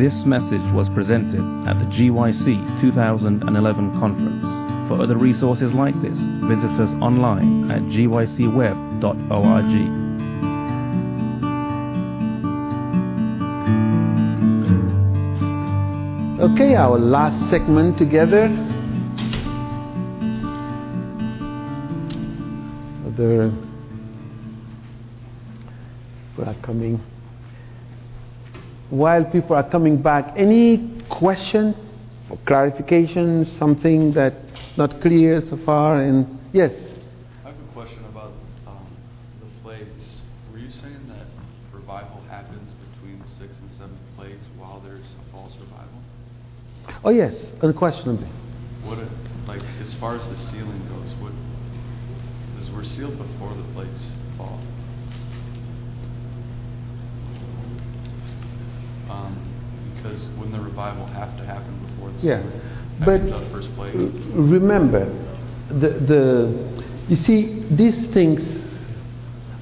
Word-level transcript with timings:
This 0.00 0.24
message 0.24 0.64
was 0.72 0.88
presented 0.88 1.44
at 1.68 1.78
the 1.78 1.84
GYC 1.84 2.80
2011 2.80 4.00
conference. 4.00 4.88
For 4.88 4.98
other 4.98 5.18
resources 5.18 5.74
like 5.74 5.92
this, 6.00 6.18
visit 6.48 6.70
us 6.80 6.88
online 7.02 7.70
at 7.70 7.82
gycweb.org. 7.82 9.02
Okay, 16.50 16.74
our 16.76 16.98
last 16.98 17.50
segment 17.50 17.98
together. 17.98 18.44
Other 23.06 23.52
people 26.30 26.48
are 26.48 26.62
coming. 26.62 27.19
While 28.90 29.24
people 29.24 29.54
are 29.54 29.68
coming 29.68 30.02
back, 30.02 30.34
any 30.36 31.00
question 31.08 31.76
or 32.28 32.38
clarification, 32.44 33.44
something 33.44 34.12
that's 34.12 34.76
not 34.76 35.00
clear 35.00 35.40
so 35.40 35.56
far? 35.58 36.02
And 36.02 36.26
yes. 36.52 36.72
I 37.44 37.50
have 37.50 37.56
a 37.56 37.72
question 37.72 38.04
about 38.06 38.32
um, 38.66 38.86
the 39.40 39.46
plagues. 39.62 39.86
Were 40.52 40.58
you 40.58 40.72
saying 40.72 41.06
that 41.06 41.26
revival 41.72 42.20
happens 42.28 42.72
between 42.90 43.20
the 43.20 43.28
sixth 43.38 43.60
and 43.60 43.70
seventh 43.78 44.00
plagues 44.16 44.44
while 44.58 44.80
there's 44.80 44.98
a 44.98 45.32
false 45.32 45.52
revival? 45.60 46.02
Oh 47.04 47.10
yes, 47.10 47.36
unquestionably. 47.62 48.28
What, 48.82 48.98
like, 49.46 49.62
as 49.80 49.94
far 49.94 50.16
as 50.16 50.26
the 50.26 50.36
sealing 50.50 50.82
goes, 50.88 51.14
what, 51.20 51.32
because 52.54 52.70
we're 52.72 52.84
sealed 52.84 53.18
before 53.18 53.54
the 53.54 53.62
plagues 53.72 54.02
fall. 54.36 54.58
Um, 59.10 59.36
because 59.96 60.28
wouldn't 60.38 60.52
the 60.52 60.60
revival 60.62 61.06
have 61.06 61.36
to 61.36 61.44
happen 61.44 61.74
before 61.86 62.10
the 62.12 62.26
Yeah, 62.26 62.42
but 63.04 63.18
the 63.22 63.50
first 63.52 63.68
plague? 63.74 63.94
remember, 64.34 65.04
the 65.68 65.90
the 66.06 66.84
you 67.08 67.16
see 67.16 67.66
these 67.70 67.96
things 68.14 68.40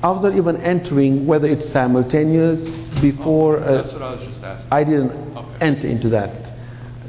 after 0.03 0.33
even 0.37 0.57
entering, 0.59 1.27
whether 1.27 1.49
it's 1.49 1.69
simultaneous 1.73 2.61
before. 3.01 3.59
Oh, 3.59 3.63
uh, 3.63 3.83
that's 3.83 3.93
what 3.95 4.03
I 4.03 4.11
was 4.15 4.29
just 4.29 4.45
asking. 4.45 4.69
I 4.71 4.85
didn't 4.85 5.11
Okay. 5.37 5.59
enter 5.61 5.87
into 5.89 6.09
that, 6.11 6.53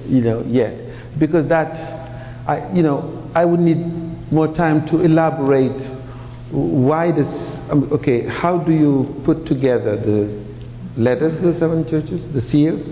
you 0.08 0.22
know, 0.22 0.44
yet 0.48 1.20
because 1.20 1.48
that, 1.50 1.76
I 2.48 2.72
you 2.74 2.82
know, 2.84 3.30
I 3.36 3.46
would 3.46 3.60
need 3.60 4.32
more 4.32 4.48
time 4.54 4.88
to 4.88 5.02
elaborate 5.02 5.82
why 6.52 7.12
this. 7.12 7.28
Um, 7.70 7.90
okay, 7.92 8.26
how 8.28 8.58
do 8.58 8.72
you 8.72 9.22
put 9.26 9.46
together 9.46 9.98
the 9.98 10.49
letters 11.00 11.34
to 11.36 11.52
the 11.52 11.60
seven 11.60 11.88
churches, 11.90 12.32
the 12.34 12.42
seals, 12.42 12.88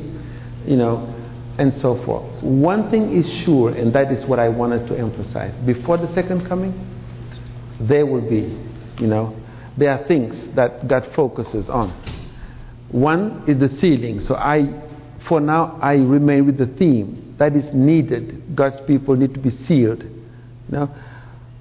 you 0.65 0.77
know, 0.77 1.13
and 1.57 1.73
so 1.73 2.03
forth. 2.05 2.41
One 2.43 2.89
thing 2.89 3.15
is 3.15 3.29
sure, 3.43 3.71
and 3.71 3.93
that 3.93 4.11
is 4.11 4.25
what 4.25 4.39
I 4.39 4.49
wanted 4.49 4.87
to 4.87 4.97
emphasize: 4.97 5.53
before 5.65 5.97
the 5.97 6.11
second 6.13 6.47
coming, 6.47 6.73
there 7.79 8.05
will 8.05 8.27
be, 8.27 8.57
you 8.99 9.07
know, 9.07 9.35
there 9.77 9.91
are 9.91 10.07
things 10.07 10.47
that 10.55 10.87
God 10.87 11.11
focuses 11.13 11.69
on. 11.69 11.93
One 12.89 13.43
is 13.47 13.59
the 13.59 13.69
sealing. 13.69 14.21
So 14.21 14.35
I, 14.35 14.83
for 15.27 15.39
now, 15.39 15.77
I 15.81 15.95
remain 15.95 16.45
with 16.45 16.57
the 16.57 16.67
theme 16.67 17.35
that 17.37 17.55
is 17.55 17.73
needed. 17.73 18.55
God's 18.55 18.79
people 18.87 19.15
need 19.15 19.33
to 19.33 19.39
be 19.39 19.51
sealed. 19.51 20.03
You 20.03 20.71
know? 20.71 20.95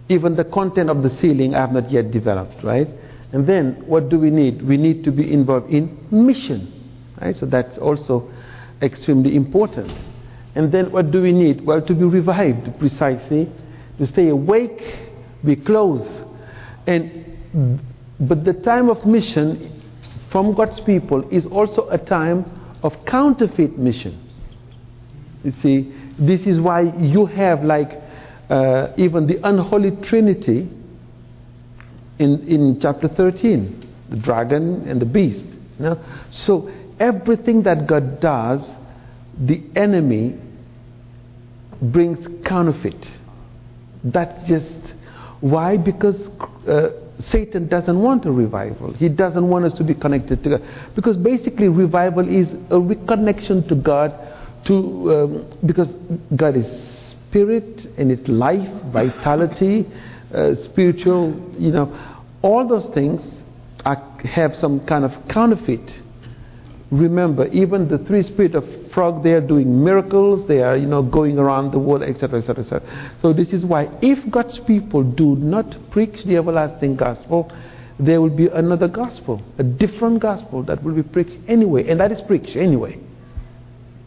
Even 0.09 0.37
the 0.37 0.45
content 0.45 0.89
of 0.89 1.03
the 1.03 1.11
sealing 1.11 1.55
I 1.55 1.61
have 1.61 1.73
not 1.73 1.91
yet 1.91 2.11
developed, 2.11 2.63
right? 2.63 2.89
And 3.33 3.47
then 3.47 3.83
what 3.87 4.09
do 4.09 4.19
we 4.19 4.31
need? 4.31 4.63
We 4.63 4.77
need 4.77 5.05
to 5.05 5.11
be 5.11 5.33
involved 5.33 5.71
in 5.71 5.99
mission, 6.11 6.73
right? 7.21 7.37
So 7.37 7.47
that's 7.47 7.79
also 7.79 8.31
extremely 8.83 9.35
important. 9.37 9.93
And 10.55 10.73
then 10.73 10.91
what 10.91 11.11
do 11.11 11.21
we 11.21 11.33
need? 11.33 11.65
Well, 11.65 11.83
to 11.83 11.95
be 11.95 12.05
revived 12.05 12.79
precisely, 12.79 13.51
to 13.99 14.07
stay 14.07 14.29
awake, 14.29 15.11
be 15.45 15.57
close. 15.57 16.07
And 16.87 17.25
but 18.19 18.45
the 18.45 18.55
time 18.55 18.89
of 18.89 19.05
mission 19.05 19.83
from 20.31 20.55
God's 20.55 20.81
people 20.81 21.29
is 21.31 21.47
also 21.47 21.89
a 21.91 21.99
time 21.99 22.45
of 22.83 22.95
counterfeit 23.07 23.79
mission. 23.79 24.23
You 25.45 25.51
see, 25.51 25.93
this 26.19 26.47
is 26.47 26.61
why 26.61 26.83
you 26.99 27.27
have 27.27 27.63
like 27.63 27.93
uh, 28.49 28.89
even 28.97 29.27
the 29.27 29.47
unholy 29.47 29.93
trinity 30.03 30.69
in, 32.19 32.47
in 32.49 32.81
chapter 32.81 33.09
13 33.09 33.87
the 34.09 34.17
dragon 34.17 34.89
and 34.89 35.01
the 35.01 35.07
beast. 35.07 35.45
You 35.79 35.85
know? 35.85 36.05
So 36.31 36.71
everything 36.99 37.63
that 37.65 37.87
God 37.87 38.21
does, 38.21 38.69
the 39.39 39.63
enemy 39.75 40.39
brings 41.81 42.27
counterfeit. 42.45 43.07
That's 44.05 44.49
just 44.49 44.95
why? 45.41 45.77
Because 45.77 46.29
uh, 46.67 46.91
Satan 47.21 47.69
doesn't 47.69 48.01
want 48.01 48.25
a 48.25 48.33
revival. 48.33 48.93
He 48.95 49.09
doesn't 49.09 49.47
want 49.47 49.65
us 49.65 49.75
to 49.75 49.85
be 49.85 49.95
connected 49.95 50.43
to 50.45 50.51
God. 50.51 50.63
Because 50.95 51.17
basically, 51.17 51.69
revival 51.69 52.29
is 52.29 52.49
a 52.71 52.79
reconnection 52.79 53.69
to 53.69 53.75
God, 53.75 54.15
to 54.67 54.75
um, 55.13 55.59
because 55.67 55.89
God 56.35 56.57
is 56.57 56.67
spirit 57.29 57.87
and 57.99 58.11
it's 58.11 58.27
life, 58.29 58.69
vitality, 58.93 59.87
uh, 60.37 60.55
spiritual. 60.55 61.55
You 61.59 61.73
know, 61.73 62.17
all 62.43 62.67
those 62.69 62.87
things 62.95 63.23
are, 63.85 63.97
have 64.25 64.55
some 64.57 64.87
kind 64.87 65.05
of 65.05 65.29
counterfeit. 65.29 66.03
Remember, 66.91 67.47
even 67.49 67.89
the 67.89 67.99
three 67.99 68.23
spirit 68.23 68.55
of 68.55 68.65
frog, 68.93 69.25
they 69.25 69.33
are 69.33 69.41
doing 69.41 69.83
miracles. 69.83 70.47
They 70.47 70.63
are, 70.63 70.77
you 70.77 70.87
know, 70.87 71.03
going 71.03 71.39
around 71.39 71.73
the 71.73 71.81
world, 71.81 72.03
etc., 72.03 72.39
etc., 72.39 72.63
etc. 72.63 73.17
So 73.21 73.33
this 73.33 73.53
is 73.53 73.65
why, 73.65 73.89
if 74.03 74.31
God's 74.31 74.61
people 74.61 75.03
do 75.03 75.35
not 75.37 75.75
preach 75.91 76.23
the 76.25 76.37
everlasting 76.37 76.97
gospel, 76.97 77.51
there 77.99 78.21
will 78.21 78.31
be 78.31 78.47
another 78.47 78.89
gospel, 78.89 79.43
a 79.59 79.63
different 79.63 80.21
gospel 80.21 80.63
that 80.65 80.83
will 80.83 80.95
be 80.95 81.03
preached 81.03 81.39
anyway, 81.49 81.89
and 81.89 81.99
that 81.99 82.13
is 82.13 82.21
preached 82.21 82.55
anyway. 82.55 82.99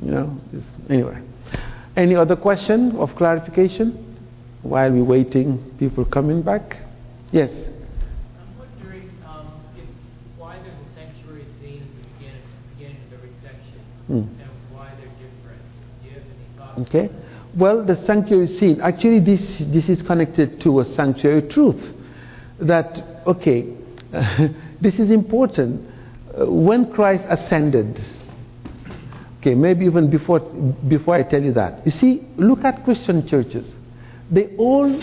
You 0.02 0.12
know, 0.12 0.42
anyway. 0.90 1.22
Any 1.98 2.16
other 2.16 2.38
question 2.38 2.96
of 2.96 3.14
clarification 3.16 4.09
while 4.62 4.92
we're 4.92 5.04
waiting? 5.04 5.76
People 5.80 6.06
coming 6.06 6.42
back? 6.42 6.78
Yes. 7.32 7.52
I'm 7.52 8.58
wondering 8.58 9.10
um, 9.26 9.48
if 9.78 9.86
why 10.38 10.58
there's 10.58 10.76
a 10.76 10.96
sanctuary 10.96 11.46
scene 11.62 11.82
at 11.84 12.04
the 12.04 12.10
beginning, 12.18 12.42
beginning 12.78 12.98
of 13.08 13.14
every 13.14 13.32
section, 13.42 13.80
Hmm. 14.08 14.14
and 14.42 14.50
why 14.74 14.90
they're 14.98 15.08
different. 15.20 15.62
Do 16.02 16.08
you 16.08 16.14
have 16.16 16.24
any 16.24 16.58
thoughts? 16.58 16.80
Okay. 16.90 17.10
Well, 17.58 17.84
the 17.86 17.96
sanctuary 18.06 18.48
scene, 18.48 18.80
actually, 18.82 19.20
this, 19.22 19.60
this 19.68 19.90
is 19.90 20.02
connected 20.04 20.62
to 20.62 20.80
a 20.82 20.86
sanctuary 20.86 21.48
truth. 21.50 21.82
That, 22.60 23.22
okay, 23.26 23.74
this 24.82 25.00
is 25.00 25.10
important. 25.10 25.88
Uh, 26.40 26.46
when 26.52 26.92
Christ 26.94 27.24
ascended, 27.28 28.00
okay, 29.40 29.56
maybe 29.56 29.86
even 29.86 30.10
before, 30.12 30.40
before 30.88 31.16
I 31.16 31.24
tell 31.24 31.42
you 31.42 31.54
that, 31.54 31.86
you 31.86 31.92
see, 31.92 32.28
look 32.38 32.64
at 32.64 32.84
Christian 32.84 33.28
churches. 33.28 33.74
They 34.32 34.56
all 34.58 35.02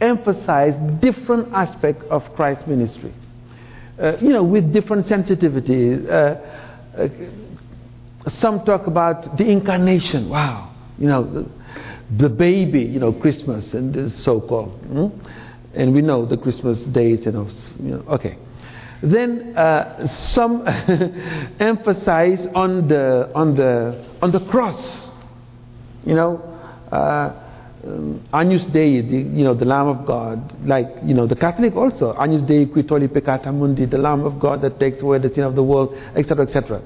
emphasize 0.00 0.74
different 1.00 1.52
aspects 1.52 2.04
of 2.10 2.22
Christ's 2.34 2.66
ministry. 2.66 3.12
Uh, 3.98 4.16
you 4.20 4.30
know, 4.30 4.42
with 4.42 4.72
different 4.72 5.06
sensitivity. 5.06 5.94
Uh, 6.08 6.36
uh, 6.96 7.08
some 8.28 8.64
talk 8.64 8.86
about 8.86 9.36
the 9.36 9.48
incarnation. 9.48 10.28
Wow, 10.28 10.74
you 10.98 11.06
know, 11.06 11.22
the, 11.22 11.50
the 12.16 12.28
baby, 12.28 12.80
you 12.80 12.98
know, 12.98 13.12
Christmas 13.12 13.72
and 13.74 14.10
so-called. 14.10 14.72
hmm? 14.80 15.08
And 15.74 15.92
we 15.94 16.02
know 16.02 16.24
the 16.24 16.36
Christmas 16.36 16.82
know, 17.32 17.48
you 17.80 17.90
know 17.90 18.04
okay. 18.08 18.38
Then 19.02 19.56
uh, 19.56 20.06
some 20.06 20.66
emphasize 21.60 22.46
on 22.54 22.88
the 22.88 23.30
on 23.34 23.54
the 23.54 24.04
on 24.22 24.30
the 24.30 24.40
cross. 24.46 25.08
You 26.06 26.14
know, 26.14 26.36
uh, 26.90 27.43
um, 27.86 28.22
Agnus 28.32 28.64
Dei, 28.66 29.00
the, 29.02 29.16
you 29.16 29.44
know, 29.44 29.54
the 29.54 29.64
Lamb 29.64 29.88
of 29.88 30.06
God, 30.06 30.66
like, 30.66 30.88
you 31.04 31.14
know, 31.14 31.26
the 31.26 31.36
Catholic 31.36 31.74
also, 31.76 32.14
Agnus 32.14 32.42
Dei 32.42 32.66
qui 32.66 32.82
tolli 32.84 33.08
peccata 33.08 33.50
mundi, 33.50 33.86
the 33.86 33.98
Lamb 33.98 34.24
of 34.24 34.38
God 34.38 34.62
that 34.62 34.78
takes 34.78 35.02
away 35.02 35.18
the 35.18 35.32
sin 35.32 35.44
of 35.44 35.54
the 35.54 35.62
world, 35.62 35.94
etc., 36.16 36.46
etc. 36.46 36.80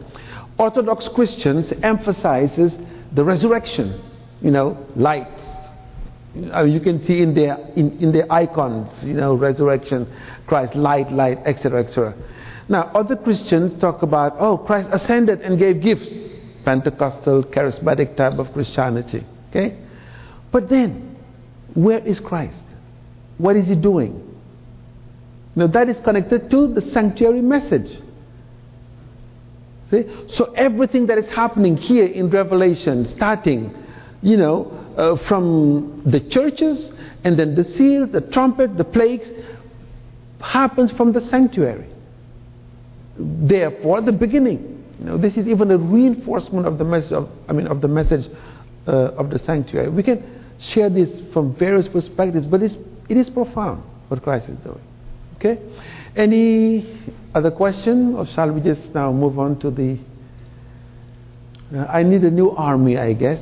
Orthodox 0.58 1.08
Christians 1.08 1.72
emphasizes 1.82 2.72
the 3.12 3.22
resurrection, 3.22 4.00
you 4.40 4.50
know, 4.50 4.76
light. 4.96 5.28
Uh, 6.52 6.64
you 6.64 6.80
can 6.80 7.02
see 7.04 7.22
in 7.22 7.34
their, 7.34 7.56
in, 7.76 7.96
in 7.98 8.12
their 8.12 8.30
icons, 8.32 8.90
you 9.04 9.14
know, 9.14 9.34
resurrection, 9.34 10.06
Christ, 10.46 10.74
light, 10.74 11.10
light, 11.12 11.38
etc., 11.46 11.84
etc. 11.84 12.14
Now, 12.68 12.90
other 12.94 13.16
Christians 13.16 13.80
talk 13.80 14.02
about, 14.02 14.36
oh, 14.38 14.58
Christ 14.58 14.88
ascended 14.92 15.40
and 15.40 15.58
gave 15.58 15.80
gifts, 15.80 16.12
Pentecostal, 16.64 17.44
charismatic 17.44 18.16
type 18.16 18.38
of 18.38 18.52
Christianity, 18.52 19.24
okay? 19.48 19.78
But 20.50 20.68
then, 20.68 21.16
where 21.74 21.98
is 21.98 22.20
Christ? 22.20 22.60
What 23.36 23.56
is 23.56 23.66
he 23.66 23.74
doing? 23.74 24.24
Now, 25.54 25.66
that 25.68 25.88
is 25.88 25.96
connected 26.04 26.50
to 26.50 26.72
the 26.74 26.80
sanctuary 26.92 27.42
message. 27.42 27.90
See? 29.90 30.04
So 30.32 30.52
everything 30.52 31.06
that 31.06 31.18
is 31.18 31.28
happening 31.30 31.76
here 31.76 32.06
in 32.06 32.30
Revelation, 32.30 33.08
starting, 33.16 33.74
you 34.22 34.36
know, 34.36 34.70
uh, 34.96 35.16
from 35.26 36.02
the 36.06 36.20
churches 36.20 36.90
and 37.24 37.38
then 37.38 37.54
the 37.54 37.64
seals, 37.64 38.10
the 38.12 38.20
trumpet, 38.20 38.76
the 38.76 38.84
plagues, 38.84 39.28
happens 40.40 40.92
from 40.92 41.12
the 41.12 41.20
sanctuary. 41.22 41.88
Therefore, 43.18 44.00
the 44.00 44.12
beginning. 44.12 44.84
You 45.00 45.04
know, 45.06 45.18
this 45.18 45.36
is 45.36 45.46
even 45.46 45.70
a 45.70 45.78
reinforcement 45.78 46.66
of 46.66 46.78
the 46.78 46.84
message. 46.84 47.12
Of, 47.12 47.28
I 47.48 47.52
mean, 47.52 47.66
of 47.66 47.80
the 47.80 47.88
message 47.88 48.30
uh, 48.86 48.90
of 48.90 49.30
the 49.30 49.38
sanctuary. 49.40 49.88
We 49.88 50.02
can 50.02 50.37
share 50.58 50.90
this 50.90 51.20
from 51.32 51.54
various 51.54 51.88
perspectives, 51.88 52.46
but 52.46 52.62
it's, 52.62 52.76
it 53.08 53.16
is 53.16 53.30
profound 53.30 53.82
what 54.08 54.22
Christ 54.22 54.48
is 54.48 54.58
doing. 54.58 54.80
Okay. 55.36 55.58
Any 56.16 56.98
other 57.34 57.50
question, 57.50 58.14
or 58.14 58.26
shall 58.26 58.50
we 58.50 58.60
just 58.60 58.92
now 58.94 59.12
move 59.12 59.38
on 59.38 59.58
to 59.60 59.70
the? 59.70 59.98
Uh, 61.72 61.84
I 61.84 62.02
need 62.02 62.24
a 62.24 62.30
new 62.30 62.50
army, 62.50 62.98
I 62.98 63.12
guess. 63.12 63.40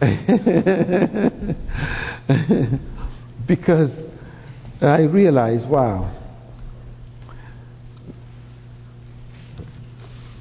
because 3.46 3.90
I 4.80 5.02
realize, 5.02 5.64
wow. 5.64 6.14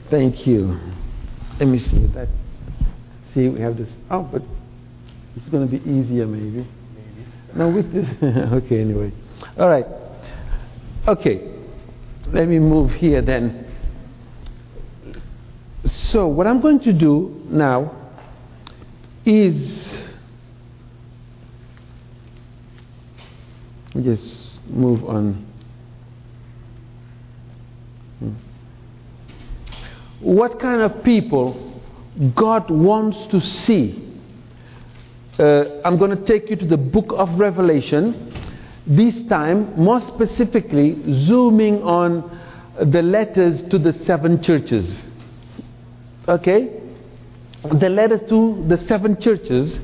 Thank 0.09 0.45
you. 0.45 0.77
Let 1.59 1.67
me 1.67 1.79
see 1.79 2.05
that. 2.13 2.27
See, 3.33 3.49
we 3.49 3.59
have 3.61 3.77
this. 3.77 3.89
Oh, 4.09 4.23
but 4.23 4.41
it's 5.37 5.49
going 5.49 5.69
to 5.69 5.77
be 5.77 5.77
easier, 5.87 6.25
maybe. 6.25 6.67
Maybe. 6.67 7.27
No, 7.53 7.69
with 7.69 7.93
this. 7.93 8.07
okay, 8.53 8.81
anyway. 8.81 9.11
All 9.57 9.69
right. 9.69 9.85
Okay. 11.07 11.53
Let 12.31 12.47
me 12.47 12.57
move 12.57 12.91
here 12.91 13.21
then. 13.21 13.65
So, 15.85 16.27
what 16.27 16.47
I'm 16.47 16.59
going 16.59 16.79
to 16.81 16.91
do 16.91 17.39
now 17.49 17.95
is 19.25 19.89
just 23.93 24.67
move 24.67 25.07
on. 25.07 25.45
Hmm. 28.19 28.33
What 30.19 30.59
kind 30.59 30.81
of 30.81 31.03
people 31.03 31.79
God 32.35 32.71
wants 32.71 33.27
to 33.27 33.39
see? 33.39 34.06
Uh, 35.39 35.81
I'm 35.85 35.99
going 35.99 36.17
to 36.17 36.25
take 36.25 36.49
you 36.49 36.55
to 36.55 36.65
the 36.65 36.77
book 36.77 37.13
of 37.15 37.39
Revelation, 37.39 38.33
this 38.87 39.21
time 39.27 39.75
more 39.79 40.01
specifically 40.01 40.97
zooming 41.25 41.83
on 41.83 42.39
the 42.79 43.03
letters 43.03 43.61
to 43.69 43.77
the 43.77 43.93
seven 44.05 44.41
churches. 44.41 45.03
Okay? 46.27 46.81
The 47.63 47.89
letters 47.89 48.21
to 48.29 48.65
the 48.67 48.77
seven 48.87 49.21
churches, 49.21 49.79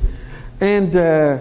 and 0.60 0.96
uh, 0.96 1.38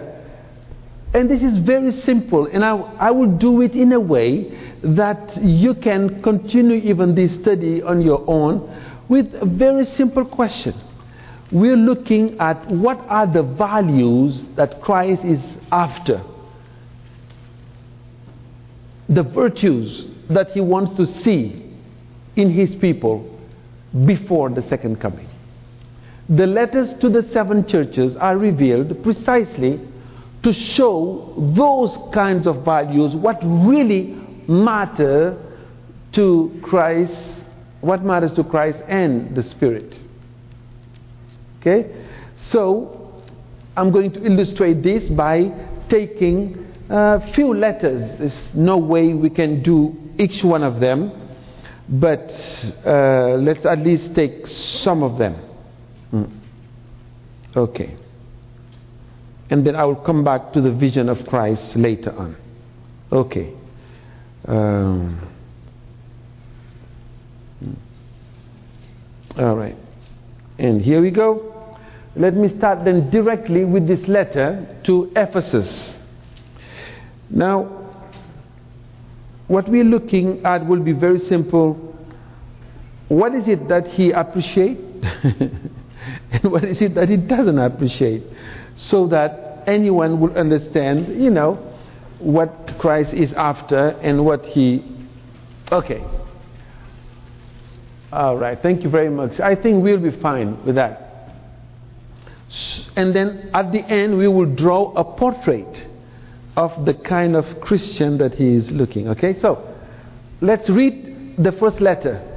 and 1.13 1.29
this 1.29 1.41
is 1.41 1.57
very 1.59 1.91
simple, 2.01 2.47
and 2.47 2.63
I, 2.63 2.75
I 2.75 3.11
will 3.11 3.37
do 3.37 3.61
it 3.61 3.73
in 3.73 3.93
a 3.93 3.99
way 3.99 4.77
that 4.83 5.41
you 5.41 5.73
can 5.75 6.21
continue 6.21 6.75
even 6.75 7.15
this 7.15 7.33
study 7.35 7.81
on 7.81 8.01
your 8.01 8.23
own 8.27 9.05
with 9.09 9.33
a 9.33 9.45
very 9.45 9.85
simple 9.85 10.25
question. 10.25 10.73
We're 11.53 11.77
looking 11.77 12.39
at 12.39 12.67
what 12.67 12.97
are 13.09 13.27
the 13.27 13.43
values 13.43 14.43
that 14.55 14.81
Christ 14.81 15.23
is 15.23 15.39
after, 15.71 16.23
the 19.07 19.21
virtues 19.21 20.07
that 20.31 20.49
he 20.49 20.61
wants 20.61 20.97
to 20.97 21.05
see 21.21 21.63
in 22.35 22.49
his 22.49 22.73
people 22.73 23.39
before 24.07 24.49
the 24.49 24.63
second 24.63 24.99
coming. 24.99 25.29
The 26.27 26.47
letters 26.47 26.91
to 27.01 27.09
the 27.09 27.21
seven 27.31 27.67
churches 27.67 28.15
are 28.15 28.35
revealed 28.35 29.03
precisely 29.03 29.79
to 30.41 30.51
show 30.51 31.35
those 31.55 31.95
kinds 32.11 32.47
of 32.47 32.65
values, 32.65 33.15
what 33.15 33.39
really 33.43 34.19
matter 34.47 35.37
to 36.13 36.59
Christ, 36.63 37.43
what 37.81 38.03
matters 38.03 38.33
to 38.33 38.43
Christ 38.43 38.79
and 38.87 39.35
the 39.35 39.43
Spirit. 39.43 39.99
Okay? 41.65 41.89
So, 42.49 43.23
I'm 43.75 43.91
going 43.91 44.11
to 44.11 44.25
illustrate 44.25 44.83
this 44.83 45.07
by 45.09 45.51
taking 45.89 46.67
a 46.89 47.31
few 47.33 47.53
letters. 47.53 48.19
There's 48.19 48.53
no 48.53 48.77
way 48.77 49.13
we 49.13 49.29
can 49.29 49.63
do 49.63 49.95
each 50.17 50.43
one 50.43 50.63
of 50.63 50.79
them, 50.81 51.11
but 51.87 52.29
uh, 52.85 53.37
let's 53.39 53.65
at 53.65 53.79
least 53.79 54.13
take 54.13 54.45
some 54.47 55.03
of 55.03 55.17
them. 55.17 55.35
Mm. 56.11 56.31
Okay. 57.55 57.95
And 59.49 59.65
then 59.65 59.75
I 59.75 59.85
will 59.85 59.95
come 59.95 60.23
back 60.23 60.53
to 60.53 60.61
the 60.61 60.71
vision 60.71 61.09
of 61.09 61.25
Christ 61.27 61.75
later 61.75 62.11
on. 62.11 62.35
Okay. 63.11 63.53
Um, 64.47 65.29
all 69.37 69.55
right. 69.55 69.75
And 70.57 70.81
here 70.81 71.01
we 71.01 71.11
go. 71.11 71.52
Let 72.15 72.35
me 72.35 72.55
start 72.57 72.85
then 72.85 73.09
directly 73.09 73.65
with 73.65 73.87
this 73.87 74.07
letter 74.07 74.67
to 74.83 75.11
Ephesus. 75.15 75.95
Now, 77.29 77.83
what 79.47 79.67
we're 79.67 79.83
looking 79.83 80.45
at 80.45 80.65
will 80.65 80.81
be 80.81 80.91
very 80.91 81.19
simple. 81.19 81.95
What 83.07 83.33
is 83.33 83.47
it 83.47 83.67
that 83.67 83.87
he 83.87 84.11
appreciates? 84.11 84.79
and 85.23 86.51
what 86.51 86.63
is 86.63 86.81
it 86.81 86.93
that 86.95 87.09
he 87.09 87.17
doesn't 87.17 87.57
appreciate? 87.57 88.23
So 88.75 89.07
that 89.07 89.63
anyone 89.67 90.19
will 90.19 90.37
understand, 90.37 91.21
you 91.21 91.29
know, 91.29 91.55
what 92.19 92.75
Christ 92.79 93.13
is 93.13 93.33
after 93.33 93.89
and 94.01 94.23
what 94.23 94.45
he. 94.45 94.83
Okay. 95.71 96.03
All 98.11 98.37
right. 98.37 98.61
Thank 98.61 98.83
you 98.83 98.89
very 98.89 99.09
much. 99.09 99.39
I 99.39 99.55
think 99.55 99.83
we'll 99.83 99.99
be 99.99 100.11
fine 100.21 100.63
with 100.63 100.75
that. 100.75 101.02
And 102.95 103.15
then 103.15 103.49
at 103.53 103.71
the 103.71 103.83
end, 103.83 104.17
we 104.17 104.27
will 104.27 104.53
draw 104.53 104.93
a 104.93 105.03
portrait 105.03 105.87
of 106.55 106.85
the 106.85 106.93
kind 106.93 107.35
of 107.35 107.61
Christian 107.61 108.17
that 108.19 108.35
he 108.35 108.53
is 108.53 108.71
looking. 108.71 109.07
Okay? 109.09 109.39
So, 109.39 109.75
let's 110.41 110.69
read 110.69 111.35
the 111.37 111.51
first 111.53 111.81
letter. 111.81 112.29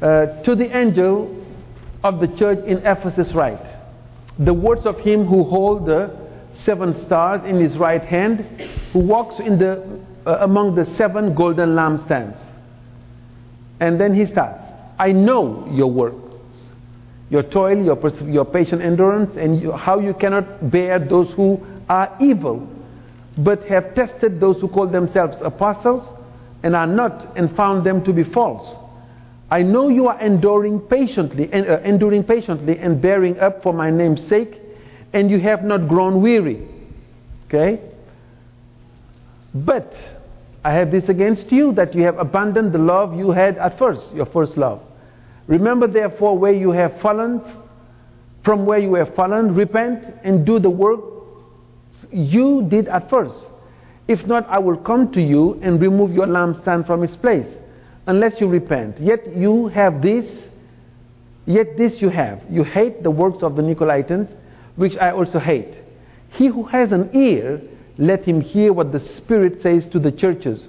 Uh, 0.00 0.42
to 0.42 0.54
the 0.54 0.74
angel 0.76 1.44
of 2.02 2.20
the 2.20 2.28
church 2.36 2.64
in 2.66 2.78
Ephesus, 2.78 3.32
write 3.34 3.60
the 4.38 4.52
words 4.52 4.84
of 4.84 4.98
him 4.98 5.26
who 5.26 5.44
holds 5.44 5.86
the 5.86 6.10
seven 6.64 7.06
stars 7.06 7.42
in 7.46 7.60
his 7.60 7.76
right 7.76 8.02
hand, 8.02 8.40
who 8.92 9.00
walks 9.00 9.38
in 9.38 9.58
the, 9.58 10.00
uh, 10.26 10.38
among 10.40 10.74
the 10.74 10.86
seven 10.96 11.34
golden 11.34 11.70
lampstands. 11.70 12.38
And 13.80 14.00
then 14.00 14.14
he 14.14 14.26
starts 14.26 14.60
I 14.98 15.12
know 15.12 15.68
your 15.72 15.90
works, 15.90 16.23
your 17.34 17.42
toil, 17.42 17.84
your, 17.84 17.96
pers- 17.96 18.22
your 18.22 18.44
patient 18.44 18.80
endurance, 18.80 19.36
and 19.36 19.60
you, 19.60 19.72
how 19.72 19.98
you 19.98 20.14
cannot 20.14 20.70
bear 20.70 21.00
those 21.00 21.34
who 21.34 21.58
are 21.88 22.16
evil, 22.20 22.64
but 23.38 23.64
have 23.64 23.92
tested 23.96 24.38
those 24.38 24.60
who 24.60 24.68
call 24.68 24.86
themselves 24.86 25.36
apostles 25.42 26.08
and 26.62 26.76
are 26.76 26.86
not, 26.86 27.36
and 27.36 27.54
found 27.56 27.84
them 27.84 28.04
to 28.04 28.12
be 28.12 28.22
false. 28.22 28.72
I 29.50 29.62
know 29.62 29.88
you 29.88 30.06
are 30.06 30.20
enduring 30.20 30.78
patiently 30.82 31.50
and 31.52 31.66
uh, 31.66 31.80
enduring 31.80 32.22
patiently 32.22 32.78
and 32.78 33.02
bearing 33.02 33.36
up 33.40 33.64
for 33.64 33.72
my 33.72 33.90
name's 33.90 34.22
sake, 34.28 34.54
and 35.12 35.28
you 35.28 35.40
have 35.40 35.64
not 35.64 35.88
grown 35.88 36.22
weary. 36.22 36.68
Okay? 37.48 37.80
But 39.52 39.92
I 40.64 40.72
have 40.72 40.92
this 40.92 41.08
against 41.08 41.50
you 41.50 41.72
that 41.72 41.96
you 41.96 42.04
have 42.04 42.18
abandoned 42.18 42.72
the 42.72 42.78
love 42.78 43.12
you 43.18 43.32
had 43.32 43.58
at 43.58 43.76
first, 43.76 44.02
your 44.14 44.26
first 44.26 44.56
love. 44.56 44.80
Remember 45.46 45.86
therefore 45.86 46.38
where 46.38 46.52
you 46.52 46.70
have 46.70 47.00
fallen, 47.00 47.42
from 48.44 48.66
where 48.66 48.78
you 48.78 48.94
have 48.94 49.14
fallen, 49.14 49.54
repent 49.54 50.04
and 50.22 50.44
do 50.44 50.58
the 50.58 50.70
work 50.70 51.00
you 52.10 52.66
did 52.70 52.88
at 52.88 53.10
first. 53.10 53.34
If 54.06 54.26
not, 54.26 54.46
I 54.48 54.58
will 54.58 54.76
come 54.76 55.12
to 55.12 55.20
you 55.20 55.58
and 55.62 55.80
remove 55.80 56.12
your 56.12 56.26
lampstand 56.26 56.86
from 56.86 57.02
its 57.02 57.16
place, 57.16 57.46
unless 58.06 58.40
you 58.40 58.48
repent. 58.48 59.00
Yet 59.00 59.34
you 59.34 59.68
have 59.68 60.02
this, 60.02 60.26
yet 61.46 61.76
this 61.78 62.00
you 62.00 62.10
have. 62.10 62.42
You 62.50 62.64
hate 62.64 63.02
the 63.02 63.10
works 63.10 63.42
of 63.42 63.56
the 63.56 63.62
Nicolaitans, 63.62 64.28
which 64.76 64.96
I 65.00 65.10
also 65.10 65.38
hate. 65.38 65.74
He 66.32 66.48
who 66.48 66.64
has 66.64 66.92
an 66.92 67.10
ear, 67.14 67.60
let 67.96 68.24
him 68.24 68.40
hear 68.40 68.72
what 68.72 68.92
the 68.92 69.00
Spirit 69.16 69.62
says 69.62 69.84
to 69.92 69.98
the 69.98 70.12
churches. 70.12 70.68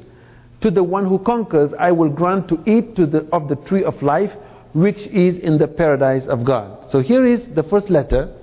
To 0.61 0.71
the 0.71 0.83
one 0.83 1.05
who 1.05 1.19
conquers, 1.19 1.71
I 1.77 1.91
will 1.91 2.09
grant 2.09 2.47
to 2.49 2.63
eat 2.65 2.95
the, 2.95 3.27
of 3.33 3.49
the 3.49 3.55
tree 3.67 3.83
of 3.83 4.01
life, 4.01 4.31
which 4.75 4.97
is 5.07 5.37
in 5.37 5.57
the 5.57 5.67
paradise 5.69 6.27
of 6.27 6.43
God. 6.43 6.91
So 6.91 6.99
here 6.99 7.25
is 7.25 7.47
the 7.55 7.63
first 7.63 7.89
letter 7.89 8.35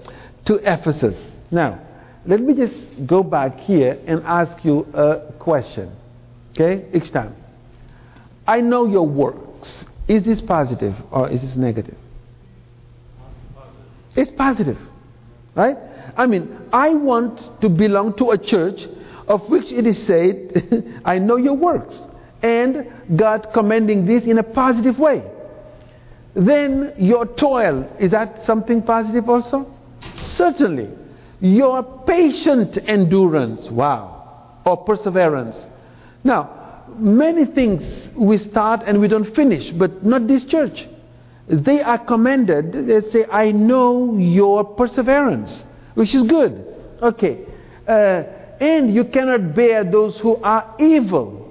to 0.46 0.54
Ephesus. 0.64 1.14
Now, 1.50 1.78
let 2.24 2.40
me 2.40 2.54
just 2.54 3.06
go 3.06 3.22
back 3.22 3.60
here 3.60 4.00
and 4.06 4.22
ask 4.24 4.64
you 4.64 4.86
a 4.94 5.30
question. 5.38 5.94
Okay? 6.52 6.86
Each 6.94 7.12
time. 7.12 7.36
I 8.46 8.62
know 8.62 8.86
your 8.86 9.06
works. 9.06 9.84
Is 10.08 10.24
this 10.24 10.40
positive 10.40 10.94
or 11.10 11.28
is 11.28 11.42
this 11.42 11.54
negative? 11.54 11.98
It's 14.16 14.30
positive, 14.30 14.78
right? 15.54 15.76
I 16.16 16.26
mean, 16.26 16.56
I 16.72 16.94
want 16.94 17.60
to 17.60 17.68
belong 17.68 18.16
to 18.16 18.30
a 18.30 18.38
church 18.38 18.86
of 19.28 19.48
which 19.50 19.70
it 19.70 19.86
is 19.86 20.02
said, 20.06 21.00
I 21.04 21.18
know 21.18 21.36
your 21.36 21.54
works, 21.54 21.94
and 22.42 22.90
God 23.16 23.48
commending 23.52 24.06
this 24.06 24.24
in 24.24 24.38
a 24.38 24.42
positive 24.42 24.98
way. 24.98 25.22
Then 26.34 26.94
your 26.96 27.26
toil, 27.26 27.90
is 27.98 28.10
that 28.12 28.44
something 28.44 28.82
positive 28.82 29.28
also? 29.28 29.66
Certainly. 30.22 30.90
Your 31.40 31.82
patient 32.06 32.78
endurance, 32.86 33.68
wow, 33.70 34.60
or 34.64 34.84
perseverance. 34.84 35.66
Now, 36.24 36.84
many 36.96 37.44
things 37.46 38.08
we 38.16 38.38
start 38.38 38.82
and 38.86 39.00
we 39.00 39.08
don't 39.08 39.34
finish, 39.34 39.70
but 39.72 40.04
not 40.04 40.26
this 40.26 40.44
church. 40.44 40.86
They 41.48 41.82
are 41.82 41.98
commended, 41.98 42.72
they 42.86 43.00
say, 43.10 43.26
I 43.30 43.50
know 43.50 44.16
your 44.16 44.64
perseverance, 44.64 45.62
which 45.94 46.14
is 46.14 46.22
good. 46.22 46.64
Okay. 47.02 47.44
Uh, 47.86 48.22
and 48.60 48.94
you 48.94 49.04
cannot 49.06 49.56
bear 49.56 49.82
those 49.82 50.16
who 50.18 50.36
are 50.36 50.76
evil. 50.78 51.41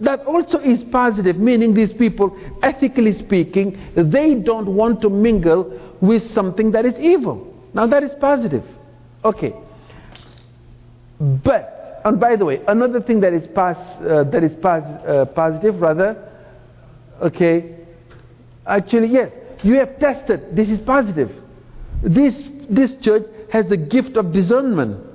That 0.00 0.20
also 0.26 0.58
is 0.58 0.82
positive, 0.84 1.36
meaning 1.36 1.74
these 1.74 1.92
people, 1.92 2.36
ethically 2.62 3.12
speaking, 3.12 3.78
they 3.94 4.34
don't 4.34 4.74
want 4.74 5.02
to 5.02 5.10
mingle 5.10 5.78
with 6.00 6.22
something 6.32 6.70
that 6.72 6.86
is 6.86 6.98
evil. 6.98 7.46
Now 7.74 7.86
that 7.86 8.02
is 8.02 8.14
positive. 8.14 8.64
Okay. 9.24 9.54
But, 11.20 12.00
and 12.04 12.18
by 12.18 12.36
the 12.36 12.46
way, 12.46 12.62
another 12.66 13.02
thing 13.02 13.20
that 13.20 13.34
is, 13.34 13.46
pos, 13.48 13.76
uh, 13.76 14.24
that 14.24 14.42
is 14.42 14.52
pos, 14.62 14.82
uh, 14.82 15.26
positive, 15.34 15.80
rather, 15.80 16.32
okay, 17.20 17.76
actually, 18.66 19.08
yes, 19.08 19.30
you 19.62 19.74
have 19.74 19.98
tested, 19.98 20.56
this 20.56 20.70
is 20.70 20.80
positive. 20.80 21.30
This, 22.02 22.42
this 22.70 22.94
church 23.02 23.24
has 23.52 23.68
the 23.68 23.76
gift 23.76 24.16
of 24.16 24.32
discernment. 24.32 25.06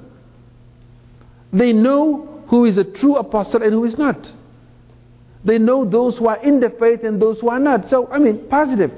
They 1.51 1.73
know 1.73 2.43
who 2.49 2.65
is 2.65 2.77
a 2.77 2.83
true 2.83 3.15
apostle 3.15 3.63
and 3.63 3.73
who 3.73 3.85
is 3.85 3.97
not. 3.97 4.31
They 5.45 5.59
know 5.59 5.85
those 5.85 6.17
who 6.17 6.27
are 6.27 6.43
in 6.43 6.59
the 6.59 6.71
faith 6.71 7.03
and 7.03 7.21
those 7.21 7.39
who 7.39 7.49
are 7.49 7.59
not. 7.59 7.89
So, 7.89 8.07
I 8.11 8.17
mean, 8.17 8.47
positive. 8.49 8.91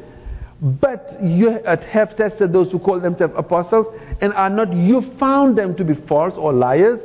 But 0.62 1.20
you 1.22 1.50
have 1.50 2.18
tested 2.18 2.52
those 2.52 2.72
who 2.72 2.80
call 2.80 3.00
themselves 3.00 3.34
apostles 3.38 3.88
and 4.22 4.34
are 4.34 4.50
not. 4.50 4.74
You 4.74 5.02
found 5.20 5.58
them 5.58 5.76
to 5.76 5.84
be 5.84 5.94
false 6.08 6.34
or 6.36 6.54
liars. 6.54 7.00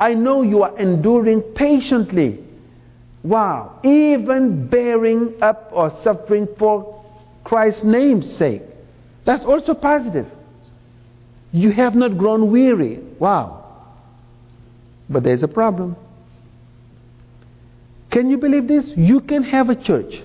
I 0.00 0.14
know 0.14 0.42
you 0.42 0.62
are 0.62 0.78
enduring 0.78 1.42
patiently. 1.54 2.42
Wow. 3.22 3.80
Even 3.82 4.68
bearing 4.68 5.34
up 5.42 5.70
or 5.72 5.90
suffering 6.02 6.48
for 6.58 7.04
Christ's 7.42 7.84
name's 7.84 8.32
sake. 8.36 8.62
That's 9.26 9.44
also 9.44 9.74
positive. 9.74 10.26
You 11.52 11.72
have 11.72 11.94
not 11.94 12.16
grown 12.16 12.50
weary. 12.50 13.00
Wow. 13.18 13.64
But 15.10 15.24
there's 15.24 15.42
a 15.42 15.48
problem. 15.48 15.96
Can 18.14 18.30
you 18.30 18.38
believe 18.38 18.68
this? 18.68 18.92
You 18.96 19.20
can 19.20 19.42
have 19.42 19.70
a 19.70 19.74
church 19.74 20.22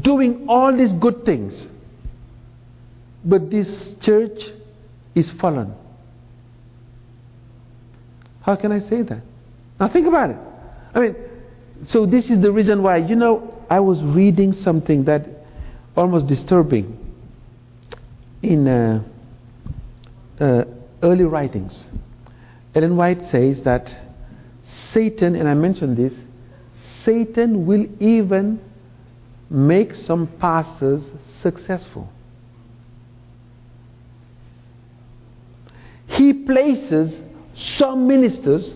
doing 0.00 0.46
all 0.48 0.74
these 0.74 0.90
good 0.94 1.22
things, 1.26 1.68
but 3.22 3.50
this 3.50 3.94
church 4.00 4.44
is 5.14 5.30
fallen. 5.32 5.74
How 8.40 8.56
can 8.56 8.72
I 8.72 8.78
say 8.78 9.02
that? 9.02 9.20
Now 9.78 9.88
think 9.88 10.06
about 10.06 10.30
it. 10.30 10.38
I 10.94 11.00
mean, 11.00 11.16
so 11.88 12.06
this 12.06 12.30
is 12.30 12.40
the 12.40 12.50
reason 12.50 12.82
why, 12.82 12.96
you 12.96 13.16
know, 13.16 13.62
I 13.68 13.80
was 13.80 14.02
reading 14.02 14.54
something 14.54 15.04
that 15.04 15.26
almost 15.94 16.26
disturbing 16.26 16.96
in 18.40 18.66
uh, 18.66 19.02
uh, 20.40 20.64
early 21.02 21.24
writings. 21.24 21.86
Ellen 22.74 22.96
White 22.96 23.26
says 23.26 23.60
that 23.64 23.94
Satan, 24.64 25.36
and 25.36 25.46
I 25.46 25.52
mentioned 25.52 25.98
this, 25.98 26.14
Satan 27.04 27.66
will 27.66 27.86
even 28.00 28.60
make 29.50 29.94
some 29.94 30.26
pastors 30.38 31.02
successful. 31.40 32.08
He 36.06 36.32
places 36.32 37.14
some 37.54 38.06
ministers, 38.06 38.74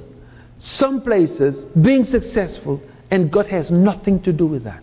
some 0.59 1.03
places 1.03 1.57
being 1.81 2.05
successful, 2.05 2.81
and 3.11 3.31
God 3.31 3.47
has 3.47 3.71
nothing 3.71 4.23
to 4.23 4.33
do 4.33 4.47
with 4.47 4.65
that. 4.65 4.83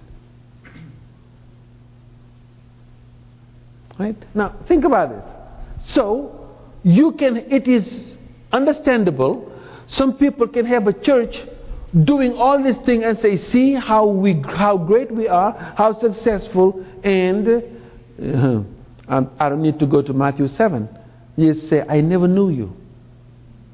Right? 3.98 4.16
Now, 4.34 4.56
think 4.68 4.86
about 4.86 5.12
it. 5.12 5.24
So, 5.88 6.50
you 6.84 7.12
can, 7.14 7.38
it 7.38 7.68
is 7.68 8.16
understandable, 8.52 9.52
some 9.88 10.18
people 10.18 10.48
can 10.48 10.66
have 10.66 10.88
a 10.88 10.94
church 10.94 11.42
doing 12.04 12.36
all 12.36 12.64
these 12.64 12.78
things 12.78 13.04
and 13.04 13.20
say, 13.20 13.38
see 13.38 13.74
how, 13.74 14.06
we, 14.06 14.42
how 14.42 14.78
great 14.78 15.12
we 15.12 15.28
are, 15.28 15.74
how 15.76 15.94
successful, 15.94 16.86
and 17.04 17.48
uh, 19.08 19.24
I 19.40 19.50
don't 19.50 19.62
need 19.62 19.80
to 19.80 19.88
go 19.88 20.02
to 20.02 20.14
Matthew 20.14 20.48
7. 20.48 20.88
You 21.36 21.54
say, 21.54 21.82
I 21.88 22.02
never 22.02 22.28
knew 22.28 22.50
you. 22.50 22.76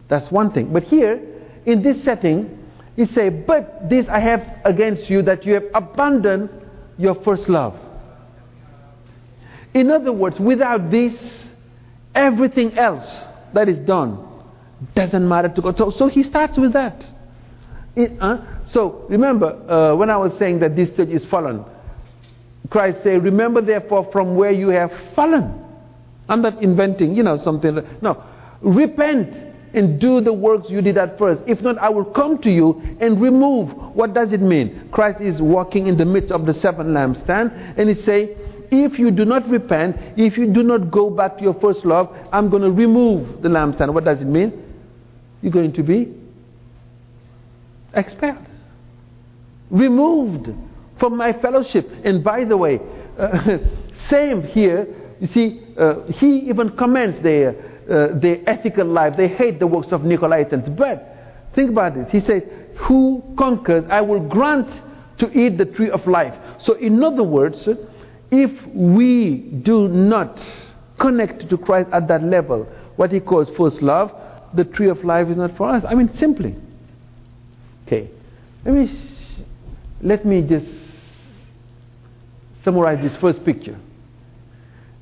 That's 0.08 0.32
one 0.32 0.52
thing. 0.52 0.72
But 0.72 0.84
here, 0.84 1.20
in 1.66 1.82
this 1.82 2.04
setting, 2.04 2.64
he 2.96 3.06
say, 3.08 3.30
but 3.30 3.90
this 3.90 4.08
I 4.08 4.20
have 4.20 4.60
against 4.64 5.10
you 5.10 5.22
that 5.24 5.46
you 5.46 5.56
have 5.56 5.66
abandoned 5.74 6.50
your 6.98 7.16
first 7.24 7.50
love. 7.50 7.78
In 9.74 9.92
other 9.92 10.14
words, 10.14 10.40
without 10.40 10.90
this, 10.90 11.14
everything 12.14 12.78
else 12.78 13.26
that 13.54 13.68
is 13.68 13.80
done 13.80 14.26
doesn't 14.94 15.28
matter 15.28 15.50
to 15.50 15.62
God. 15.62 15.78
So, 15.78 15.90
so 15.90 16.08
he 16.08 16.24
starts 16.24 16.58
with 16.58 16.74
that. 16.74 17.06
It, 17.96 18.20
so 18.72 19.06
remember, 19.10 19.48
uh, 19.48 19.96
when 19.96 20.10
I 20.10 20.18
was 20.18 20.34
saying 20.38 20.60
that 20.60 20.76
this 20.76 20.90
church 20.96 21.10
is 21.10 21.24
fallen, 21.26 21.64
Christ 22.70 23.00
said, 23.04 23.24
Remember 23.24 23.62
therefore 23.62 24.10
from 24.12 24.36
where 24.36 24.52
you 24.52 24.70
have 24.70 24.92
fallen. 25.16 25.64
I'm 26.28 26.42
not 26.42 26.62
inventing, 26.62 27.16
you 27.16 27.24
know, 27.24 27.38
something. 27.38 27.80
No. 28.02 28.24
Repent 28.62 29.54
and 29.74 30.00
do 30.00 30.22
the 30.22 30.34
works 30.34 30.68
you 30.70 30.82
did 30.82 30.98
at 30.98 31.18
first. 31.18 31.42
If 31.48 31.62
not, 31.62 31.78
I 31.78 31.90
will 31.90 32.06
come 32.06 32.42
to 32.42 32.50
you 32.50 32.82
and 33.00 33.22
remove. 33.22 33.70
What 33.94 34.14
does 34.14 34.34
it 34.34 34.42
mean? 34.42 34.90
Christ 34.92 35.22
is 35.22 35.42
walking 35.42 35.88
in 35.88 35.98
the 35.98 36.06
midst 36.06 36.32
of 36.32 36.46
the 36.46 36.54
seven 36.54 36.88
lampstand 36.88 37.78
and 37.78 37.90
he 37.90 38.02
say, 38.04 38.36
if 38.72 38.98
you 38.98 39.12
do 39.12 39.26
not 39.26 39.48
repent, 39.48 39.96
if 40.18 40.38
you 40.38 40.52
do 40.52 40.64
not 40.64 40.90
go 40.92 41.10
back 41.10 41.38
to 41.38 41.44
your 41.44 41.54
first 41.60 41.86
love, 41.86 42.14
I'm 42.32 42.50
going 42.50 42.64
to 42.64 42.72
remove 42.72 43.44
the 43.44 43.50
lampstand. 43.50 43.94
What 43.94 44.06
does 44.06 44.22
it 44.22 44.26
mean? 44.28 44.64
You're 45.42 45.52
going 45.52 45.74
to 45.74 45.84
be 45.84 46.14
expelled, 47.96 48.46
removed 49.70 50.50
from 51.00 51.18
my 51.18 51.34
fellowship. 51.34 51.90
And 52.04 52.24
by 52.24 52.44
the 52.46 52.58
way, 52.58 52.80
uh, 53.18 53.58
same 54.10 54.44
here. 54.44 54.88
You 55.20 55.28
see, 55.28 55.62
uh, 55.78 56.12
he 56.12 56.40
even 56.50 56.76
comments 56.78 57.22
their 57.22 57.56
uh, 57.90 58.20
their 58.20 58.42
ethical 58.48 58.86
life. 58.86 59.16
They 59.16 59.28
hate 59.28 59.60
the 59.60 59.68
works 59.68 59.92
of 59.92 60.02
Nicolaitans. 60.02 60.76
But 60.76 61.52
think 61.54 61.70
about 61.72 61.96
this. 61.96 62.12
He 62.12 62.20
says, 62.20 62.44
"Who 62.88 63.24
conquers, 63.38 63.86
I 63.90 64.02
will 64.02 64.20
grant 64.20 64.70
to 65.20 65.32
eat 65.32 65.58
the 65.58 65.66
tree 65.66 65.90
of 65.90 66.06
life." 66.08 66.34
So, 66.58 66.74
in 66.74 67.04
other 67.04 67.24
words, 67.24 67.68
if 68.32 68.52
we 68.74 69.38
do 69.64 69.88
not 69.88 70.42
connect 71.00 71.50
to 71.50 71.58
Christ 71.58 71.90
at 71.94 72.08
that 72.08 72.24
level, 72.24 72.64
what 72.96 73.12
he 73.12 73.20
calls 73.20 73.50
first 73.52 73.82
love, 73.82 74.12
the 74.54 74.64
tree 74.64 74.90
of 74.90 75.04
life 75.04 75.28
is 75.28 75.38
not 75.38 75.56
for 75.56 75.70
us. 75.70 75.84
I 75.88 75.94
mean, 75.94 76.14
simply. 76.16 76.56
Okay. 77.86 78.10
Let 78.66 78.74
me, 78.74 79.00
let 80.02 80.26
me 80.26 80.42
just 80.42 80.66
summarize 82.64 83.02
this 83.02 83.16
first 83.22 83.46
picture. 83.46 83.78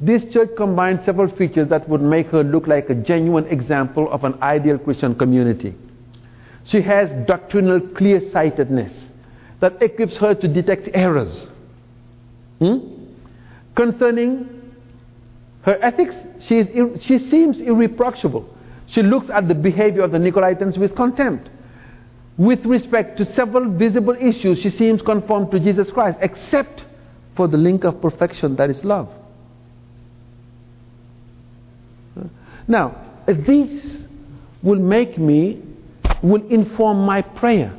This 0.01 0.21
church 0.33 0.49
combines 0.57 1.05
several 1.05 1.33
features 1.35 1.69
that 1.69 1.87
would 1.87 2.01
make 2.01 2.27
her 2.27 2.43
look 2.43 2.67
like 2.67 2.89
a 2.89 2.95
genuine 2.95 3.45
example 3.47 4.11
of 4.11 4.25
an 4.25 4.41
ideal 4.41 4.77
Christian 4.77 5.15
community. 5.15 5.73
She 6.65 6.81
has 6.81 7.09
doctrinal 7.25 7.79
clear 7.79 8.29
sightedness 8.31 8.91
that 9.61 9.81
equips 9.81 10.17
her 10.17 10.33
to 10.35 10.47
detect 10.47 10.89
errors. 10.93 11.47
Hmm? 12.59 12.79
Concerning 13.75 14.73
her 15.61 15.81
ethics, 15.81 16.15
she, 16.47 16.55
is 16.59 17.03
she 17.03 17.29
seems 17.29 17.61
irreproachable. 17.61 18.45
She 18.87 19.01
looks 19.01 19.29
at 19.29 19.47
the 19.47 19.55
behavior 19.55 20.01
of 20.01 20.11
the 20.11 20.17
Nicolaitans 20.17 20.77
with 20.77 20.95
contempt. 20.95 21.49
With 22.37 22.65
respect 22.65 23.17
to 23.17 23.33
several 23.35 23.71
visible 23.77 24.15
issues, 24.15 24.59
she 24.59 24.71
seems 24.71 25.01
conformed 25.01 25.51
to 25.51 25.59
Jesus 25.59 25.89
Christ, 25.91 26.17
except 26.21 26.83
for 27.35 27.47
the 27.47 27.57
link 27.57 27.83
of 27.83 28.01
perfection 28.01 28.55
that 28.55 28.69
is 28.69 28.83
love. 28.83 29.09
Now, 32.67 33.23
this 33.27 33.97
will 34.61 34.79
make 34.79 35.17
me, 35.17 35.61
will 36.21 36.47
inform 36.49 37.05
my 37.05 37.21
prayer 37.21 37.77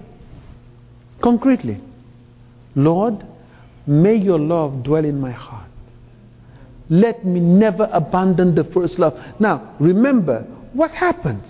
concretely. 1.20 1.80
Lord, 2.76 3.24
May 3.86 4.16
your 4.16 4.38
love 4.38 4.82
dwell 4.82 5.04
in 5.04 5.20
my 5.20 5.30
heart. 5.30 5.68
Let 6.88 7.24
me 7.24 7.40
never 7.40 7.88
abandon 7.92 8.54
the 8.54 8.64
first 8.64 8.98
love. 8.98 9.18
Now, 9.38 9.74
remember 9.78 10.42
what 10.72 10.90
happens. 10.90 11.44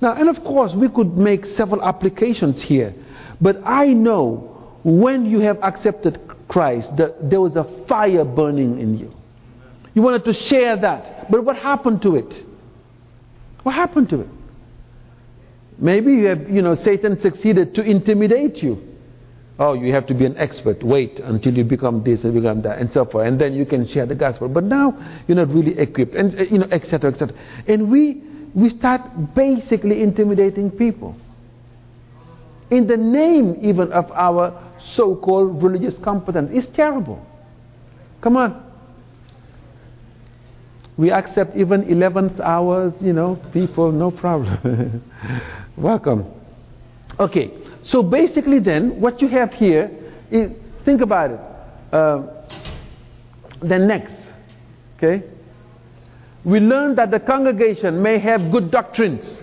Now, 0.00 0.14
and 0.14 0.28
of 0.28 0.44
course, 0.44 0.74
we 0.74 0.88
could 0.88 1.16
make 1.16 1.44
several 1.44 1.82
applications 1.82 2.62
here, 2.62 2.94
but 3.40 3.60
I 3.64 3.86
know 3.86 4.78
when 4.84 5.26
you 5.26 5.40
have 5.40 5.58
accepted 5.62 6.20
Christ, 6.46 6.96
that 6.96 7.30
there 7.30 7.40
was 7.40 7.56
a 7.56 7.64
fire 7.86 8.24
burning 8.24 8.80
in 8.80 8.96
you. 8.96 9.12
You 9.94 10.02
wanted 10.02 10.24
to 10.26 10.32
share 10.32 10.76
that, 10.76 11.30
but 11.30 11.44
what 11.44 11.56
happened 11.56 12.02
to 12.02 12.16
it? 12.16 12.44
What 13.64 13.74
happened 13.74 14.08
to 14.10 14.20
it? 14.20 14.28
Maybe 15.78 16.12
you 16.12 16.26
have, 16.26 16.48
you 16.48 16.62
know, 16.62 16.74
Satan 16.76 17.20
succeeded 17.20 17.74
to 17.74 17.82
intimidate 17.82 18.62
you. 18.62 18.82
Oh, 19.58 19.74
you 19.74 19.92
have 19.92 20.06
to 20.06 20.14
be 20.14 20.24
an 20.24 20.36
expert. 20.36 20.82
Wait 20.84 21.18
until 21.18 21.52
you 21.56 21.64
become 21.64 22.04
this 22.04 22.22
and 22.22 22.32
become 22.32 22.62
that, 22.62 22.78
and 22.78 22.92
so 22.92 23.04
forth, 23.04 23.26
and 23.26 23.40
then 23.40 23.54
you 23.54 23.66
can 23.66 23.86
share 23.86 24.06
the 24.06 24.14
gospel. 24.14 24.48
But 24.48 24.64
now 24.64 24.96
you're 25.26 25.36
not 25.36 25.52
really 25.52 25.76
equipped, 25.78 26.14
and 26.14 26.32
you 26.50 26.58
know, 26.58 26.68
etc., 26.70 27.10
etc. 27.10 27.36
And 27.66 27.90
we 27.90 28.22
we 28.54 28.68
start 28.68 29.00
basically 29.34 30.02
intimidating 30.02 30.70
people 30.70 31.16
in 32.70 32.86
the 32.86 32.96
name 32.96 33.56
even 33.62 33.92
of 33.92 34.10
our 34.12 34.62
so-called 34.94 35.62
religious 35.62 35.94
competence. 36.02 36.50
It's 36.52 36.66
terrible. 36.76 37.24
Come 38.20 38.36
on. 38.36 38.64
We 40.96 41.12
accept 41.12 41.56
even 41.56 41.84
11th 41.84 42.40
hours, 42.40 42.92
you 43.00 43.12
know, 43.12 43.36
people, 43.52 43.92
no 43.92 44.10
problem. 44.10 45.02
Welcome. 45.76 46.26
Okay, 47.20 47.52
so 47.84 48.02
basically 48.02 48.58
then, 48.58 49.00
what 49.00 49.22
you 49.22 49.28
have 49.28 49.52
here 49.52 49.90
is, 50.30 50.50
think 50.84 51.00
about 51.00 51.30
it. 51.30 51.40
Uh, 51.92 52.22
then 53.62 53.86
next, 53.86 54.14
okay? 54.96 55.22
We 56.44 56.60
learn 56.60 56.94
that 56.96 57.10
the 57.10 57.20
congregation 57.20 58.02
may 58.02 58.18
have 58.18 58.50
good 58.50 58.70
doctrines 58.70 59.40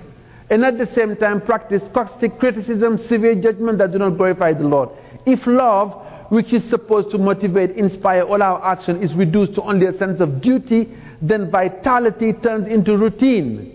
and 0.50 0.64
at 0.64 0.78
the 0.78 0.88
same 0.94 1.16
time 1.18 1.42
practice 1.42 1.82
caustic 1.94 2.40
criticism, 2.40 2.98
severe 3.08 3.36
judgment 3.36 3.80
that 3.80 3.92
do 3.92 3.98
not 3.98 4.12
glorify 4.12 4.54
the 4.54 4.64
Lord. 4.64 4.90
If 5.26 5.46
love, 5.48 6.06
which 6.30 6.54
is 6.54 6.68
supposed 6.70 7.12
to 7.12 7.18
motivate, 7.18 7.72
inspire 7.72 8.22
all 8.22 8.42
our 8.42 8.64
action, 8.64 9.02
is 9.02 9.14
reduced 9.14 9.56
to 9.56 9.64
only 9.64 9.88
a 9.88 9.98
sense 9.98 10.22
of 10.22 10.42
duty, 10.42 10.96
then 11.22 11.50
vitality 11.50 12.34
turns 12.34 12.68
into 12.68 12.98
routine. 12.98 13.72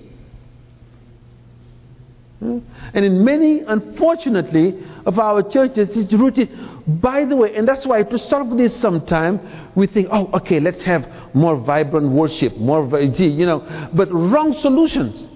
Hmm? 2.39 2.59
And 2.95 3.05
in 3.05 3.25
many, 3.25 3.61
unfortunately, 3.61 4.83
of 5.07 5.19
our 5.19 5.43
churches, 5.43 5.89
it's 5.97 6.13
routine. 6.13 6.70
By 6.99 7.25
the 7.25 7.37
way, 7.37 7.55
and 7.55 7.69
that's 7.69 7.87
why 7.87 8.03
to 8.03 8.19
solve 8.19 8.57
this 8.57 8.75
sometime, 8.81 9.71
we 9.77 9.87
think, 9.87 10.09
oh, 10.11 10.31
okay, 10.35 10.59
let's 10.59 10.83
have 10.83 11.07
more 11.35 11.57
vibrant 11.57 12.11
worship, 12.11 12.57
more, 12.57 12.83
you 13.01 13.47
know, 13.47 13.89
but 13.95 14.11
wrong 14.13 14.53
solutions 14.55 15.29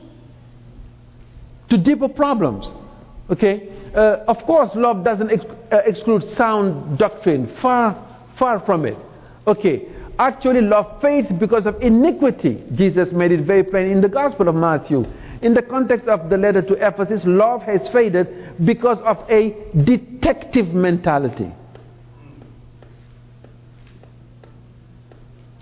to 1.69 1.79
deeper 1.79 2.09
problems. 2.09 2.69
Okay? 3.31 3.69
Uh, 3.95 4.25
of 4.27 4.39
course, 4.45 4.71
love 4.75 5.05
doesn't 5.05 5.31
ex- 5.31 5.45
uh, 5.71 5.77
exclude 5.87 6.29
sound 6.37 6.99
doctrine. 6.99 7.55
Far, 7.63 8.05
far 8.39 8.59
from 8.67 8.85
it. 8.87 8.97
Okay. 9.47 9.89
Actually, 10.19 10.61
love 10.61 11.01
fades 11.01 11.29
because 11.39 11.67
of 11.67 11.81
iniquity. 11.81 12.65
Jesus 12.75 13.13
made 13.13 13.33
it 13.33 13.45
very 13.45 13.65
plain 13.65 13.91
in 13.91 14.01
the 14.01 14.09
Gospel 14.09 14.49
of 14.49 14.55
Matthew. 14.55 15.05
In 15.45 15.53
the 15.53 15.61
context 15.61 16.09
of 16.09 16.31
the 16.31 16.39
letter 16.39 16.63
to 16.63 16.73
Ephesus, 16.75 17.21
love 17.27 17.61
has 17.65 17.87
faded 17.91 18.65
because 18.65 18.97
of 19.05 19.19
a 19.29 19.51
detective 19.85 20.69
mentality. 20.69 21.53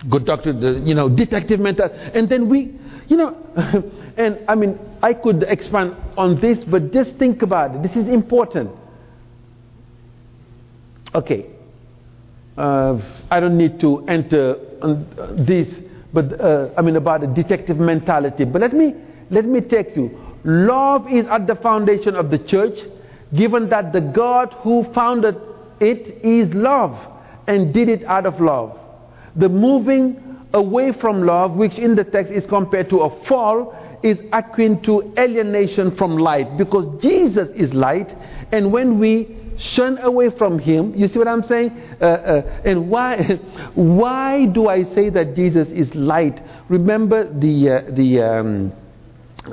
Good 0.09 0.25
doctor, 0.25 0.53
you 0.53 0.95
know, 0.95 1.09
detective 1.09 1.59
mentality. 1.59 1.97
And 2.15 2.29
then 2.29 2.49
we, 2.49 2.79
you 3.09 3.17
know, 3.17 3.37
and 4.17 4.39
I 4.47 4.55
mean, 4.55 4.79
I 5.03 5.15
could 5.15 5.43
expand 5.43 5.97
on 6.17 6.41
this, 6.41 6.63
but 6.63 6.93
just 6.93 7.17
think 7.17 7.43
about 7.43 7.75
it. 7.75 7.83
This 7.83 7.97
is 7.97 8.07
important. 8.07 8.71
Okay. 11.13 11.47
Uh, 12.57 13.01
I 13.33 13.41
don't 13.41 13.59
need 13.59 13.81
to 13.81 14.05
enter 14.07 14.59
on 14.81 15.09
this, 15.45 15.67
but 16.13 16.41
uh, 16.41 16.69
I 16.77 16.83
mean 16.83 16.95
about 16.95 17.23
the 17.23 17.27
detective 17.27 17.79
mentality. 17.79 18.45
But 18.45 18.61
let 18.61 18.75
me 18.75 18.95
let 19.33 19.47
me 19.47 19.61
take 19.61 19.97
you. 19.97 20.11
Love 20.45 21.07
is 21.11 21.27
at 21.27 21.47
the 21.47 21.55
foundation 21.57 22.15
of 22.17 22.31
the 22.31 22.39
church, 22.39 22.79
given 23.35 23.69
that 23.71 23.93
the 23.93 24.01
God 24.01 24.55
who 24.63 24.85
founded 24.95 25.37
it 25.81 26.25
is 26.25 26.53
love 26.55 26.97
and 27.47 27.73
did 27.73 27.89
it 27.89 28.05
out 28.05 28.27
of 28.27 28.41
love. 28.41 28.79
The 29.37 29.49
moving 29.49 30.47
away 30.53 30.93
from 30.93 31.25
love, 31.25 31.53
which 31.53 31.79
in 31.79 31.95
the 31.97 32.05
text 32.05 32.31
is 32.31 32.45
compared 32.47 32.91
to 32.91 33.01
a 33.01 33.25
fall, 33.27 33.75
is 34.03 34.19
akin 34.33 34.83
to 34.83 35.15
alienation 35.17 35.97
from 35.97 36.19
light 36.19 36.59
because 36.59 37.01
Jesus 37.01 37.49
is 37.55 37.73
light, 37.73 38.15
and 38.51 38.73
when 38.73 38.99
we 38.99 39.37
shun 39.59 39.99
away 39.99 40.31
from 40.37 40.59
Him, 40.59 40.95
you 40.95 41.09
see 41.09 41.19
what 41.19 41.29
I'm 41.29 41.45
saying? 41.45 41.71
Uh, 42.01 42.05
uh, 42.05 42.63
and 42.65 42.91
why, 42.91 43.23
why 43.75 44.47
do 44.47 44.69
I 44.69 44.85
say 44.93 45.09
that 45.11 45.37
Jesus 45.37 45.69
is 45.69 45.95
light? 45.95 46.43
Remember 46.69 47.25
the 47.25 47.71
uh, 47.71 47.95
the 47.95 48.23
um, 48.23 48.73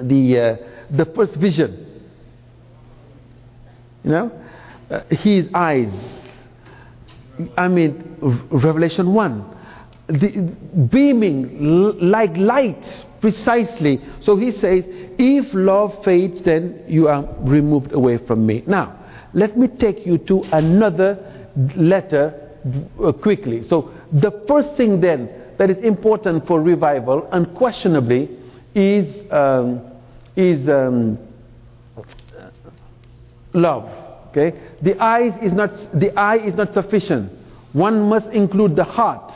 the 0.02 0.40
uh, 0.40 0.96
the 0.96 1.06
first 1.16 1.36
vision. 1.36 1.86
You 4.04 4.12
know, 4.12 4.42
uh, 4.90 5.02
His 5.10 5.48
eyes. 5.54 5.94
I 7.58 7.70
mean, 7.70 8.18
Revelation 8.52 9.14
one 9.14 9.56
the, 10.10 10.56
beaming 10.92 12.00
like 12.02 12.36
light 12.36 12.84
precisely. 13.22 14.02
So 14.22 14.36
he 14.36 14.52
says, 14.52 14.84
if 14.88 15.54
love 15.54 16.04
fades, 16.04 16.42
then 16.42 16.84
you 16.88 17.08
are 17.08 17.26
removed 17.42 17.94
away 17.94 18.18
from 18.18 18.46
me. 18.46 18.64
Now, 18.66 18.98
let 19.34 19.58
me 19.58 19.68
take 19.68 20.06
you 20.06 20.18
to 20.20 20.44
another 20.52 21.48
letter 21.76 22.50
uh, 23.04 23.12
quickly. 23.12 23.68
So, 23.68 23.92
the 24.12 24.44
first 24.48 24.76
thing 24.76 25.02
then 25.02 25.30
that 25.58 25.70
is 25.70 25.78
important 25.84 26.48
for 26.48 26.62
revival, 26.62 27.28
unquestionably, 27.32 28.30
is, 28.76 29.32
um, 29.32 29.82
is 30.36 30.68
um, 30.70 31.18
love. 33.54 33.90
Okay? 34.30 34.60
The, 34.82 35.02
eyes 35.02 35.34
is 35.42 35.54
not, 35.54 35.72
the 36.00 36.18
eye 36.18 36.38
is 36.38 36.56
not 36.56 36.74
sufficient. 36.74 37.32
One 37.74 38.10
must 38.10 38.28
include 38.28 38.76
the 38.76 38.84
heart 38.84 39.32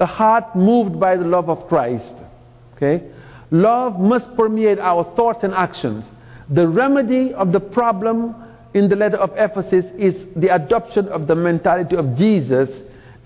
a 0.00 0.06
heart 0.06 0.56
moved 0.56 0.98
by 0.98 1.16
the 1.16 1.24
love 1.24 1.48
of 1.48 1.68
Christ. 1.68 2.14
Okay? 2.74 3.04
Love 3.50 4.00
must 4.00 4.34
permeate 4.34 4.78
our 4.78 5.04
thoughts 5.14 5.44
and 5.44 5.52
actions. 5.52 6.04
The 6.48 6.66
remedy 6.66 7.34
of 7.34 7.52
the 7.52 7.60
problem 7.60 8.34
in 8.72 8.88
the 8.88 8.96
letter 8.96 9.18
of 9.18 9.30
Ephesus 9.36 9.84
is 9.98 10.14
the 10.36 10.54
adoption 10.54 11.08
of 11.08 11.26
the 11.26 11.34
mentality 11.34 11.96
of 11.96 12.16
Jesus, 12.16 12.70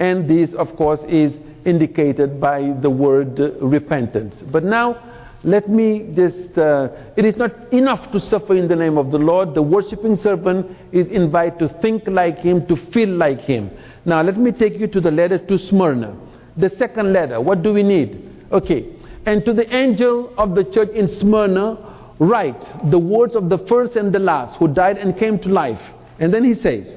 and 0.00 0.28
this, 0.28 0.52
of 0.54 0.74
course, 0.76 1.00
is 1.08 1.34
indicated 1.64 2.40
by 2.40 2.74
the 2.82 2.90
word 2.90 3.38
repentance. 3.60 4.34
But 4.50 4.64
now, 4.64 5.12
let 5.44 5.68
me 5.68 6.12
just, 6.14 6.58
uh, 6.58 6.88
it 7.16 7.24
is 7.24 7.36
not 7.36 7.72
enough 7.72 8.10
to 8.12 8.20
suffer 8.20 8.54
in 8.54 8.66
the 8.66 8.76
name 8.76 8.98
of 8.98 9.10
the 9.10 9.18
Lord. 9.18 9.54
The 9.54 9.62
worshipping 9.62 10.16
servant 10.16 10.76
is 10.92 11.06
invited 11.08 11.58
to 11.60 11.68
think 11.80 12.04
like 12.06 12.38
him, 12.38 12.66
to 12.66 12.76
feel 12.92 13.10
like 13.10 13.40
him. 13.40 13.70
Now, 14.04 14.22
let 14.22 14.36
me 14.36 14.52
take 14.52 14.78
you 14.78 14.86
to 14.88 15.00
the 15.00 15.10
letter 15.10 15.38
to 15.38 15.58
Smyrna 15.58 16.16
the 16.56 16.70
second 16.78 17.12
letter. 17.12 17.40
What 17.40 17.62
do 17.62 17.72
we 17.72 17.82
need? 17.82 18.30
Okay. 18.52 18.96
And 19.26 19.44
to 19.44 19.52
the 19.52 19.72
angel 19.74 20.32
of 20.36 20.54
the 20.54 20.64
church 20.64 20.90
in 20.90 21.08
Smyrna, 21.18 22.14
write 22.18 22.90
the 22.90 22.98
words 22.98 23.34
of 23.34 23.48
the 23.48 23.58
first 23.66 23.96
and 23.96 24.12
the 24.12 24.18
last 24.18 24.58
who 24.58 24.68
died 24.68 24.98
and 24.98 25.18
came 25.18 25.38
to 25.40 25.48
life. 25.48 25.80
And 26.20 26.32
then 26.32 26.44
he 26.44 26.54
says, 26.54 26.96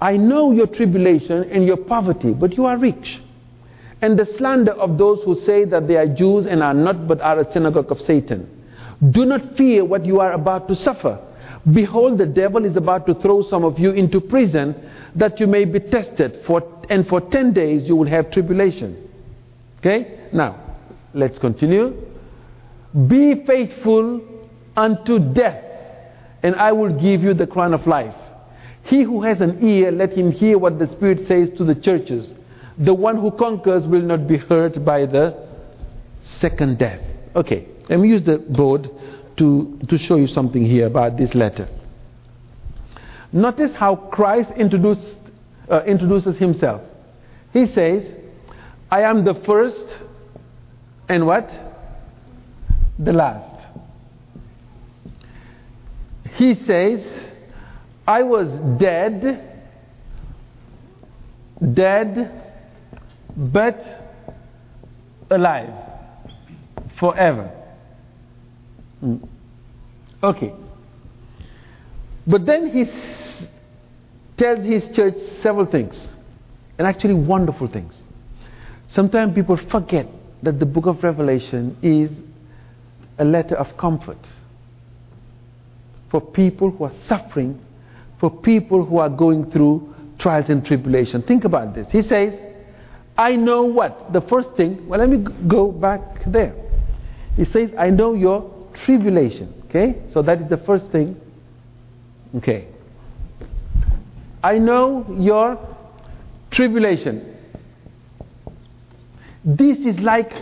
I 0.00 0.16
know 0.16 0.52
your 0.52 0.66
tribulation 0.66 1.44
and 1.44 1.64
your 1.66 1.78
poverty, 1.78 2.32
but 2.32 2.56
you 2.56 2.66
are 2.66 2.76
rich. 2.76 3.22
And 4.02 4.18
the 4.18 4.26
slander 4.36 4.72
of 4.72 4.98
those 4.98 5.22
who 5.24 5.34
say 5.46 5.64
that 5.64 5.88
they 5.88 5.96
are 5.96 6.06
Jews 6.06 6.46
and 6.46 6.62
are 6.62 6.74
not, 6.74 7.08
but 7.08 7.20
are 7.20 7.40
a 7.40 7.52
synagogue 7.52 7.90
of 7.90 8.00
Satan. 8.00 8.48
Do 9.10 9.24
not 9.24 9.56
fear 9.56 9.84
what 9.84 10.04
you 10.04 10.20
are 10.20 10.32
about 10.32 10.68
to 10.68 10.76
suffer. 10.76 11.18
Behold, 11.72 12.18
the 12.18 12.26
devil 12.26 12.64
is 12.64 12.76
about 12.76 13.06
to 13.06 13.14
throw 13.14 13.42
some 13.48 13.64
of 13.64 13.78
you 13.78 13.90
into 13.90 14.20
prison 14.20 14.74
that 15.16 15.40
you 15.40 15.46
may 15.46 15.64
be 15.64 15.80
tested, 15.80 16.42
for, 16.46 16.62
and 16.90 17.08
for 17.08 17.20
10 17.20 17.52
days 17.52 17.88
you 17.88 17.96
will 17.96 18.06
have 18.06 18.30
tribulation. 18.30 19.08
Okay? 19.78 20.28
Now, 20.32 20.76
let's 21.14 21.38
continue. 21.38 21.94
Be 23.08 23.44
faithful 23.46 24.20
unto 24.76 25.18
death, 25.18 25.64
and 26.42 26.54
I 26.54 26.72
will 26.72 26.92
give 26.92 27.22
you 27.22 27.34
the 27.34 27.46
crown 27.46 27.74
of 27.74 27.86
life. 27.86 28.14
He 28.84 29.02
who 29.02 29.22
has 29.22 29.40
an 29.40 29.66
ear, 29.66 29.90
let 29.90 30.12
him 30.12 30.30
hear 30.30 30.58
what 30.58 30.78
the 30.78 30.86
Spirit 30.92 31.26
says 31.26 31.50
to 31.58 31.64
the 31.64 31.74
churches. 31.74 32.32
The 32.78 32.92
one 32.92 33.16
who 33.16 33.30
conquers 33.30 33.86
will 33.86 34.02
not 34.02 34.26
be 34.26 34.36
hurt 34.36 34.84
by 34.84 35.06
the 35.06 35.46
second 36.40 36.78
death. 36.78 37.00
Okay, 37.34 37.66
let 37.88 37.98
me 38.00 38.08
use 38.08 38.22
the 38.24 38.38
board 38.38 38.90
to, 39.38 39.78
to 39.88 39.98
show 39.98 40.16
you 40.16 40.26
something 40.26 40.64
here 40.64 40.86
about 40.86 41.16
this 41.16 41.34
letter. 41.34 41.68
Notice 43.32 43.74
how 43.74 43.96
Christ 43.96 44.50
introduced, 44.56 45.16
uh, 45.70 45.82
introduces 45.84 46.36
himself. 46.38 46.82
He 47.52 47.66
says, 47.66 48.10
I 48.90 49.02
am 49.02 49.24
the 49.24 49.34
first 49.46 49.98
and 51.08 51.26
what? 51.26 51.48
The 52.98 53.12
last. 53.12 53.56
He 56.34 56.54
says, 56.54 57.06
I 58.06 58.22
was 58.22 58.78
dead, 58.78 59.62
dead, 61.74 62.45
but 63.36 63.78
alive 65.30 65.72
forever. 66.98 67.50
Mm. 69.02 69.28
Okay. 70.22 70.52
But 72.26 72.46
then 72.46 72.70
he 72.70 72.84
tells 74.36 74.66
his 74.66 74.88
church 74.94 75.14
several 75.42 75.66
things, 75.66 76.08
and 76.78 76.86
actually 76.86 77.14
wonderful 77.14 77.68
things. 77.68 78.00
Sometimes 78.88 79.34
people 79.34 79.56
forget 79.70 80.06
that 80.42 80.58
the 80.58 80.66
book 80.66 80.86
of 80.86 81.02
Revelation 81.02 81.76
is 81.82 82.10
a 83.18 83.24
letter 83.24 83.56
of 83.56 83.76
comfort 83.76 84.18
for 86.10 86.20
people 86.20 86.70
who 86.70 86.84
are 86.84 86.92
suffering, 87.06 87.60
for 88.18 88.30
people 88.30 88.84
who 88.84 88.98
are 88.98 89.08
going 89.08 89.50
through 89.50 89.94
trials 90.18 90.46
and 90.48 90.64
tribulation. 90.64 91.22
Think 91.22 91.44
about 91.44 91.74
this. 91.74 91.90
He 91.90 92.02
says, 92.02 92.34
I 93.18 93.36
know 93.36 93.62
what? 93.62 94.12
The 94.12 94.20
first 94.22 94.50
thing, 94.56 94.86
well, 94.88 95.00
let 95.00 95.08
me 95.08 95.24
go 95.48 95.72
back 95.72 96.00
there. 96.26 96.54
He 97.36 97.44
says, 97.46 97.70
I 97.78 97.90
know 97.90 98.14
your 98.14 98.68
tribulation. 98.84 99.54
Okay? 99.66 100.02
So 100.12 100.22
that 100.22 100.42
is 100.42 100.48
the 100.48 100.58
first 100.58 100.86
thing. 100.90 101.16
Okay. 102.36 102.68
I 104.42 104.58
know 104.58 105.06
your 105.18 105.58
tribulation. 106.50 107.36
This 109.44 109.78
is 109.78 109.98
like 110.00 110.32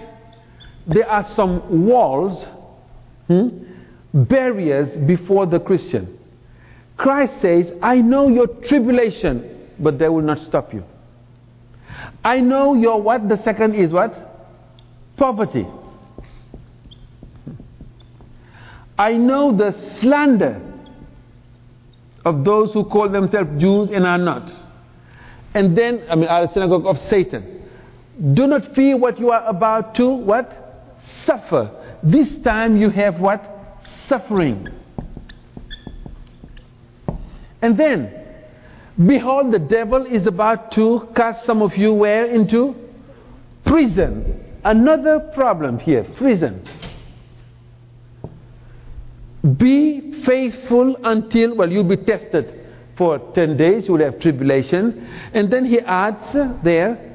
there 0.87 1.09
are 1.09 1.31
some 1.37 1.87
walls, 1.87 2.45
hmm, 3.29 3.49
barriers 4.13 4.97
before 5.07 5.47
the 5.47 5.61
Christian. 5.61 6.19
Christ 6.97 7.41
says, 7.41 7.73
I 7.83 7.97
know 7.97 8.29
your 8.29 8.47
tribulation, 8.47 9.71
but 9.79 9.99
they 9.99 10.09
will 10.09 10.23
not 10.23 10.39
stop 10.47 10.73
you. 10.73 10.85
I 12.25 12.41
know 12.41 12.75
your 12.75 13.01
what? 13.03 13.29
The 13.29 13.41
second 13.45 13.75
is 13.75 13.93
what? 13.93 14.15
Poverty. 15.17 15.67
I 18.99 19.13
know 19.13 19.55
the 19.55 19.73
slander 20.01 20.61
of 22.25 22.45
those 22.45 22.73
who 22.73 22.85
call 22.85 23.11
themselves 23.11 23.51
Jews 23.61 23.91
and 23.93 24.07
are 24.07 24.19
not. 24.19 24.51
And 25.53 25.77
then, 25.77 26.05
I 26.09 26.15
mean, 26.15 26.29
are 26.29 26.49
synagogue 26.53 26.87
of 26.87 26.99
Satan. 26.99 27.63
Do 28.33 28.47
not 28.47 28.75
fear 28.75 28.97
what 28.97 29.19
you 29.19 29.31
are 29.31 29.47
about 29.47 29.95
to 29.97 30.09
what? 30.09 30.51
Suffer. 31.27 31.71
This 32.03 32.39
time 32.39 32.77
you 32.77 32.89
have 32.91 33.21
what? 33.21 33.45
Suffering. 34.07 34.67
And 37.61 37.77
then, 37.79 38.24
behold, 38.97 39.53
the 39.53 39.59
devil 39.59 40.07
is 40.07 40.27
about 40.27 40.73
to 40.73 41.09
cast 41.15 41.45
some 41.45 41.63
of 41.63 41.77
you 41.77 41.93
where? 41.93 42.27
Into 42.27 42.75
prison. 43.65 44.41
Another 44.65 45.21
problem 45.35 45.79
here 45.79 46.05
prison. 46.17 46.67
Be 49.59 50.23
faithful 50.25 50.97
until, 51.05 51.55
well, 51.57 51.71
you'll 51.71 51.89
be 51.89 52.03
tested 52.03 52.65
for 52.97 53.19
10 53.35 53.57
days, 53.57 53.85
you 53.87 53.95
will 53.95 54.05
have 54.05 54.21
tribulation. 54.21 55.07
And 55.35 55.53
then 55.53 55.65
he 55.65 55.81
adds 55.81 56.33
there, 56.65 57.13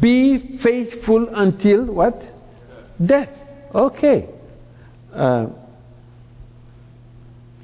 be 0.00 0.58
faithful 0.62 1.28
until 1.32 1.84
what? 1.86 2.20
Death. 3.04 3.30
Okay. 3.74 4.28
Uh, 5.14 5.46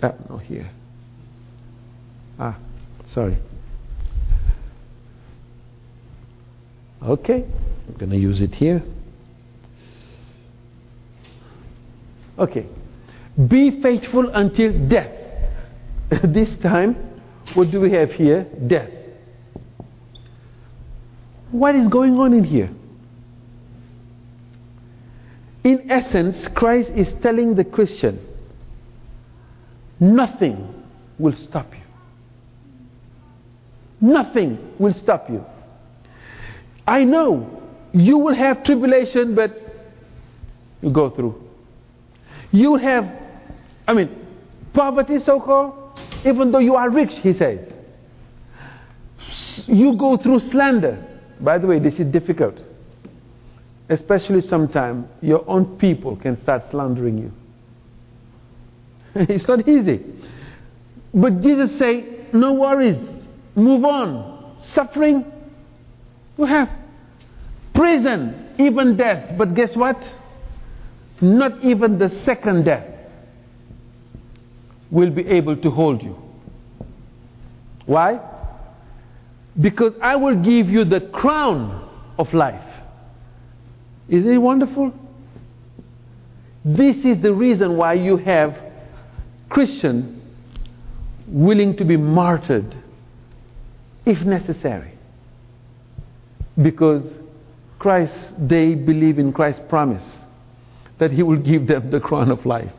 uh, 0.02 0.12
no, 0.28 0.38
here. 0.38 0.70
Ah, 2.38 2.58
sorry. 3.12 3.36
Okay, 7.02 7.44
I'm 7.88 7.94
going 7.98 8.10
to 8.10 8.16
use 8.16 8.40
it 8.40 8.54
here. 8.54 8.82
Okay. 12.38 12.66
Be 13.48 13.82
faithful 13.82 14.30
until 14.30 14.88
death. 14.88 15.12
this 16.24 16.54
time, 16.56 16.94
what 17.54 17.70
do 17.70 17.80
we 17.80 17.92
have 17.92 18.12
here? 18.12 18.44
Death. 18.66 18.90
What 21.50 21.74
is 21.74 21.88
going 21.88 22.18
on 22.18 22.32
in 22.32 22.44
here? 22.44 22.70
In 25.64 25.90
essence, 25.90 26.46
Christ 26.54 26.90
is 26.94 27.12
telling 27.22 27.54
the 27.54 27.64
Christian 27.64 28.20
nothing 29.98 30.84
will 31.18 31.34
stop 31.34 31.72
you. 31.72 31.80
Nothing 34.00 34.74
will 34.78 34.94
stop 34.94 35.28
you. 35.28 35.44
I 36.86 37.04
know 37.04 37.62
you 37.92 38.18
will 38.18 38.34
have 38.34 38.62
tribulation, 38.62 39.34
but 39.34 39.50
you 40.80 40.92
go 40.92 41.10
through. 41.10 41.42
You 42.52 42.72
will 42.72 42.78
have, 42.78 43.04
I 43.88 43.92
mean, 43.94 44.10
poverty 44.72 45.18
so 45.24 45.40
called, 45.40 45.98
even 46.24 46.52
though 46.52 46.58
you 46.58 46.74
are 46.76 46.90
rich, 46.90 47.12
he 47.22 47.32
says. 47.32 47.72
You 49.66 49.96
go 49.96 50.16
through 50.16 50.40
slander. 50.50 51.04
By 51.40 51.58
the 51.58 51.66
way, 51.66 51.78
this 51.78 51.94
is 51.94 52.10
difficult. 52.12 52.54
Especially 53.88 54.40
sometimes 54.40 55.06
your 55.20 55.48
own 55.48 55.78
people 55.78 56.16
can 56.16 56.40
start 56.42 56.62
slandering 56.70 57.18
you. 57.18 57.32
it's 59.14 59.46
not 59.48 59.66
easy. 59.68 60.04
But 61.14 61.40
Jesus 61.40 61.78
say, 61.78 62.26
no 62.32 62.52
worries, 62.54 62.98
move 63.54 63.84
on. 63.84 64.56
Suffering, 64.74 65.24
you 66.38 66.44
have. 66.44 66.68
Prison, 67.74 68.54
even 68.58 68.96
death. 68.96 69.36
But 69.36 69.54
guess 69.54 69.74
what? 69.76 69.96
Not 71.20 71.64
even 71.64 71.98
the 71.98 72.10
second 72.24 72.64
death 72.64 72.86
will 74.90 75.10
be 75.10 75.26
able 75.26 75.56
to 75.56 75.70
hold 75.70 76.02
you. 76.02 76.16
Why? 77.86 78.20
Because 79.60 79.94
I 80.02 80.16
will 80.16 80.36
give 80.42 80.68
you 80.68 80.84
the 80.84 81.00
crown 81.00 81.88
of 82.18 82.32
life. 82.34 82.62
Isn't 84.08 84.30
it 84.30 84.38
wonderful? 84.38 84.92
This 86.64 86.96
is 87.04 87.22
the 87.22 87.32
reason 87.32 87.76
why 87.76 87.94
you 87.94 88.16
have 88.18 88.56
Christian 89.48 90.20
willing 91.26 91.76
to 91.76 91.84
be 91.84 91.96
martyred 91.96 92.74
if 94.04 94.20
necessary. 94.20 94.95
Because 96.60 97.02
Christ, 97.78 98.14
they 98.38 98.74
believe 98.74 99.18
in 99.18 99.32
Christ's 99.32 99.62
promise 99.68 100.04
that 100.98 101.12
He 101.12 101.22
will 101.22 101.36
give 101.36 101.66
them 101.66 101.90
the 101.90 102.00
crown 102.00 102.30
of 102.30 102.46
life. 102.46 102.72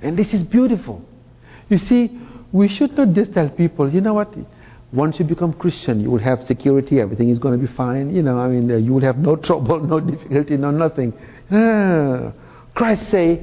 And 0.00 0.16
this 0.18 0.32
is 0.32 0.42
beautiful. 0.42 1.04
You 1.68 1.78
see, 1.78 2.10
we 2.52 2.68
should 2.68 2.96
not 2.96 3.12
just 3.12 3.32
tell 3.32 3.48
people, 3.48 3.92
you 3.92 4.00
know 4.00 4.14
what, 4.14 4.34
once 4.92 5.18
you 5.18 5.24
become 5.24 5.52
Christian, 5.52 6.00
you 6.00 6.10
will 6.10 6.20
have 6.20 6.42
security, 6.44 7.00
everything 7.00 7.28
is 7.28 7.38
going 7.38 7.58
to 7.58 7.66
be 7.66 7.72
fine, 7.74 8.14
you 8.14 8.22
know, 8.22 8.38
I 8.38 8.48
mean, 8.48 8.70
uh, 8.70 8.76
you 8.76 8.92
will 8.92 9.02
have 9.02 9.18
no 9.18 9.36
trouble, 9.48 9.80
no 9.80 10.00
difficulty, 10.00 10.56
no 10.56 10.70
nothing. 10.70 11.12
No. 11.50 12.32
Christ 12.74 13.10
say, 13.10 13.40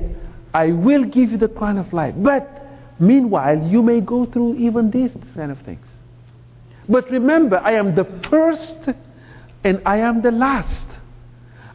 I 0.54 0.72
will 0.72 1.04
give 1.06 1.32
you 1.32 1.38
the 1.38 1.48
crown 1.48 1.78
of 1.78 1.94
life. 1.94 2.16
But 2.18 2.66
meanwhile, 3.00 3.62
you 3.66 3.82
may 3.82 4.02
go 4.02 4.26
through 4.26 4.56
even 4.56 4.92
these 4.92 5.12
kind 5.36 5.52
of 5.52 5.60
things. 5.62 5.86
But 6.90 7.10
remember, 7.12 7.58
I 7.58 7.74
am 7.74 7.96
the 7.96 8.06
first 8.30 8.78
and 9.64 9.82
I 9.86 9.98
am 9.98 10.22
the 10.22 10.32
last. 10.32 10.88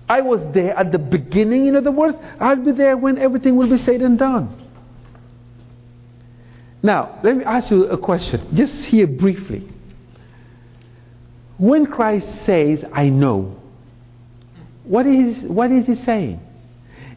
I 0.08 0.20
was 0.20 0.40
there 0.52 0.76
at 0.76 0.92
the 0.92 0.98
beginning, 0.98 1.66
in 1.66 1.76
other 1.76 1.90
words, 1.90 2.16
I'll 2.40 2.56
be 2.56 2.72
there 2.72 2.96
when 2.96 3.18
everything 3.18 3.56
will 3.56 3.68
be 3.68 3.78
said 3.78 4.02
and 4.02 4.18
done. 4.18 4.58
Now, 6.82 7.20
let 7.22 7.36
me 7.36 7.44
ask 7.44 7.70
you 7.70 7.84
a 7.84 7.98
question, 7.98 8.54
just 8.54 8.74
here 8.86 9.06
briefly. 9.06 9.68
When 11.58 11.86
Christ 11.86 12.26
says, 12.44 12.84
I 12.92 13.08
know, 13.08 13.56
what 14.84 15.06
is, 15.06 15.42
what 15.44 15.70
is 15.70 15.86
he 15.86 15.94
saying? 15.94 16.40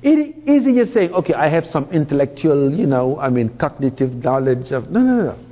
It, 0.04 0.48
is 0.48 0.66
he 0.66 0.76
just 0.76 0.94
saying, 0.94 1.14
okay, 1.14 1.34
I 1.34 1.48
have 1.50 1.66
some 1.72 1.90
intellectual, 1.92 2.72
you 2.72 2.86
know, 2.86 3.20
I 3.20 3.30
mean, 3.30 3.58
cognitive 3.58 4.14
knowledge 4.14 4.72
of. 4.72 4.92
No, 4.92 5.00
no, 5.00 5.24
no. 5.24 5.45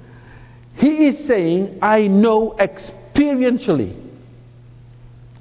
He 0.76 1.08
is 1.08 1.26
saying, 1.28 1.80
I 1.82 2.08
know 2.08 2.56
experientially. 2.60 4.00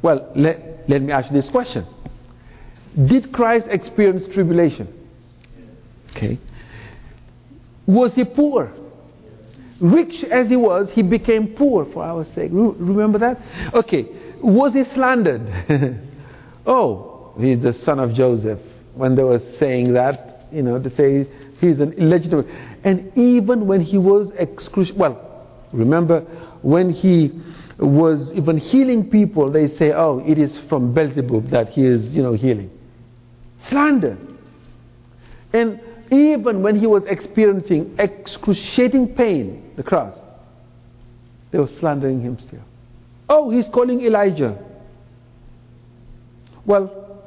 Well, 0.03 0.33
let, 0.35 0.89
let 0.89 1.03
me 1.03 1.13
ask 1.13 1.31
you 1.31 1.41
this 1.41 1.51
question 1.51 1.87
Did 3.07 3.33
Christ 3.33 3.67
experience 3.71 4.33
tribulation? 4.33 4.93
Okay. 6.11 6.39
Was 7.87 8.15
he 8.15 8.25
poor? 8.25 8.73
rich 9.83 10.23
as 10.25 10.49
he 10.49 10.57
was, 10.57 10.89
he 10.93 11.03
became 11.03 11.49
poor 11.49 11.85
for 11.87 12.05
our 12.05 12.25
sake. 12.35 12.51
Remember 12.53 13.19
that? 13.19 13.39
Okay. 13.75 14.07
Was 14.41 14.73
he 14.73 14.85
slandered? 14.95 15.43
oh, 16.67 17.35
he's 17.39 17.61
the 17.61 17.73
son 17.73 17.99
of 17.99 18.15
Joseph. 18.15 18.61
When 18.95 19.15
they 19.15 19.23
were 19.23 19.41
saying 19.59 19.93
that, 19.95 20.47
you 20.53 20.63
know, 20.63 20.79
to 20.79 20.91
say 20.97 21.29
he's 21.61 21.81
an 21.81 21.93
illegitimate. 21.95 22.47
And 22.85 23.17
even 23.17 23.67
when 23.67 23.81
he 23.81 23.99
was 23.99 24.31
excruciating, 24.39 24.99
well, 24.99 25.47
remember 25.73 26.21
when 26.63 26.91
he 26.91 27.31
was 27.79 28.31
even 28.33 28.59
healing 28.59 29.09
people, 29.11 29.51
they 29.51 29.69
say, 29.77 29.93
oh, 29.93 30.23
it 30.27 30.39
is 30.39 30.59
from 30.69 30.93
Beelzebub 30.93 31.51
that 31.51 31.71
he 31.71 31.85
is, 31.85 32.15
you 32.15 32.23
know, 32.23 32.33
healing. 32.33 32.71
Slander. 33.69 34.19
And 35.53 35.81
even 36.11 36.63
when 36.63 36.79
he 36.79 36.87
was 36.87 37.05
experiencing 37.07 37.95
excruciating 37.99 39.15
pain, 39.15 39.73
the 39.77 39.83
cross, 39.83 40.17
they 41.51 41.59
were 41.59 41.71
slandering 41.81 42.21
him 42.21 42.39
still. 42.41 42.63
Oh, 43.29 43.51
he's 43.51 43.69
calling 43.69 44.01
Elijah. 44.03 44.59
Well, 46.65 47.25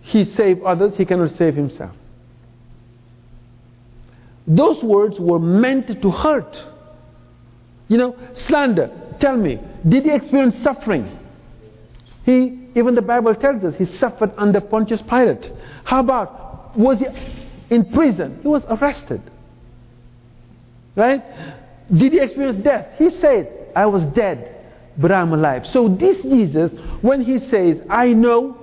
he 0.00 0.24
saved 0.24 0.62
others, 0.62 0.96
he 0.96 1.04
cannot 1.04 1.36
save 1.36 1.54
himself. 1.54 1.94
Those 4.48 4.82
words 4.82 5.20
were 5.20 5.38
meant 5.38 6.00
to 6.00 6.10
hurt. 6.10 6.64
You 7.88 7.98
know, 7.98 8.16
slander. 8.32 8.90
Tell 9.20 9.36
me, 9.36 9.60
did 9.86 10.04
he 10.04 10.12
experience 10.12 10.56
suffering? 10.62 11.18
He, 12.24 12.68
even 12.74 12.94
the 12.94 13.02
Bible 13.02 13.34
tells 13.34 13.62
us, 13.64 13.74
he 13.76 13.84
suffered 13.98 14.32
under 14.38 14.60
Pontius 14.60 15.02
Pilate. 15.02 15.52
How 15.84 16.00
about, 16.00 16.76
was 16.76 16.98
he 16.98 17.06
in 17.70 17.92
prison? 17.92 18.38
He 18.42 18.48
was 18.48 18.62
arrested. 18.68 19.20
Right? 20.94 21.22
Did 21.92 22.12
he 22.12 22.20
experience 22.20 22.62
death? 22.64 22.86
He 22.98 23.10
said, 23.10 23.70
I 23.74 23.86
was 23.86 24.02
dead, 24.14 24.66
but 24.96 25.12
I'm 25.12 25.32
alive. 25.32 25.66
So 25.66 25.88
this 25.88 26.22
Jesus, 26.22 26.72
when 27.02 27.22
he 27.22 27.38
says, 27.38 27.80
I 27.88 28.12
know, 28.12 28.56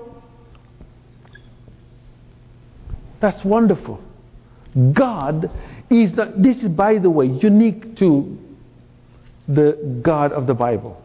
that's 3.19 3.43
wonderful. 3.43 3.99
God 4.93 5.49
is 5.89 6.13
not, 6.13 6.41
this 6.41 6.63
is 6.63 6.69
by 6.69 6.97
the 6.97 7.09
way 7.09 7.27
unique 7.27 7.95
to 7.97 8.37
the 9.47 9.99
God 10.01 10.31
of 10.31 10.47
the 10.47 10.53
Bible. 10.53 11.01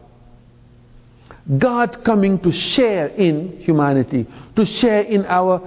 God 1.57 2.03
coming 2.03 2.39
to 2.39 2.51
share 2.51 3.07
in 3.07 3.59
humanity, 3.59 4.27
to 4.55 4.65
share 4.65 5.01
in 5.01 5.25
our 5.25 5.61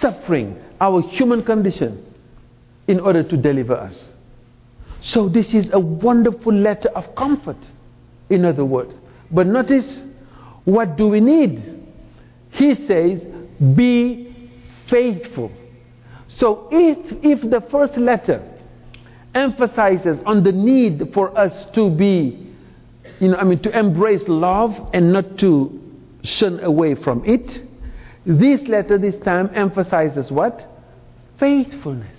suffering, 0.00 0.56
our 0.80 1.02
human 1.02 1.42
condition, 1.42 2.04
in 2.86 3.00
order 3.00 3.22
to 3.22 3.36
deliver 3.36 3.74
us. 3.74 4.08
So, 5.00 5.28
this 5.28 5.54
is 5.54 5.70
a 5.72 5.78
wonderful 5.78 6.52
letter 6.52 6.88
of 6.88 7.14
comfort, 7.14 7.58
in 8.30 8.44
other 8.44 8.64
words. 8.64 8.92
But 9.30 9.46
notice, 9.46 10.02
what 10.64 10.96
do 10.96 11.08
we 11.08 11.20
need? 11.20 11.62
He 12.50 12.74
says, 12.86 13.22
Be 13.74 14.50
faithful. 14.88 15.52
So, 16.38 16.68
if, 16.70 16.98
if 17.22 17.50
the 17.50 17.60
first 17.70 17.96
letter 17.96 18.42
emphasizes 19.34 20.18
on 20.24 20.44
the 20.44 20.52
need 20.52 21.12
for 21.12 21.36
us 21.36 21.52
to 21.74 21.90
be, 21.90 22.54
you 23.20 23.28
know, 23.28 23.36
I 23.36 23.44
mean, 23.44 23.60
to 23.60 23.76
embrace 23.76 24.22
love 24.28 24.90
and 24.94 25.12
not 25.12 25.38
to 25.38 25.80
shun 26.22 26.60
away 26.60 26.94
from 26.94 27.24
it, 27.24 27.64
this 28.24 28.62
letter 28.62 28.98
this 28.98 29.16
time 29.24 29.50
emphasizes 29.54 30.30
what? 30.30 30.64
Faithfulness. 31.40 32.18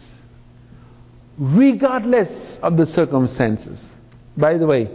Regardless 1.38 2.58
of 2.62 2.76
the 2.76 2.86
circumstances. 2.86 3.80
By 4.36 4.58
the 4.58 4.66
way, 4.66 4.90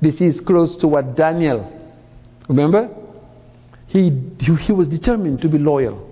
this 0.00 0.20
is 0.20 0.40
close 0.40 0.76
to 0.76 0.88
what 0.88 1.16
Daniel, 1.16 1.70
remember? 2.48 2.88
He, 3.88 4.16
he 4.38 4.72
was 4.72 4.86
determined 4.86 5.42
to 5.42 5.48
be 5.48 5.58
loyal, 5.58 6.09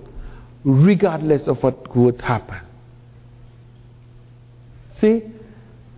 regardless 0.68 1.48
of 1.48 1.62
what 1.62 1.96
would 1.96 2.20
happen. 2.20 2.60
See? 5.00 5.22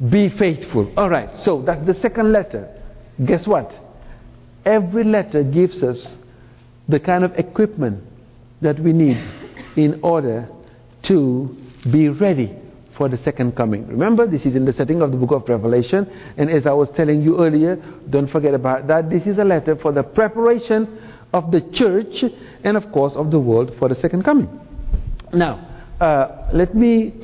Be 0.09 0.29
faithful. 0.29 0.93
All 0.97 1.11
right, 1.11 1.35
so 1.37 1.63
that's 1.63 1.85
the 1.87 1.95
second 1.95 2.33
letter. 2.33 2.69
Guess 3.25 3.47
what? 3.47 3.73
Every 4.65 5.05
letter 5.05 5.43
gives 5.43 5.83
us 5.83 6.17
the 6.89 7.01
kind 7.01 7.25
of 7.25 7.33
equipment 7.37 8.05
that 8.63 8.79
we 8.79 8.93
need 8.93 9.19
in 9.77 10.01
order 10.03 10.49
to 11.03 11.57
be 11.91 12.09
ready 12.09 12.57
for 12.97 13.09
the 13.09 13.19
second 13.19 13.57
coming. 13.57 13.87
Remember, 13.89 14.27
this 14.27 14.47
is 14.47 14.55
in 14.55 14.65
the 14.65 14.73
setting 14.73 15.03
of 15.03 15.11
the 15.11 15.17
book 15.17 15.33
of 15.33 15.49
Revelation, 15.49 16.09
and 16.37 16.49
as 16.49 16.67
I 16.67 16.73
was 16.73 16.89
telling 16.91 17.23
you 17.23 17.41
earlier, 17.41 17.77
don't 18.09 18.31
forget 18.31 18.55
about 18.55 18.87
that. 18.87 19.11
This 19.11 19.27
is 19.27 19.39
a 19.39 19.45
letter 19.45 19.75
for 19.77 19.91
the 19.91 20.03
preparation 20.03 20.99
of 21.33 21.51
the 21.51 21.61
church 21.73 22.25
and, 22.65 22.77
of 22.77 22.91
course, 22.93 23.15
of 23.15 23.31
the 23.31 23.39
world 23.39 23.75
for 23.79 23.89
the 23.89 23.95
second 23.95 24.25
coming. 24.25 24.49
Now, 25.33 25.67
uh, 26.01 26.49
let 26.53 26.75
me 26.75 27.15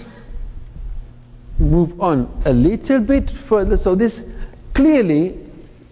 move 1.59 2.01
on 2.01 2.43
a 2.45 2.53
little 2.53 3.01
bit 3.01 3.31
further. 3.49 3.77
So, 3.77 3.95
this 3.95 4.21
clearly, 4.75 5.41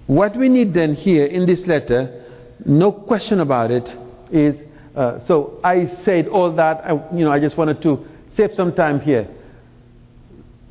what 0.06 0.36
we 0.36 0.48
need 0.48 0.74
then 0.74 0.94
here 0.94 1.24
in 1.24 1.46
this 1.46 1.66
letter, 1.66 2.24
no 2.64 2.92
question 2.92 3.40
about 3.40 3.70
it, 3.70 3.88
is 4.30 4.54
uh, 4.94 5.18
so 5.26 5.58
I 5.64 5.90
said 6.04 6.28
all 6.28 6.54
that. 6.54 6.82
I, 6.84 6.92
you 7.16 7.24
know, 7.24 7.32
I 7.32 7.40
just 7.40 7.56
wanted 7.56 7.82
to 7.82 8.06
save 8.36 8.54
some 8.54 8.74
time 8.74 9.00
here. 9.00 9.28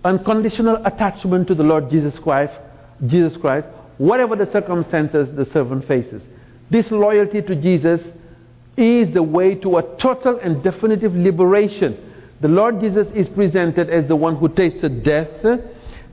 Unconditional 0.06 0.82
attachment 0.86 1.48
to 1.48 1.56
the 1.56 1.64
Lord 1.64 1.90
Jesus 1.90 2.18
Christ, 2.20 2.54
Jesus 3.06 3.36
Christ, 3.38 3.68
whatever 3.98 4.36
the 4.36 4.50
circumstances 4.52 5.28
the 5.36 5.46
servant 5.52 5.88
faces. 5.88 6.22
This 6.74 6.90
loyalty 6.90 7.44
to 7.44 7.56
Jesus 7.56 8.02
is 8.76 9.14
the 9.14 9.22
way 9.22 9.54
to 9.54 9.78
a 9.78 9.98
total 9.98 10.40
and 10.40 10.64
definitive 10.64 11.16
liberation. 11.16 11.96
The 12.42 12.48
Lord 12.48 12.80
Jesus 12.80 13.08
is 13.14 13.30
presented 13.30 13.92
as 13.92 14.08
the 14.08 14.16
one 14.16 14.38
who 14.38 14.50
tasted 14.50 15.04
death, 15.04 15.46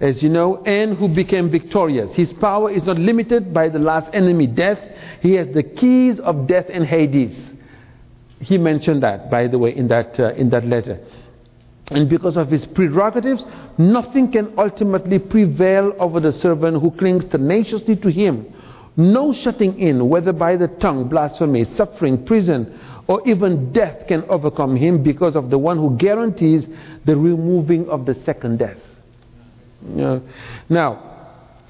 as 0.01 0.23
you 0.23 0.29
know, 0.29 0.63
and 0.65 0.99
who 0.99 1.09
became 1.09 1.51
victorious. 1.51 2.15
His 2.15 2.35
power 2.35 2.71
is 2.71 2.85
not 2.85 2.99
limited 2.99 3.55
by 3.55 3.71
the 3.71 3.79
last 3.79 4.15
enemy, 4.15 4.49
death. 4.49 4.79
He 5.23 5.33
has 5.37 5.49
the 5.55 5.63
keys 5.63 6.21
of 6.21 6.47
death 6.47 6.67
and 6.69 6.85
Hades. 6.85 7.41
He 8.43 8.59
mentioned 8.59 9.03
that, 9.03 9.31
by 9.31 9.47
the 9.47 9.59
way, 9.59 9.75
in 9.75 9.89
that, 9.89 10.21
uh, 10.21 10.35
in 10.35 10.51
that 10.51 10.67
letter. 10.67 11.01
And 11.91 12.07
because 12.07 12.37
of 12.37 12.51
his 12.51 12.67
prerogatives, 12.67 13.47
nothing 13.79 14.31
can 14.31 14.53
ultimately 14.59 15.21
prevail 15.21 15.95
over 15.99 16.21
the 16.21 16.35
servant 16.35 16.83
who 16.83 16.91
clings 16.91 17.25
tenaciously 17.25 17.97
to 17.97 18.11
him. 18.11 18.45
No 19.01 19.33
shutting 19.33 19.79
in, 19.79 20.11
whether 20.11 20.33
by 20.33 20.57
the 20.57 20.69
tongue, 20.69 21.09
blasphemy, 21.09 21.65
suffering, 21.65 22.27
prison, 22.27 22.79
or 23.07 23.27
even 23.27 23.73
death, 23.73 24.07
can 24.07 24.25
overcome 24.29 24.77
him 24.77 25.03
because 25.03 25.37
of 25.37 25.49
the 25.49 25.57
one 25.57 25.79
who 25.79 25.97
guarantees 25.97 26.67
the 27.07 27.17
removing 27.17 27.89
of 27.89 28.05
the 28.05 28.15
second 28.27 28.59
death. 28.59 28.77
Now, 30.69 30.91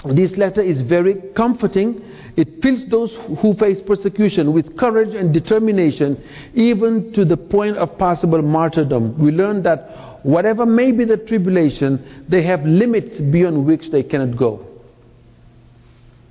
this 0.04 0.36
letter 0.36 0.60
is 0.60 0.80
very 0.80 1.22
comforting. 1.36 2.02
It 2.36 2.60
fills 2.62 2.84
those 2.86 3.14
who 3.40 3.54
face 3.54 3.80
persecution 3.80 4.52
with 4.52 4.76
courage 4.76 5.14
and 5.14 5.32
determination, 5.32 6.20
even 6.54 7.12
to 7.12 7.24
the 7.24 7.36
point 7.36 7.76
of 7.76 7.96
possible 7.96 8.42
martyrdom. 8.42 9.16
We 9.18 9.30
learn 9.30 9.62
that 9.62 10.24
whatever 10.24 10.66
may 10.66 10.90
be 10.90 11.04
the 11.04 11.16
tribulation, 11.16 12.24
they 12.28 12.42
have 12.42 12.64
limits 12.64 13.20
beyond 13.20 13.66
which 13.66 13.90
they 13.92 14.02
cannot 14.02 14.36
go. 14.36 14.66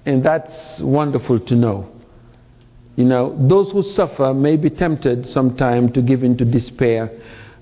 And 0.05 0.23
that's 0.23 0.79
wonderful 0.79 1.39
to 1.39 1.55
know. 1.55 1.89
You 2.95 3.05
know, 3.05 3.35
those 3.47 3.71
who 3.71 3.83
suffer 3.83 4.33
may 4.33 4.57
be 4.57 4.69
tempted 4.69 5.29
sometime 5.29 5.91
to 5.93 6.01
give 6.01 6.23
in 6.23 6.37
to 6.37 6.45
despair, 6.45 7.09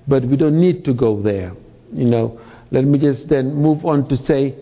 but 0.08 0.24
we 0.24 0.36
don't 0.36 0.58
need 0.60 0.84
to 0.86 0.94
go 0.94 1.22
there. 1.22 1.52
You 1.92 2.06
know, 2.06 2.40
let 2.70 2.84
me 2.84 2.98
just 2.98 3.28
then 3.28 3.54
move 3.54 3.84
on 3.84 4.08
to 4.08 4.16
say, 4.16 4.56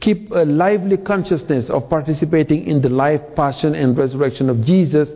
keep 0.00 0.30
a 0.30 0.44
lively 0.44 0.96
consciousness 0.96 1.70
of 1.70 1.88
participating 1.88 2.66
in 2.66 2.82
the 2.82 2.88
life, 2.88 3.20
passion, 3.34 3.74
and 3.74 3.96
resurrection 3.96 4.50
of 4.50 4.62
Jesus. 4.62 5.08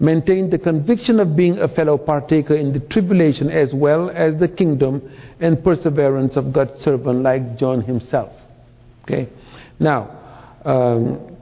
Maintain 0.00 0.50
the 0.50 0.58
conviction 0.58 1.20
of 1.20 1.36
being 1.36 1.58
a 1.58 1.68
fellow 1.68 1.98
partaker 1.98 2.54
in 2.54 2.72
the 2.72 2.80
tribulation 2.80 3.50
as 3.50 3.72
well 3.72 4.10
as 4.10 4.38
the 4.38 4.48
kingdom 4.48 5.08
and 5.40 5.62
perseverance 5.62 6.36
of 6.36 6.52
God's 6.52 6.82
servant, 6.82 7.22
like 7.22 7.58
John 7.58 7.80
himself. 7.82 8.32
Okay? 9.04 9.28
Now, 9.78 10.58
um, 10.64 11.37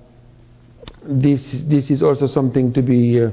this, 1.08 1.62
this 1.66 1.90
is 1.90 2.02
also 2.02 2.26
something 2.26 2.72
to 2.72 2.82
be 2.82 3.22
uh, 3.22 3.30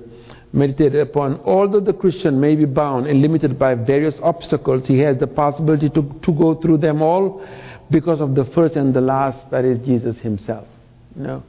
meditated 0.51 1.01
upon. 1.01 1.39
Although 1.41 1.79
the 1.79 1.93
Christian 1.93 2.39
may 2.39 2.55
be 2.55 2.65
bound 2.65 3.07
and 3.07 3.21
limited 3.21 3.57
by 3.57 3.75
various 3.75 4.19
obstacles, 4.21 4.87
he 4.87 4.99
has 4.99 5.17
the 5.19 5.27
possibility 5.27 5.89
to, 5.89 6.19
to 6.23 6.31
go 6.33 6.55
through 6.55 6.77
them 6.77 7.01
all 7.01 7.45
because 7.89 8.21
of 8.21 8.35
the 8.35 8.45
first 8.45 8.75
and 8.75 8.93
the 8.93 9.01
last, 9.01 9.49
that 9.51 9.65
is 9.65 9.79
Jesus 9.79 10.17
himself. 10.19 10.67
You 11.15 11.23
know? 11.23 11.43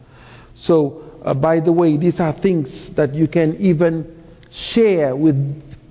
So, 0.55 1.03
uh, 1.25 1.35
by 1.35 1.61
the 1.61 1.73
way, 1.73 1.97
these 1.97 2.21
are 2.21 2.33
things 2.33 2.91
that 2.91 3.15
you 3.15 3.29
can 3.29 3.57
even 3.57 4.23
share 4.51 5.15
with 5.15 5.37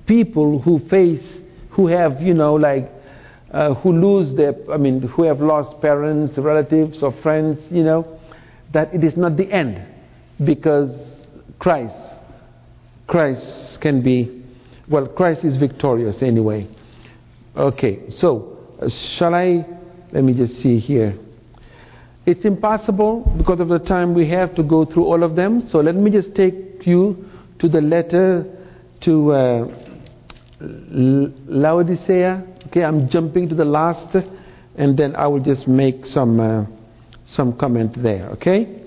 people 0.05 0.59
who 0.59 0.79
face, 0.89 1.37
who 1.71 1.87
have, 1.87 2.21
you 2.21 2.33
know, 2.33 2.55
like 2.55 2.89
uh, 3.51 3.73
who 3.75 3.93
lose 3.93 4.35
their, 4.35 4.55
I 4.71 4.77
mean, 4.77 5.01
who 5.01 5.23
have 5.23 5.39
lost 5.39 5.79
parents, 5.81 6.37
relatives, 6.37 7.03
or 7.03 7.13
friends, 7.21 7.59
you 7.71 7.83
know, 7.83 8.19
that 8.73 8.93
it 8.93 9.03
is 9.03 9.15
not 9.15 9.37
the 9.37 9.51
end 9.51 9.92
because 10.43 10.91
Christ, 11.59 11.95
Christ 13.07 13.79
can 13.81 14.01
be, 14.01 14.43
well, 14.87 15.07
Christ 15.07 15.43
is 15.43 15.55
victorious 15.55 16.21
anyway. 16.21 16.67
Okay, 17.55 18.09
so 18.09 18.57
uh, 18.81 18.89
shall 18.89 19.35
I, 19.35 19.65
let 20.11 20.23
me 20.23 20.33
just 20.33 20.61
see 20.61 20.79
here. 20.79 21.17
It's 22.25 22.45
impossible 22.45 23.33
because 23.37 23.59
of 23.59 23.67
the 23.67 23.79
time 23.79 24.13
we 24.13 24.29
have 24.29 24.55
to 24.55 24.63
go 24.63 24.85
through 24.85 25.05
all 25.05 25.23
of 25.23 25.35
them, 25.35 25.67
so 25.69 25.79
let 25.79 25.95
me 25.95 26.09
just 26.09 26.33
take 26.35 26.85
you 26.85 27.29
to 27.59 27.67
the 27.67 27.81
letter 27.81 28.45
to 29.01 29.31
uh, 29.33 29.67
Laodicea. 30.59 32.47
Okay, 32.67 32.83
I'm 32.83 33.09
jumping 33.09 33.49
to 33.49 33.55
the 33.55 33.65
last, 33.65 34.15
and 34.75 34.97
then 34.97 35.15
I 35.15 35.27
will 35.27 35.41
just 35.41 35.67
make 35.67 36.05
some 36.05 36.39
uh, 36.39 36.65
some 37.25 37.53
comment 37.57 38.01
there. 38.01 38.29
Okay, 38.31 38.82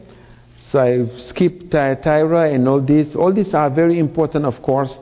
so 0.71 0.81
I 0.81 1.19
skipped 1.19 1.71
Tyra 1.71 2.53
and 2.53 2.67
all 2.67 2.81
these. 2.81 3.15
All 3.15 3.33
these 3.33 3.55
are 3.55 3.71
very 3.71 4.01
important, 4.01 4.45
of 4.45 4.61
course, 4.63 4.97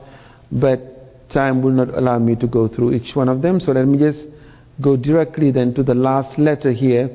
but 0.53 1.31
time 1.31 1.62
will 1.62 1.72
not 1.72 1.88
allow 1.88 2.18
me 2.18 2.37
to 2.37 2.46
go 2.46 2.68
through 2.68 2.92
each 2.92 3.16
one 3.16 3.31
of 3.31 3.40
them. 3.40 3.61
So 3.61 3.72
let 3.72 3.87
me 3.87 3.96
just 3.98 4.27
go 4.83 4.96
directly 4.96 5.50
then 5.50 5.72
to 5.74 5.83
the 5.83 5.94
last 5.94 6.38
letter 6.38 6.70
here. 6.70 7.09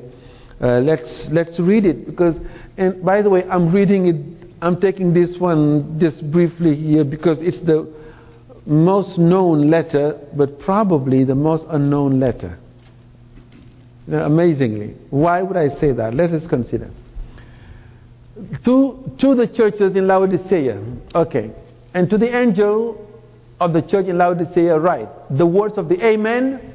Uh, 0.60 0.80
let's 0.80 1.28
let's 1.28 1.60
read 1.60 1.86
it 1.86 2.06
because, 2.06 2.34
and 2.76 3.04
by 3.04 3.22
the 3.22 3.30
way, 3.30 3.44
I'm 3.44 3.72
reading 3.72 4.06
it. 4.06 4.48
I'm 4.60 4.80
taking 4.80 5.14
this 5.14 5.38
one 5.38 6.00
just 6.00 6.28
briefly 6.32 6.74
here 6.74 7.04
because 7.04 7.38
it's 7.40 7.60
the 7.60 7.88
most 8.66 9.16
known 9.16 9.70
letter, 9.70 10.18
but 10.36 10.58
probably 10.58 11.22
the 11.22 11.36
most 11.36 11.64
unknown 11.70 12.18
letter. 12.18 12.58
Amazingly. 14.10 14.96
Why 15.10 15.40
would 15.40 15.56
I 15.56 15.68
say 15.78 15.92
that? 15.92 16.14
Let 16.14 16.32
us 16.32 16.46
consider. 16.48 16.90
To, 18.64 19.12
to 19.18 19.34
the 19.34 19.46
churches 19.46 19.96
in 19.96 20.06
Laodicea, 20.06 20.82
okay, 21.14 21.50
and 21.94 22.08
to 22.08 22.16
the 22.16 22.34
angel 22.34 23.06
of 23.60 23.72
the 23.72 23.82
church 23.82 24.06
in 24.06 24.16
Laodicea, 24.16 24.78
write 24.78 25.08
the 25.36 25.46
words 25.46 25.76
of 25.76 25.88
the 25.88 26.02
Amen, 26.04 26.74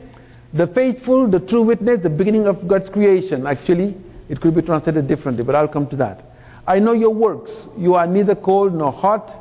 the 0.54 0.68
faithful, 0.68 1.28
the 1.30 1.40
true 1.40 1.64
witness, 1.64 2.02
the 2.04 2.10
beginning 2.10 2.46
of 2.48 2.68
God's 2.68 2.90
creation. 2.90 3.48
Actually, 3.48 3.98
it 4.30 4.42
could 4.42 4.56
be 4.56 4.62
translated 4.62 5.08
differently, 5.08 5.44
but 5.44 5.56
I'll 5.56 5.68
come 5.68 5.88
to 5.88 5.96
that. 5.98 6.24
I 6.68 6.80
know 6.80 6.94
your 6.94 7.14
works. 7.14 7.52
You 7.78 7.96
are 7.96 8.08
neither 8.08 8.36
cold 8.36 8.74
nor 8.74 8.92
hot. 8.92 9.34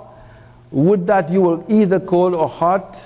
Would 0.71 1.07
that 1.07 1.31
you 1.31 1.41
were 1.41 1.65
either 1.71 2.01
cold 2.01 2.35
or 2.35 2.49
hot. 2.49 2.97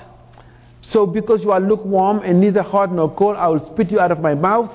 So, 0.83 1.07
because 1.07 1.43
you 1.43 1.53
are 1.53 1.61
lukewarm 1.61 2.21
and 2.21 2.41
neither 2.41 2.63
hot 2.63 2.93
nor 2.93 3.15
cold, 3.15 3.37
I 3.37 3.49
will 3.49 3.73
spit 3.73 3.91
you 3.91 4.01
out 4.01 4.11
of 4.11 4.21
my 4.21 4.35
mouth. 4.35 4.73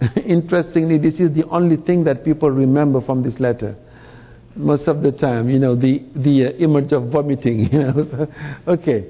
Interestingly, 0.24 0.98
this 0.98 1.18
is 1.20 1.32
the 1.34 1.44
only 1.48 1.76
thing 1.76 2.04
that 2.04 2.24
people 2.24 2.50
remember 2.50 3.00
from 3.00 3.22
this 3.22 3.40
letter. 3.40 3.76
Most 4.54 4.88
of 4.88 5.02
the 5.02 5.12
time, 5.12 5.48
you 5.50 5.58
know, 5.58 5.74
the, 5.74 6.04
the 6.14 6.46
uh, 6.46 6.50
image 6.58 6.92
of 6.92 7.10
vomiting. 7.10 7.68
You 7.72 7.78
know? 7.78 8.28
okay. 8.68 9.06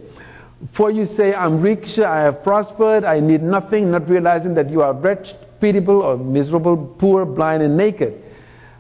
For 0.76 0.90
you 0.90 1.06
say, 1.16 1.34
I'm 1.34 1.60
rich, 1.60 1.98
I 1.98 2.20
have 2.22 2.42
prospered, 2.42 3.04
I 3.04 3.20
need 3.20 3.42
nothing, 3.42 3.90
not 3.92 4.08
realizing 4.08 4.54
that 4.54 4.70
you 4.70 4.82
are 4.82 4.92
wretched, 4.92 5.36
pitiable, 5.60 6.02
or 6.02 6.16
miserable, 6.16 6.96
poor, 6.98 7.24
blind, 7.24 7.62
and 7.62 7.76
naked. 7.76 8.20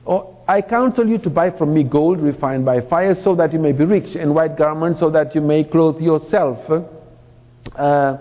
Or 0.04 0.36
I 0.48 0.60
counsel 0.62 1.06
you 1.06 1.18
to 1.18 1.30
buy 1.30 1.50
from 1.50 1.74
me 1.74 1.84
gold 1.84 2.20
refined 2.20 2.64
by 2.64 2.80
fire, 2.80 3.14
so 3.22 3.36
that 3.36 3.52
you 3.52 3.60
may 3.60 3.72
be 3.72 3.84
rich, 3.84 4.16
and 4.16 4.34
white 4.34 4.56
garments, 4.56 4.98
so 4.98 5.10
that 5.10 5.34
you 5.36 5.40
may 5.40 5.62
clothe 5.62 6.00
yourself. 6.00 6.58
Uh, 7.76 8.16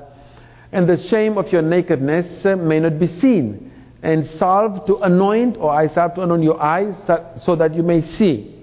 and 0.71 0.87
the 0.87 1.07
shame 1.07 1.37
of 1.37 1.47
your 1.47 1.63
nakedness 1.63 2.45
uh, 2.45 2.55
may 2.55 2.79
not 2.79 2.99
be 2.99 3.07
seen, 3.19 3.66
and 4.03 4.29
salve 4.37 4.85
to 4.85 4.97
anoint, 4.97 5.57
or 5.57 5.71
eye 5.71 5.87
salve 5.87 6.15
to 6.15 6.21
anoint 6.21 6.43
your 6.43 6.61
eyes, 6.61 6.95
so 7.43 7.55
that 7.55 7.73
you 7.75 7.83
may 7.83 8.01
see. 8.01 8.53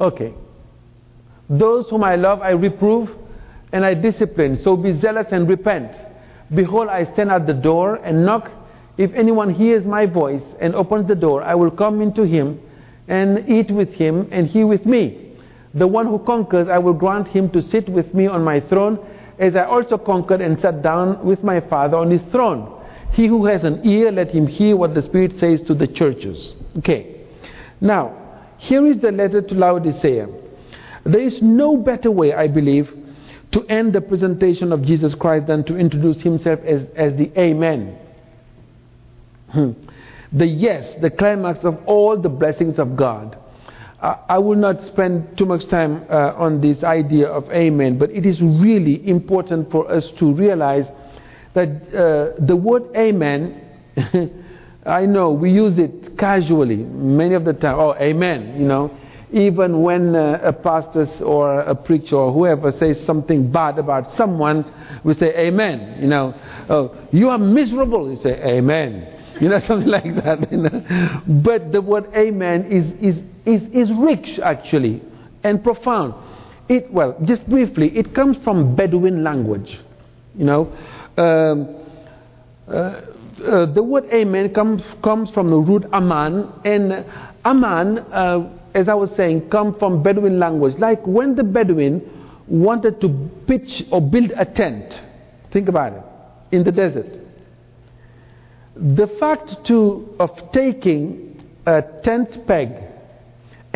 Okay. 0.00 0.34
Those 1.48 1.88
whom 1.88 2.04
I 2.04 2.16
love, 2.16 2.42
I 2.42 2.50
reprove 2.50 3.10
and 3.72 3.84
I 3.84 3.94
discipline. 3.94 4.60
So 4.62 4.76
be 4.76 4.98
zealous 5.00 5.26
and 5.30 5.48
repent. 5.48 5.92
Behold, 6.54 6.88
I 6.88 7.04
stand 7.12 7.30
at 7.30 7.46
the 7.46 7.54
door 7.54 7.96
and 7.96 8.24
knock. 8.24 8.50
If 8.98 9.12
anyone 9.14 9.52
hears 9.52 9.84
my 9.84 10.06
voice 10.06 10.42
and 10.60 10.74
opens 10.74 11.08
the 11.08 11.14
door, 11.14 11.42
I 11.42 11.54
will 11.54 11.70
come 11.70 12.00
into 12.00 12.22
him 12.22 12.60
and 13.08 13.48
eat 13.48 13.70
with 13.70 13.92
him 13.92 14.28
and 14.32 14.46
he 14.46 14.64
with 14.64 14.86
me. 14.86 15.34
The 15.74 15.86
one 15.86 16.06
who 16.06 16.18
conquers, 16.20 16.68
I 16.68 16.78
will 16.78 16.94
grant 16.94 17.28
him 17.28 17.50
to 17.50 17.60
sit 17.60 17.88
with 17.88 18.14
me 18.14 18.26
on 18.26 18.42
my 18.42 18.60
throne, 18.60 18.98
as 19.38 19.54
I 19.56 19.64
also 19.64 19.98
conquered 19.98 20.40
and 20.40 20.58
sat 20.60 20.82
down 20.82 21.24
with 21.24 21.42
my 21.42 21.60
Father 21.60 21.96
on 21.96 22.10
his 22.10 22.22
throne. 22.32 22.72
He 23.12 23.26
who 23.26 23.46
has 23.46 23.64
an 23.64 23.86
ear, 23.86 24.10
let 24.12 24.30
him 24.30 24.46
hear 24.46 24.76
what 24.76 24.94
the 24.94 25.02
Spirit 25.02 25.38
says 25.38 25.62
to 25.62 25.74
the 25.74 25.86
churches. 25.86 26.54
Okay. 26.78 27.24
Now, 27.80 28.42
here 28.58 28.86
is 28.86 28.98
the 28.98 29.12
letter 29.12 29.42
to 29.42 29.54
Laodicea. 29.54 30.28
There 31.04 31.20
is 31.20 31.40
no 31.40 31.76
better 31.76 32.10
way, 32.10 32.34
I 32.34 32.48
believe, 32.48 32.90
to 33.52 33.64
end 33.66 33.92
the 33.92 34.00
presentation 34.00 34.72
of 34.72 34.82
Jesus 34.82 35.14
Christ 35.14 35.46
than 35.46 35.64
to 35.64 35.76
introduce 35.76 36.20
himself 36.20 36.60
as, 36.64 36.86
as 36.96 37.16
the 37.16 37.30
Amen. 37.38 37.98
Hmm. 39.50 39.72
The 40.32 40.46
yes, 40.46 40.94
the 41.00 41.10
climax 41.10 41.64
of 41.64 41.78
all 41.86 42.20
the 42.20 42.28
blessings 42.28 42.78
of 42.78 42.96
God. 42.96 43.38
I 44.00 44.38
will 44.38 44.56
not 44.56 44.84
spend 44.84 45.38
too 45.38 45.46
much 45.46 45.66
time 45.68 46.04
uh, 46.10 46.34
on 46.36 46.60
this 46.60 46.84
idea 46.84 47.28
of 47.28 47.50
Amen, 47.50 47.98
but 47.98 48.10
it 48.10 48.26
is 48.26 48.40
really 48.42 49.08
important 49.08 49.70
for 49.70 49.90
us 49.90 50.10
to 50.18 50.32
realize 50.34 50.86
that 51.54 51.68
uh, 51.94 52.44
the 52.44 52.54
word 52.54 52.84
Amen. 52.94 53.62
I 54.86 55.04
know 55.06 55.32
we 55.32 55.50
use 55.50 55.78
it 55.78 56.16
casually 56.18 56.76
many 56.76 57.34
of 57.34 57.44
the 57.44 57.54
time. 57.54 57.78
Oh, 57.78 57.94
amen, 57.94 58.60
you 58.60 58.66
know. 58.66 58.96
Even 59.32 59.82
when 59.82 60.14
uh, 60.14 60.40
a 60.44 60.52
pastor 60.52 61.08
or 61.24 61.60
a 61.60 61.74
preacher 61.74 62.14
or 62.16 62.32
whoever 62.32 62.70
says 62.72 63.04
something 63.04 63.50
bad 63.50 63.78
about 63.78 64.16
someone, 64.16 64.64
we 65.04 65.14
say 65.14 65.34
amen, 65.36 65.98
you 66.00 66.06
know. 66.06 66.32
Oh, 66.68 66.96
you 67.10 67.28
are 67.30 67.38
miserable, 67.38 68.10
you 68.10 68.16
say 68.16 68.40
amen. 68.42 69.14
You 69.40 69.48
know, 69.48 69.58
something 69.66 69.88
like 69.88 70.14
that. 70.22 70.52
You 70.52 70.58
know? 70.58 71.22
But 71.26 71.72
the 71.72 71.80
word 71.82 72.06
amen 72.14 72.70
is, 72.70 73.16
is, 73.16 73.22
is, 73.46 73.62
is 73.72 73.90
rich, 73.96 74.38
actually, 74.42 75.02
and 75.42 75.62
profound. 75.62 76.14
It, 76.68 76.92
well, 76.92 77.16
just 77.24 77.48
briefly, 77.48 77.96
it 77.96 78.14
comes 78.14 78.36
from 78.42 78.74
Bedouin 78.74 79.22
language, 79.22 79.78
you 80.34 80.44
know. 80.44 80.72
Um, 81.16 81.76
uh, 82.68 83.00
uh, 83.44 83.72
the 83.72 83.82
word 83.82 84.04
amen 84.12 84.52
comes, 84.52 84.82
comes 85.02 85.30
from 85.30 85.48
the 85.50 85.56
root 85.56 85.84
aman, 85.92 86.52
and 86.64 87.06
aman, 87.44 87.98
uh, 87.98 88.50
as 88.74 88.88
I 88.88 88.94
was 88.94 89.10
saying, 89.16 89.48
comes 89.48 89.76
from 89.78 90.02
Bedouin 90.02 90.40
language. 90.40 90.74
Like 90.78 91.06
when 91.06 91.36
the 91.36 91.44
Bedouin 91.44 92.02
wanted 92.48 93.00
to 93.00 93.30
pitch 93.46 93.84
or 93.92 94.00
build 94.00 94.32
a 94.36 94.44
tent, 94.44 95.00
think 95.52 95.68
about 95.68 95.92
it, 95.92 96.02
in 96.56 96.64
the 96.64 96.72
desert. 96.72 97.06
The 98.74 99.06
fact 99.20 99.66
to, 99.66 100.16
of 100.18 100.30
taking 100.52 101.44
a 101.64 101.82
tent 102.02 102.46
peg 102.46 102.85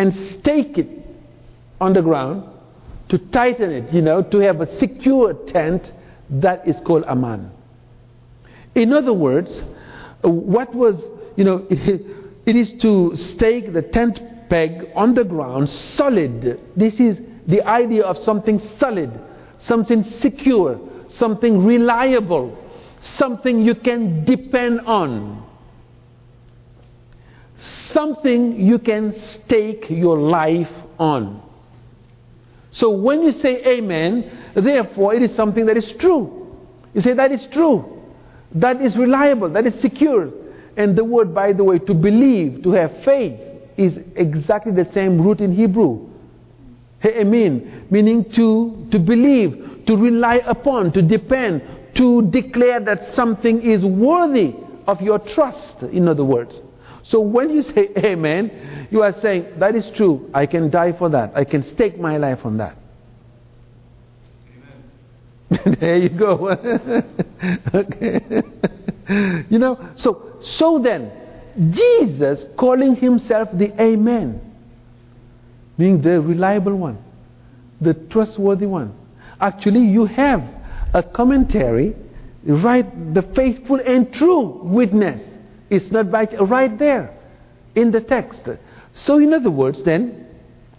and 0.00 0.14
stake 0.32 0.78
it 0.78 0.88
on 1.78 1.92
the 1.92 2.00
ground, 2.00 2.42
to 3.10 3.18
tighten 3.18 3.70
it, 3.70 3.92
you 3.92 4.00
know, 4.00 4.22
to 4.22 4.38
have 4.38 4.62
a 4.62 4.78
secure 4.78 5.34
tent, 5.48 5.92
that 6.30 6.66
is 6.66 6.74
called 6.86 7.04
aman. 7.04 7.50
In 8.74 8.94
other 8.94 9.12
words, 9.12 9.62
what 10.22 10.74
was, 10.74 11.04
you 11.36 11.44
know, 11.44 11.66
it 11.70 12.56
is 12.56 12.72
to 12.80 13.14
stake 13.14 13.74
the 13.74 13.82
tent 13.82 14.22
peg 14.48 14.88
on 14.94 15.12
the 15.12 15.24
ground 15.24 15.68
solid. 15.68 16.58
This 16.75 16.98
is 16.98 17.18
the 17.46 17.62
idea 17.68 18.02
of 18.02 18.16
something 18.25 18.58
solid, 18.79 19.10
something 19.58 20.02
secure, 20.02 20.81
something 21.10 21.62
reliable, 21.62 22.56
something 23.02 23.62
you 23.62 23.75
can 23.75 24.25
depend 24.25 24.81
on, 24.81 25.44
something 27.92 28.58
you 28.58 28.79
can 28.79 29.15
stake 29.21 29.87
your 29.88 30.19
life 30.19 30.71
on. 30.98 31.42
So 32.71 32.90
when 32.90 33.23
you 33.23 33.33
say 33.33 33.65
amen, 33.65 34.52
therefore 34.54 35.15
it 35.15 35.23
is 35.23 35.35
something 35.35 35.67
that 35.67 35.77
is 35.77 35.92
true. 35.92 36.56
You 36.94 37.00
say 37.00 37.15
that 37.15 37.33
is 37.33 37.46
true. 37.52 38.00
That 38.54 38.81
is 38.81 38.96
reliable, 38.96 39.50
that 39.50 39.67
is 39.67 39.81
secure. 39.81 40.31
And 40.77 40.96
the 40.96 41.04
word, 41.04 41.35
by 41.35 41.52
the 41.52 41.65
way, 41.65 41.79
to 41.79 41.94
believe, 41.94 42.63
to 42.63 42.71
have 42.73 43.04
faith, 43.04 43.38
is 43.77 43.98
exactly 44.17 44.73
the 44.73 44.90
same 44.92 45.21
root 45.21 45.40
in 45.40 45.54
Hebrew. 45.54 46.08
Amen. 47.04 47.87
Meaning 47.90 48.31
to, 48.33 48.87
to 48.90 48.98
believe, 48.98 49.85
to 49.87 49.96
rely 49.96 50.37
upon, 50.46 50.92
to 50.92 51.02
depend, 51.02 51.63
to 51.94 52.23
declare 52.31 52.81
that 52.81 53.15
something 53.15 53.63
is 53.63 53.85
worthy 53.85 54.54
of 54.87 55.00
your 55.00 55.19
trust, 55.19 55.83
in 55.83 56.08
other 56.08 56.25
words. 56.25 56.61
So 57.11 57.21
when 57.21 57.50
you 57.50 57.63
say 57.63 57.88
amen, 57.96 58.88
you 58.90 59.02
are 59.02 59.13
saying, 59.21 59.58
that 59.58 59.75
is 59.75 59.90
true. 59.96 60.31
I 60.33 60.46
can 60.46 60.71
die 60.71 60.92
for 60.92 61.08
that. 61.11 61.33
I 61.35 61.44
can 61.44 61.65
stake 61.65 61.98
my 61.98 62.17
life 62.17 62.40
on 62.44 62.58
that. 62.58 62.77
there 65.81 65.96
you 65.96 66.08
go. 66.11 66.48
okay. 67.75 68.21
you 69.50 69.58
know, 69.58 69.90
so 69.96 70.37
so 70.40 70.79
then, 70.79 71.11
Jesus 71.71 72.46
calling 72.56 72.94
himself 72.94 73.48
the 73.54 73.73
Amen, 73.83 74.40
being 75.77 76.00
the 76.00 76.21
reliable 76.21 76.77
one, 76.77 76.98
the 77.81 77.94
trustworthy 77.94 78.67
one. 78.67 78.94
Actually, 79.40 79.81
you 79.81 80.06
have 80.06 80.42
a 80.94 81.02
commentary, 81.02 81.96
right? 82.44 83.15
The 83.15 83.23
faithful 83.35 83.81
and 83.85 84.13
true 84.13 84.61
witness. 84.63 85.21
It's 85.71 85.90
not 85.90 86.10
by, 86.10 86.25
right 86.40 86.77
there 86.79 87.16
in 87.75 87.90
the 87.90 88.00
text. 88.00 88.42
So, 88.92 89.18
in 89.18 89.33
other 89.33 89.50
words, 89.50 89.83
then, 89.85 90.27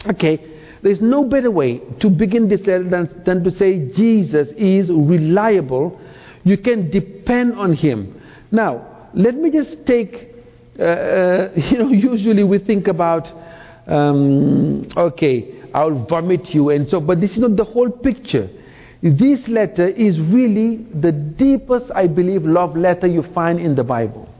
okay, 0.05 0.51
there's 0.81 1.01
no 1.01 1.23
better 1.23 1.49
way 1.49 1.79
to 1.99 2.09
begin 2.09 2.49
this 2.49 2.61
letter 2.61 2.83
than, 2.83 3.23
than 3.25 3.43
to 3.43 3.51
say 3.51 3.91
Jesus 3.93 4.49
is 4.57 4.89
reliable. 4.89 5.99
You 6.43 6.57
can 6.57 6.89
depend 6.89 7.53
on 7.53 7.73
him. 7.73 8.21
Now, 8.51 9.09
let 9.13 9.35
me 9.35 9.51
just 9.51 9.85
take, 9.85 10.35
uh, 10.79 10.83
uh, 10.83 11.51
you 11.55 11.77
know, 11.77 11.89
usually 11.89 12.43
we 12.43 12.59
think 12.59 12.87
about, 12.87 13.27
um, 13.87 14.87
okay, 14.97 15.61
I'll 15.73 16.05
vomit 16.05 16.53
you 16.53 16.69
and 16.69 16.89
so, 16.89 16.99
but 16.99 17.21
this 17.21 17.31
is 17.31 17.37
not 17.37 17.55
the 17.55 17.63
whole 17.63 17.89
picture. 17.89 18.49
This 19.01 19.47
letter 19.47 19.87
is 19.87 20.19
really 20.19 20.77
the 20.77 21.11
deepest, 21.11 21.91
I 21.95 22.07
believe, 22.07 22.43
love 22.43 22.75
letter 22.75 23.07
you 23.07 23.23
find 23.33 23.59
in 23.59 23.75
the 23.75 23.83
Bible. 23.83 24.30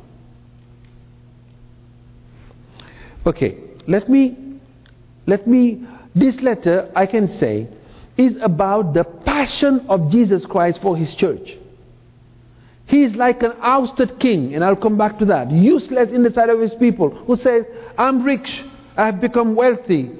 Okay, 3.25 3.57
let 3.87 4.09
me, 4.09 4.59
let 5.27 5.47
me, 5.47 5.85
this 6.15 6.39
letter, 6.41 6.91
I 6.95 7.05
can 7.05 7.27
say, 7.37 7.67
is 8.17 8.35
about 8.41 8.93
the 8.93 9.03
passion 9.03 9.85
of 9.89 10.11
Jesus 10.11 10.45
Christ 10.45 10.81
for 10.81 10.97
his 10.97 11.13
church. 11.15 11.57
He 12.87 13.03
is 13.03 13.15
like 13.15 13.41
an 13.43 13.53
ousted 13.61 14.19
king, 14.19 14.53
and 14.53 14.65
I'll 14.65 14.75
come 14.75 14.97
back 14.97 15.19
to 15.19 15.25
that, 15.25 15.49
useless 15.51 16.09
in 16.09 16.23
the 16.23 16.31
sight 16.31 16.49
of 16.49 16.59
his 16.59 16.73
people, 16.73 17.09
who 17.09 17.35
says, 17.37 17.65
I'm 17.97 18.23
rich, 18.23 18.63
I've 18.97 19.21
become 19.21 19.55
wealthy, 19.55 20.11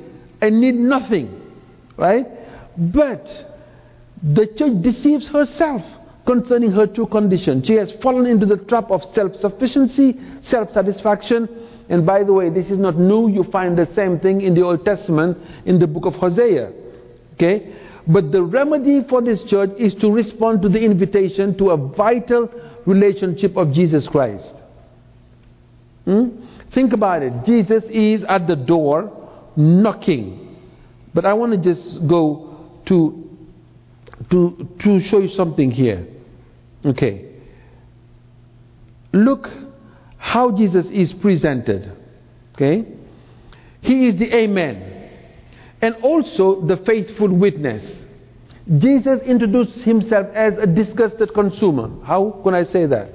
I 0.41 0.49
need 0.51 0.75
nothing, 0.75 1.41
right? 1.97 2.25
But 2.77 3.27
the 4.23 4.47
church 4.47 4.81
deceives 4.81 5.27
herself 5.27 5.81
concerning 6.25 6.71
her 6.71 6.87
true 6.87 7.07
condition. 7.07 7.63
She 7.63 7.73
has 7.73 7.91
fallen 8.03 8.25
into 8.27 8.45
the 8.45 8.57
trap 8.57 8.89
of 8.91 9.03
self 9.13 9.35
sufficiency, 9.37 10.19
self 10.43 10.71
satisfaction. 10.71 11.60
And 11.91 12.05
by 12.05 12.23
the 12.23 12.31
way, 12.31 12.49
this 12.49 12.67
is 12.71 12.77
not 12.77 12.97
new. 12.97 13.27
You 13.27 13.43
find 13.51 13.77
the 13.77 13.87
same 13.93 14.17
thing 14.17 14.39
in 14.41 14.55
the 14.55 14.61
Old 14.61 14.85
Testament 14.85 15.37
in 15.65 15.77
the 15.77 15.87
book 15.87 16.05
of 16.05 16.15
Hosea. 16.15 16.71
Okay? 17.33 17.75
But 18.07 18.31
the 18.31 18.41
remedy 18.41 19.01
for 19.09 19.21
this 19.21 19.43
church 19.43 19.71
is 19.77 19.93
to 19.95 20.09
respond 20.09 20.61
to 20.61 20.69
the 20.69 20.79
invitation 20.79 21.57
to 21.57 21.71
a 21.71 21.77
vital 21.77 22.49
relationship 22.85 23.57
of 23.57 23.73
Jesus 23.73 24.07
Christ. 24.07 24.53
Hmm? 26.05 26.29
Think 26.73 26.93
about 26.93 27.23
it. 27.23 27.33
Jesus 27.45 27.83
is 27.89 28.23
at 28.23 28.47
the 28.47 28.55
door 28.55 29.51
knocking. 29.57 30.57
But 31.13 31.25
I 31.25 31.33
want 31.33 31.51
to 31.51 31.57
just 31.57 32.07
go 32.07 32.69
to 32.85 33.27
to, 34.29 34.69
to 34.79 34.99
show 35.01 35.19
you 35.19 35.27
something 35.29 35.71
here. 35.71 36.07
Okay. 36.85 37.33
Look 39.11 39.49
how 40.31 40.49
Jesus 40.49 40.85
is 40.85 41.11
presented. 41.11 41.91
Okay. 42.55 42.85
He 43.81 44.07
is 44.07 44.15
the 44.15 44.33
Amen. 44.33 45.09
And 45.81 45.95
also 45.95 46.61
the 46.61 46.77
faithful 46.77 47.27
witness. 47.27 47.83
Jesus 48.77 49.19
introduced 49.23 49.79
himself 49.79 50.27
as 50.33 50.53
a 50.57 50.65
disgusted 50.65 51.33
consumer. 51.33 51.89
How 52.05 52.39
can 52.45 52.53
I 52.53 52.63
say 52.63 52.85
that? 52.85 53.09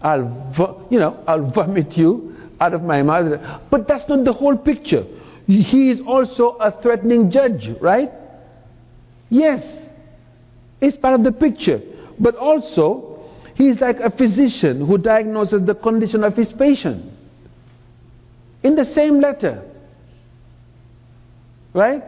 I'll, 0.00 0.86
you 0.88 0.98
know, 0.98 1.22
I'll 1.26 1.50
vomit 1.54 1.94
you 1.94 2.34
out 2.58 2.72
of 2.72 2.82
my 2.82 3.02
mouth. 3.02 3.68
But 3.70 3.86
that's 3.86 4.08
not 4.08 4.24
the 4.24 4.32
whole 4.32 4.56
picture. 4.56 5.04
He 5.46 5.90
is 5.90 6.00
also 6.06 6.52
a 6.52 6.80
threatening 6.80 7.30
judge, 7.30 7.68
right? 7.82 8.10
Yes, 9.28 9.62
it's 10.80 10.96
part 10.96 11.16
of 11.16 11.22
the 11.22 11.32
picture. 11.32 11.82
But 12.18 12.36
also, 12.36 13.13
he 13.54 13.68
is 13.68 13.80
like 13.80 14.00
a 14.00 14.10
physician 14.10 14.86
who 14.86 14.98
diagnoses 14.98 15.64
the 15.64 15.74
condition 15.74 16.24
of 16.24 16.36
his 16.36 16.52
patient. 16.52 17.12
In 18.62 18.74
the 18.74 18.84
same 18.84 19.20
letter. 19.20 19.62
Right? 21.72 22.02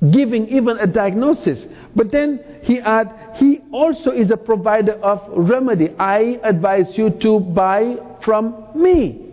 Giving 0.00 0.48
even 0.48 0.78
a 0.78 0.86
diagnosis. 0.86 1.64
But 1.96 2.12
then 2.12 2.44
he 2.62 2.78
add, 2.78 3.36
he 3.36 3.60
also 3.72 4.10
is 4.10 4.30
a 4.30 4.36
provider 4.36 4.92
of 4.92 5.20
remedy. 5.36 5.90
I 5.98 6.38
advise 6.44 6.96
you 6.96 7.10
to 7.10 7.40
buy 7.40 7.96
from 8.24 8.54
me. 8.74 9.24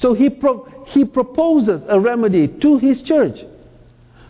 So 0.00 0.12
he, 0.12 0.28
pro- 0.28 0.64
he 0.88 1.06
proposes 1.06 1.82
a 1.88 1.98
remedy 1.98 2.48
to 2.48 2.76
his 2.78 3.00
church. 3.02 3.38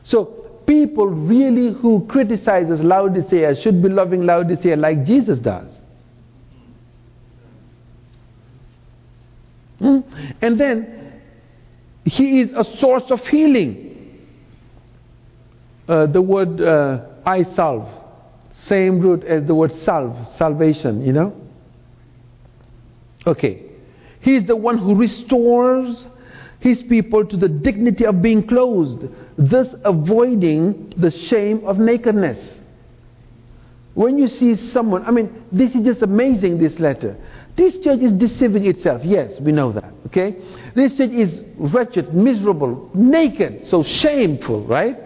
So 0.04 0.35
people 0.66 1.06
really 1.06 1.72
who 1.72 2.06
criticizes 2.08 2.80
Laodicea 2.80 3.56
should 3.62 3.82
be 3.82 3.88
loving 3.88 4.26
Laodicea 4.26 4.76
like 4.76 5.04
Jesus 5.04 5.38
does. 5.38 5.70
Hmm? 9.78 10.00
And 10.40 10.58
then 10.58 11.20
he 12.04 12.40
is 12.40 12.50
a 12.54 12.64
source 12.78 13.10
of 13.10 13.20
healing. 13.26 13.84
Uh, 15.88 16.06
the 16.06 16.20
word 16.20 16.60
uh, 16.60 17.06
eye 17.24 17.44
salve, 17.54 17.88
same 18.62 19.00
root 19.00 19.22
as 19.24 19.46
the 19.46 19.54
word 19.54 19.72
salve, 19.82 20.16
salvation, 20.36 21.04
you 21.04 21.12
know? 21.12 21.32
Okay. 23.26 23.62
He 24.20 24.36
is 24.36 24.46
the 24.46 24.56
one 24.56 24.78
who 24.78 24.94
restores 24.96 26.04
his 26.60 26.82
people 26.82 27.24
to 27.24 27.36
the 27.36 27.48
dignity 27.48 28.06
of 28.06 28.22
being 28.22 28.46
clothed, 28.46 29.08
thus 29.36 29.68
avoiding 29.84 30.92
the 30.96 31.10
shame 31.10 31.64
of 31.66 31.78
nakedness. 31.78 32.38
When 33.94 34.18
you 34.18 34.28
see 34.28 34.56
someone, 34.56 35.04
I 35.06 35.10
mean, 35.10 35.44
this 35.52 35.74
is 35.74 35.84
just 35.84 36.02
amazing, 36.02 36.58
this 36.58 36.78
letter. 36.78 37.16
This 37.56 37.78
church 37.78 38.00
is 38.00 38.12
deceiving 38.12 38.66
itself. 38.66 39.02
Yes, 39.04 39.40
we 39.40 39.52
know 39.52 39.72
that. 39.72 39.90
Okay? 40.06 40.36
This 40.74 40.96
church 40.96 41.12
is 41.12 41.40
wretched, 41.56 42.14
miserable, 42.14 42.90
naked, 42.94 43.66
so 43.68 43.82
shameful, 43.82 44.66
right? 44.66 44.98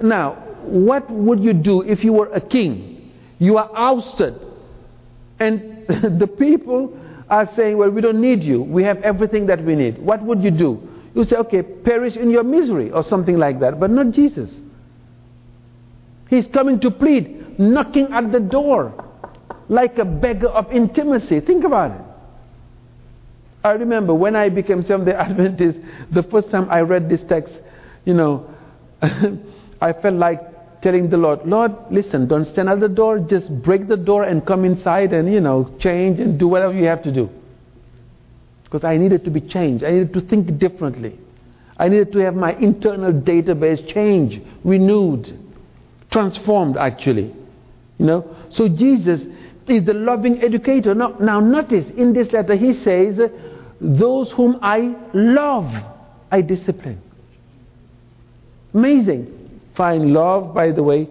Now, 0.00 0.34
what 0.62 1.10
would 1.10 1.40
you 1.40 1.52
do 1.52 1.82
if 1.82 2.04
you 2.04 2.12
were 2.12 2.28
a 2.28 2.40
king? 2.40 3.12
You 3.38 3.56
are 3.56 3.70
ousted. 3.74 4.34
And 5.40 5.86
the 6.20 6.28
people 6.28 6.96
are 7.30 7.48
saying, 7.54 7.78
Well, 7.78 7.90
we 7.90 8.00
don't 8.00 8.20
need 8.20 8.42
you. 8.42 8.62
We 8.62 8.82
have 8.84 8.98
everything 9.02 9.46
that 9.46 9.64
we 9.64 9.74
need. 9.74 9.98
What 9.98 10.22
would 10.22 10.42
you 10.42 10.50
do? 10.50 10.88
You 11.14 11.24
say, 11.24 11.36
Okay, 11.36 11.62
perish 11.62 12.16
in 12.16 12.30
your 12.30 12.44
misery 12.44 12.90
or 12.90 13.02
something 13.02 13.38
like 13.38 13.60
that. 13.60 13.80
But 13.80 13.90
not 13.90 14.10
Jesus. 14.10 14.54
He's 16.28 16.46
coming 16.48 16.80
to 16.80 16.90
plead, 16.90 17.58
knocking 17.58 18.12
at 18.12 18.30
the 18.30 18.40
door 18.40 19.06
like 19.68 19.98
a 19.98 20.04
beggar 20.04 20.48
of 20.48 20.70
intimacy. 20.72 21.40
Think 21.40 21.64
about 21.64 21.92
it. 21.92 22.06
I 23.62 23.72
remember 23.72 24.14
when 24.14 24.34
I 24.36 24.48
became 24.48 24.82
Seventh 24.82 25.06
day 25.06 25.14
Adventist, 25.14 25.78
the 26.12 26.22
first 26.24 26.50
time 26.50 26.68
I 26.70 26.80
read 26.80 27.08
this 27.08 27.20
text, 27.28 27.52
you 28.04 28.14
know, 28.14 28.48
I 29.02 29.92
felt 29.92 30.14
like 30.14 30.40
telling 30.82 31.10
the 31.10 31.16
Lord, 31.16 31.40
Lord, 31.44 31.72
listen, 31.90 32.26
don't 32.26 32.46
stand 32.46 32.68
at 32.68 32.80
the 32.80 32.88
door, 32.88 33.18
just 33.18 33.50
break 33.62 33.88
the 33.88 33.96
door 33.96 34.24
and 34.24 34.44
come 34.46 34.64
inside 34.64 35.12
and, 35.12 35.32
you 35.32 35.40
know, 35.40 35.74
change 35.78 36.20
and 36.20 36.38
do 36.38 36.48
whatever 36.48 36.72
you 36.72 36.86
have 36.86 37.02
to 37.02 37.12
do. 37.12 37.28
Because 38.64 38.84
I 38.84 38.96
needed 38.96 39.24
to 39.24 39.30
be 39.30 39.40
changed. 39.40 39.84
I 39.84 39.90
needed 39.90 40.12
to 40.14 40.20
think 40.20 40.58
differently. 40.58 41.18
I 41.76 41.88
needed 41.88 42.12
to 42.12 42.18
have 42.20 42.34
my 42.34 42.52
internal 42.54 43.12
database 43.12 43.86
changed, 43.88 44.40
renewed, 44.64 45.38
transformed 46.10 46.76
actually. 46.76 47.34
You 47.98 48.06
know? 48.06 48.36
So 48.52 48.68
Jesus 48.68 49.22
is 49.66 49.84
the 49.84 49.94
loving 49.94 50.42
educator. 50.42 50.94
Now, 50.94 51.16
now 51.20 51.40
notice 51.40 51.86
in 51.96 52.12
this 52.12 52.32
letter 52.32 52.54
he 52.54 52.74
says, 52.74 53.18
Those 53.80 54.30
whom 54.32 54.58
I 54.62 54.94
love, 55.12 55.72
I 56.30 56.42
discipline. 56.42 57.02
Amazing. 58.72 59.39
Find 59.76 60.12
love, 60.12 60.54
by 60.54 60.72
the 60.72 60.82
way, 60.82 61.08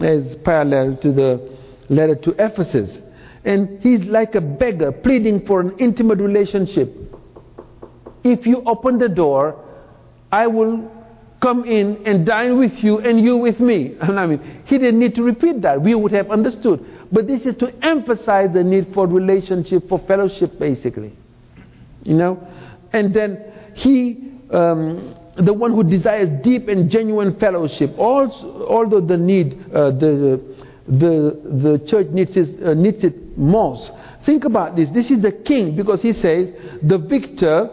as 0.00 0.36
parallel 0.44 0.96
to 1.02 1.12
the 1.12 1.56
letter 1.88 2.14
to 2.14 2.30
Ephesus. 2.38 2.98
And 3.44 3.80
he's 3.80 4.00
like 4.02 4.34
a 4.34 4.40
beggar 4.40 4.92
pleading 4.92 5.46
for 5.46 5.60
an 5.60 5.76
intimate 5.78 6.18
relationship. 6.18 6.94
If 8.24 8.46
you 8.46 8.62
open 8.66 8.98
the 8.98 9.08
door, 9.08 9.64
I 10.30 10.46
will 10.46 10.90
come 11.40 11.64
in 11.64 12.02
and 12.04 12.26
dine 12.26 12.58
with 12.58 12.82
you 12.82 12.98
and 12.98 13.20
you 13.20 13.36
with 13.36 13.60
me. 13.60 13.96
I 14.02 14.26
mean, 14.26 14.62
he 14.66 14.78
didn't 14.78 14.98
need 14.98 15.14
to 15.14 15.22
repeat 15.22 15.62
that. 15.62 15.80
We 15.80 15.94
would 15.94 16.12
have 16.12 16.30
understood. 16.30 16.84
But 17.10 17.26
this 17.26 17.42
is 17.42 17.56
to 17.56 17.72
emphasize 17.84 18.52
the 18.52 18.62
need 18.62 18.92
for 18.92 19.06
relationship, 19.06 19.88
for 19.88 19.98
fellowship, 20.00 20.58
basically. 20.58 21.16
You 22.02 22.14
know? 22.14 22.48
And 22.92 23.14
then 23.14 23.52
he, 23.74 24.34
um, 24.52 25.14
the 25.38 25.52
one 25.52 25.72
who 25.72 25.84
desires 25.84 26.28
deep 26.42 26.68
and 26.68 26.90
genuine 26.90 27.38
fellowship, 27.38 27.96
also, 27.96 28.66
although 28.66 29.00
the 29.00 29.16
need, 29.16 29.54
uh, 29.72 29.90
the, 29.90 30.40
the, 30.86 31.78
the 31.78 31.84
church 31.86 32.08
needs 32.08 32.36
it, 32.36 32.62
uh, 32.62 32.74
needs 32.74 33.04
it 33.04 33.38
most. 33.38 33.92
Think 34.26 34.44
about 34.44 34.74
this. 34.74 34.90
This 34.90 35.10
is 35.10 35.22
the 35.22 35.32
king 35.32 35.76
because 35.76 36.02
he 36.02 36.12
says, 36.12 36.50
the 36.82 36.98
victor, 36.98 37.70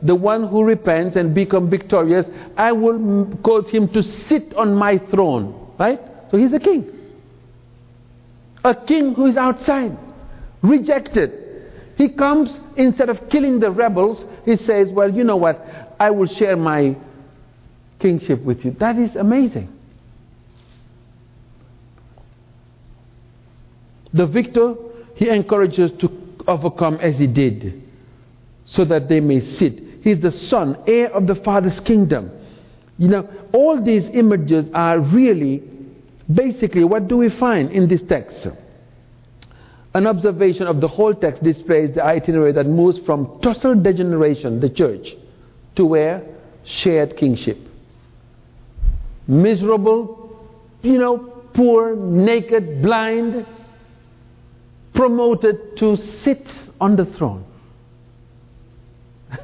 the 0.00 0.14
one 0.14 0.46
who 0.46 0.62
repents 0.62 1.16
and 1.16 1.34
become 1.34 1.68
victorious, 1.68 2.26
I 2.56 2.72
will 2.72 3.26
cause 3.42 3.68
him 3.68 3.88
to 3.88 4.02
sit 4.02 4.54
on 4.54 4.74
my 4.74 4.98
throne. 4.98 5.74
Right? 5.78 6.00
So 6.30 6.38
he's 6.38 6.52
a 6.52 6.60
king. 6.60 6.94
A 8.64 8.74
king 8.74 9.14
who 9.14 9.26
is 9.26 9.36
outside, 9.36 9.96
rejected. 10.62 11.46
He 11.96 12.10
comes, 12.10 12.56
instead 12.76 13.08
of 13.08 13.28
killing 13.28 13.58
the 13.58 13.72
rebels, 13.72 14.24
he 14.44 14.54
says, 14.54 14.90
Well, 14.92 15.12
you 15.12 15.24
know 15.24 15.36
what? 15.36 15.64
I 15.98 16.10
will 16.10 16.26
share 16.26 16.56
my 16.56 16.96
kingship 17.98 18.42
with 18.42 18.64
you. 18.64 18.72
That 18.72 18.98
is 18.98 19.14
amazing. 19.16 19.74
The 24.12 24.26
victor, 24.26 24.74
he 25.14 25.28
encourages 25.28 25.92
to 26.00 26.10
overcome 26.46 26.96
as 26.96 27.18
he 27.18 27.26
did, 27.26 27.82
so 28.64 28.84
that 28.84 29.08
they 29.08 29.20
may 29.20 29.40
sit. 29.40 29.82
He's 30.02 30.20
the 30.20 30.32
son, 30.32 30.78
heir 30.86 31.12
of 31.12 31.26
the 31.26 31.34
Father's 31.34 31.78
kingdom. 31.80 32.30
You 32.96 33.08
know, 33.08 33.28
all 33.52 33.82
these 33.82 34.04
images 34.14 34.66
are 34.72 34.98
really, 34.98 35.62
basically, 36.32 36.84
what 36.84 37.06
do 37.06 37.18
we 37.18 37.28
find 37.28 37.70
in 37.70 37.88
this 37.88 38.02
text? 38.02 38.46
An 39.94 40.06
observation 40.06 40.66
of 40.66 40.80
the 40.80 40.88
whole 40.88 41.14
text 41.14 41.42
displays 41.42 41.94
the 41.94 42.04
itinerary 42.04 42.52
that 42.52 42.66
moves 42.66 42.98
from 43.00 43.40
total 43.40 43.74
degeneration, 43.74 44.60
the 44.60 44.70
church, 44.70 45.14
to 45.76 45.84
where? 45.84 46.22
Shared 46.64 47.16
kingship. 47.16 47.67
Miserable, 49.28 50.40
you 50.80 50.98
know, 50.98 51.18
poor, 51.52 51.94
naked, 51.94 52.80
blind, 52.82 53.46
promoted 54.94 55.76
to 55.76 55.96
sit 56.22 56.48
on 56.80 56.96
the 56.96 57.04
throne. 57.04 57.44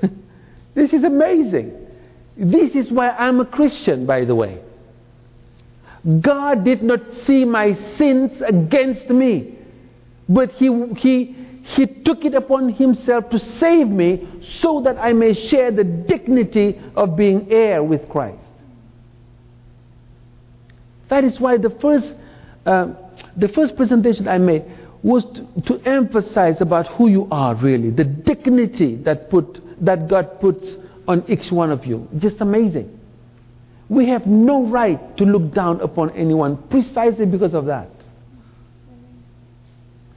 this 0.74 0.92
is 0.92 1.04
amazing. 1.04 1.86
This 2.36 2.74
is 2.74 2.90
why 2.90 3.10
I'm 3.10 3.40
a 3.40 3.44
Christian, 3.44 4.06
by 4.06 4.24
the 4.24 4.34
way. 4.34 4.60
God 6.20 6.64
did 6.64 6.82
not 6.82 7.00
see 7.24 7.44
my 7.44 7.74
sins 7.96 8.40
against 8.42 9.08
me, 9.10 9.58
but 10.28 10.50
He, 10.52 10.68
he, 10.96 11.36
he 11.62 11.86
took 11.86 12.24
it 12.24 12.34
upon 12.34 12.70
Himself 12.70 13.30
to 13.30 13.38
save 13.38 13.88
me 13.88 14.26
so 14.60 14.80
that 14.82 14.98
I 14.98 15.12
may 15.12 15.34
share 15.34 15.70
the 15.70 15.84
dignity 15.84 16.80
of 16.94 17.16
being 17.16 17.50
heir 17.50 17.82
with 17.82 18.08
Christ. 18.08 18.43
That 21.14 21.22
is 21.22 21.38
why 21.38 21.58
the 21.58 21.70
first, 21.70 22.12
uh, 22.66 22.88
the 23.36 23.46
first 23.46 23.76
presentation 23.76 24.26
I 24.26 24.38
made 24.38 24.64
was 25.00 25.24
to, 25.26 25.62
to, 25.66 25.88
emphasize 25.88 26.60
about 26.60 26.88
who 26.88 27.08
you 27.08 27.28
are 27.30 27.54
really, 27.54 27.90
the 27.90 28.02
dignity 28.02 28.96
that, 29.04 29.30
put, 29.30 29.62
that 29.84 30.08
God 30.08 30.40
puts 30.40 30.74
on 31.06 31.22
each 31.28 31.52
one 31.52 31.70
of 31.70 31.86
you. 31.86 32.08
Just 32.18 32.40
amazing. 32.40 32.98
We 33.88 34.08
have 34.08 34.26
no 34.26 34.64
right 34.66 35.16
to 35.18 35.24
look 35.24 35.54
down 35.54 35.80
upon 35.82 36.10
anyone 36.16 36.56
precisely 36.68 37.26
because 37.26 37.54
of 37.54 37.66
that. 37.66 37.90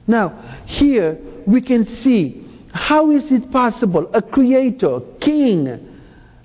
Now, 0.08 0.58
here 0.66 1.16
we 1.46 1.60
can 1.60 1.86
see 1.86 2.44
how 2.72 3.12
is 3.12 3.30
it 3.30 3.52
possible 3.52 4.10
a 4.12 4.20
creator, 4.20 4.98
king, 5.20 5.87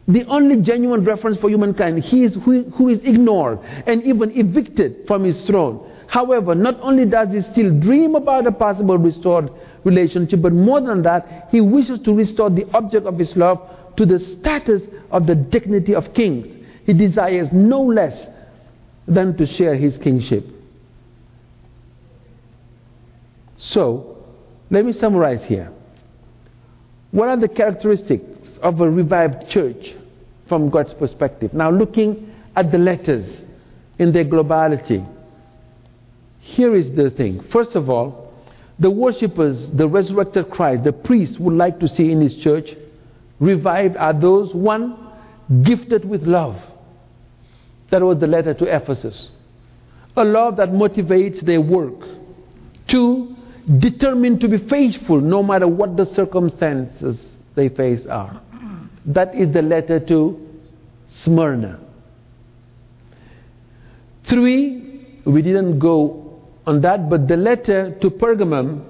the 0.08 0.26
only 0.26 0.62
genuine 0.62 1.04
reference 1.06 1.38
for 1.38 1.50
humankind, 1.50 2.04
he 2.04 2.24
is 2.24 2.36
who, 2.44 2.64
who 2.72 2.90
is 2.90 3.00
ignored 3.04 3.60
and 3.88 4.04
even 4.04 4.38
evicted 4.38 5.08
from 5.08 5.24
his 5.24 5.42
throne. 5.44 5.90
However, 6.08 6.54
not 6.54 6.80
only 6.82 7.06
does 7.06 7.30
he 7.32 7.42
still 7.52 7.80
dream 7.80 8.16
about 8.16 8.46
a 8.46 8.52
possible 8.52 8.98
restored 8.98 9.50
relationship, 9.84 10.42
but 10.42 10.54
more 10.54 10.82
than 10.82 11.02
that, 11.04 11.48
he 11.52 11.62
wishes 11.62 12.00
to 12.02 12.14
restore 12.14 12.50
the 12.50 12.70
object 12.74 13.06
of 13.06 13.18
his 13.18 13.36
love 13.36 13.60
to 13.96 14.06
the 14.06 14.20
status 14.20 14.82
of 15.12 15.26
the 15.26 15.36
dignity 15.36 15.96
of 15.96 16.14
kings. 16.14 16.48
He 16.86 16.94
desires 16.94 17.50
no 17.52 17.82
less 17.82 18.28
than 19.08 19.38
to 19.38 19.46
share 19.46 19.76
his 19.76 19.98
kingship. 19.98 20.46
So, 23.56 24.18
let 24.70 24.84
me 24.84 24.92
summarize 24.92 25.46
here. 25.46 25.72
What 27.12 27.30
are 27.30 27.38
the 27.38 27.48
characteristics 27.48 28.33
of 28.64 28.82
a 28.82 28.90
revived 28.90 29.50
church 29.50 29.94
from 30.48 30.70
God's 30.70 30.94
perspective? 30.94 31.54
Now, 31.54 31.70
looking 31.70 32.34
at 32.56 32.72
the 32.72 32.78
letters 32.78 33.42
in 34.00 34.12
their 34.12 34.26
globality, 34.26 35.08
here 36.40 36.76
is 36.76 36.94
the 36.96 37.10
thing. 37.12 37.44
First 37.52 37.76
of 37.76 37.90
all, 37.90 38.34
the 38.80 38.90
worshippers, 38.90 39.70
the 39.72 39.88
resurrected 39.88 40.50
Christ, 40.50 40.84
the 40.84 40.92
priests 40.92 41.38
would 41.40 41.54
like 41.54 41.80
to 41.80 41.88
see 41.88 42.12
in 42.12 42.22
his 42.22 42.36
church 42.36 42.70
revived 43.40 43.98
are 43.98 44.14
those, 44.14 44.54
one, 44.54 44.98
gifted 45.64 46.06
with 46.06 46.24
love. 46.24 46.60
That 47.92 48.02
was 48.02 48.20
the 48.20 48.28
letter 48.28 48.54
to 48.56 48.76
Ephesus. 48.76 49.30
A 50.16 50.24
love 50.24 50.58
that 50.58 50.70
motivates 50.70 51.42
their 51.42 51.62
work. 51.62 52.00
Two, 52.88 53.36
determined 53.80 54.42
to 54.42 54.48
be 54.48 54.58
faithful 54.68 55.22
no 55.22 55.42
matter 55.42 55.68
what 55.68 55.96
the 55.96 56.06
circumstances 56.14 57.24
they 57.56 57.70
face 57.70 58.06
are. 58.08 58.42
That 59.06 59.36
is 59.36 59.54
the 59.54 59.62
letter 59.62 60.00
to 60.00 60.50
Smyrna. 61.24 61.80
Three, 64.30 65.22
we 65.26 65.42
didn't 65.42 65.80
go 65.80 66.42
on 66.66 66.82
that, 66.82 67.10
but 67.10 67.28
the 67.28 67.38
letter 67.38 67.98
to 68.00 68.10
Pergamum 68.10 68.86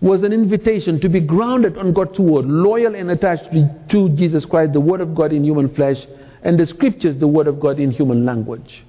was 0.00 0.22
an 0.22 0.32
invitation 0.32 1.00
to 1.00 1.08
be 1.08 1.20
grounded 1.20 1.78
on 1.78 1.92
God's 1.92 2.18
word, 2.18 2.44
loyal 2.44 2.94
and 2.94 3.10
attached 3.10 3.48
to 3.90 4.08
Jesus 4.10 4.44
Christ, 4.44 4.72
the 4.72 4.80
Word 4.80 5.00
of 5.00 5.14
God 5.14 5.32
in 5.32 5.44
human 5.44 5.74
flesh, 5.74 5.96
and 6.42 6.58
the 6.58 6.66
Scriptures, 6.66 7.18
the 7.18 7.28
Word 7.28 7.46
of 7.46 7.60
God 7.60 7.78
in 7.78 7.90
human 7.90 8.26
language. 8.26 8.84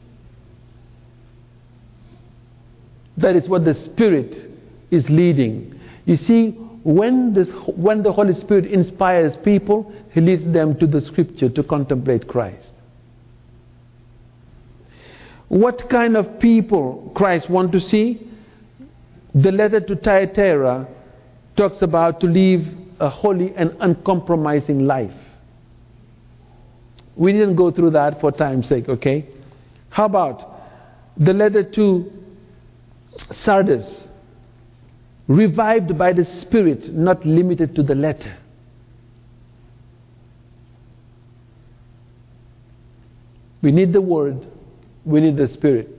That 3.17 3.35
is 3.35 3.47
what 3.47 3.63
the 3.63 3.75
Spirit 3.75 4.51
is 4.91 5.07
leading. 5.09 5.79
You 6.05 6.17
see, 6.17 6.57
when, 6.85 7.33
this, 7.33 7.49
when 7.75 8.03
the 8.03 8.13
Holy 8.13 8.35
Spirit 8.35 8.67
inspires 8.67 9.35
people, 9.37 9.91
He 10.11 10.21
leads 10.21 10.45
them 10.53 10.77
to 10.77 10.85
the 10.85 11.01
Scripture 11.01 11.49
to 11.49 11.63
contemplate 11.63 12.27
Christ. 12.27 12.69
What 15.47 15.89
kind 15.89 16.15
of 16.15 16.39
people 16.39 17.11
Christ 17.15 17.49
want 17.49 17.71
to 17.71 17.81
see? 17.81 18.29
The 19.33 19.51
letter 19.51 19.79
to 19.79 19.95
Thyatira 19.95 20.87
talks 21.57 21.81
about 21.81 22.19
to 22.19 22.27
live 22.27 22.67
a 22.99 23.09
holy 23.09 23.51
and 23.55 23.75
uncompromising 23.79 24.85
life. 24.85 25.15
We 27.15 27.31
didn't 27.31 27.55
go 27.55 27.71
through 27.71 27.91
that 27.91 28.21
for 28.21 28.31
time's 28.31 28.67
sake, 28.67 28.89
okay? 28.89 29.27
How 29.89 30.05
about 30.05 30.61
the 31.17 31.33
letter 31.33 31.63
to 31.63 32.11
Sardis? 33.43 34.04
Revived 35.27 35.97
by 35.97 36.13
the 36.13 36.25
Spirit, 36.41 36.93
not 36.93 37.25
limited 37.25 37.75
to 37.75 37.83
the 37.83 37.95
letter. 37.95 38.37
We 43.61 43.71
need 43.71 43.93
the 43.93 44.01
Word, 44.01 44.45
we 45.03 45.21
need 45.21 45.37
the 45.37 45.47
Spirit. 45.47 45.89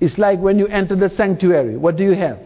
It's 0.00 0.16
like 0.16 0.40
when 0.40 0.58
you 0.58 0.66
enter 0.66 0.96
the 0.96 1.10
sanctuary, 1.10 1.76
what 1.76 1.96
do 1.96 2.04
you 2.04 2.14
have? 2.14 2.38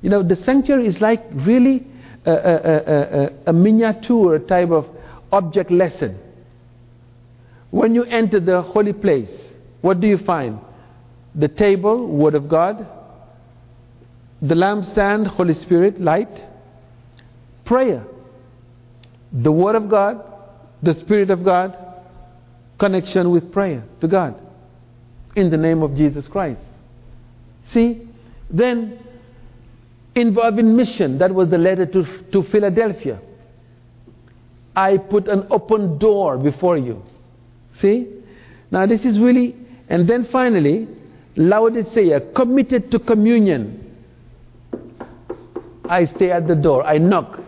You 0.00 0.08
know, 0.08 0.22
the 0.22 0.36
sanctuary 0.36 0.86
is 0.86 1.00
like 1.00 1.22
really 1.32 1.86
a, 2.24 2.30
a, 2.30 2.34
a, 2.34 3.28
a, 3.48 3.52
miniature 3.52 4.38
type 4.38 4.70
of 4.70 4.86
object 5.32 5.70
lesson. 5.70 6.18
When 7.70 7.94
you 7.94 8.04
enter 8.04 8.40
the 8.40 8.62
holy 8.62 8.92
place, 8.92 9.30
what 9.80 10.00
do 10.00 10.06
you 10.06 10.18
find? 10.18 10.58
The 11.34 11.48
table, 11.48 12.06
Word 12.06 12.34
of 12.34 12.48
God, 12.48 12.86
the 14.42 14.54
lampstand, 14.54 15.26
Holy 15.26 15.54
Spirit, 15.54 16.00
light, 16.00 16.44
prayer, 17.64 18.04
the 19.32 19.52
Word 19.52 19.76
of 19.76 19.88
God, 19.88 20.22
the 20.82 20.94
Spirit 20.94 21.30
of 21.30 21.44
God, 21.44 21.76
connection 22.78 23.30
with 23.30 23.52
prayer 23.52 23.84
to 24.00 24.08
God 24.08 24.34
in 25.36 25.50
the 25.50 25.56
name 25.56 25.82
of 25.82 25.94
Jesus 25.94 26.26
Christ. 26.26 26.60
See? 27.68 28.08
Then 28.48 28.98
involving 30.14 30.76
mission. 30.76 31.18
That 31.18 31.34
was 31.34 31.50
the 31.50 31.58
letter 31.58 31.86
to, 31.86 32.04
to 32.32 32.42
Philadelphia. 32.44 33.20
I 34.74 34.96
put 34.96 35.28
an 35.28 35.46
open 35.50 35.98
door 35.98 36.38
before 36.38 36.78
you. 36.78 37.02
See? 37.80 38.08
Now, 38.70 38.86
this 38.86 39.04
is 39.04 39.18
really, 39.18 39.54
and 39.88 40.08
then 40.08 40.28
finally, 40.30 40.88
Laodicea, 41.36 42.32
committed 42.32 42.90
to 42.90 42.98
communion. 42.98 43.89
I 45.90 46.06
stay 46.06 46.30
at 46.30 46.46
the 46.46 46.54
door, 46.54 46.86
I 46.86 46.98
knock. 46.98 47.40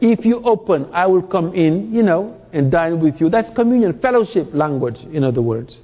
if 0.00 0.24
you 0.24 0.42
open, 0.44 0.88
I 0.92 1.06
will 1.06 1.22
come 1.22 1.54
in, 1.54 1.94
you 1.94 2.02
know, 2.02 2.36
and 2.52 2.72
dine 2.72 2.98
with 2.98 3.20
you. 3.20 3.30
That's 3.30 3.54
communion, 3.54 4.00
fellowship 4.00 4.48
language, 4.52 4.98
in 5.12 5.22
other 5.22 5.40
words. 5.40 5.78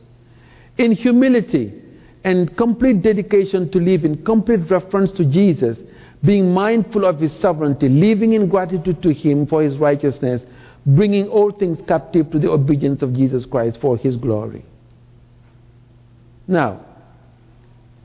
In 0.77 0.91
humility 0.91 1.81
and 2.25 2.55
complete 2.57 3.03
dedication 3.03 3.71
to 3.71 3.79
live 3.79 4.05
in 4.05 4.25
complete 4.25 4.69
reference 4.69 5.13
to 5.13 5.25
Jesus, 5.25 5.79
being 6.25 6.53
mindful 6.53 7.05
of 7.05 7.21
his 7.21 7.33
sovereignty, 7.41 7.89
living 7.89 8.33
in 8.33 8.49
gratitude 8.49 9.01
to 9.05 9.15
him 9.15 9.47
for 9.47 9.63
his 9.63 9.77
righteousness, 9.77 10.43
bringing 10.85 11.29
all 11.29 11.53
things 11.53 11.79
captive 11.87 12.29
to 12.33 12.41
the 12.41 12.51
obedience 12.51 13.03
of 13.03 13.15
Jesus 13.15 13.47
Christ 13.47 13.79
for 13.81 13.97
his 13.97 14.17
glory. 14.17 14.65
Now, 16.49 16.85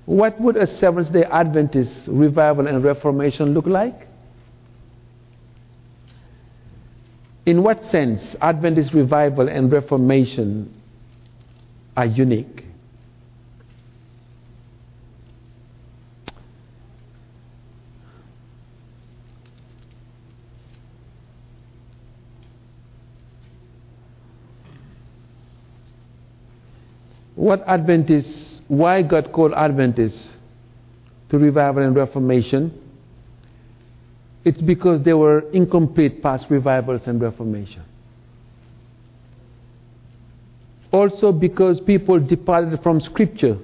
what 0.05 0.39
would 0.39 0.57
a 0.57 0.67
Seventh 0.77 1.11
day 1.13 1.23
Adventist 1.23 2.07
revival 2.07 2.67
and 2.67 2.83
reformation 2.83 3.53
look 3.53 3.65
like? 3.65 4.07
In 7.45 7.63
what 7.63 7.83
sense 7.91 8.35
Adventist 8.41 8.93
revival 8.93 9.49
and 9.49 9.71
reformation 9.71 10.73
are 11.95 12.05
unique? 12.05 12.65
What 27.35 27.63
Adventists, 27.67 28.52
why 28.67 29.01
God 29.01 29.31
called 29.31 29.53
Adventists 29.53 30.31
to 31.29 31.37
revival 31.37 31.83
and 31.83 31.95
reformation? 31.95 32.79
It's 34.45 34.61
because 34.61 35.03
there 35.03 35.17
were 35.17 35.49
incomplete 35.51 36.21
past 36.21 36.45
revivals 36.49 37.01
and 37.05 37.21
reformation. 37.21 37.83
Also 40.91 41.31
because 41.31 41.79
people 41.81 42.19
departed 42.19 42.81
from 42.83 43.01
Scripture 43.01 43.57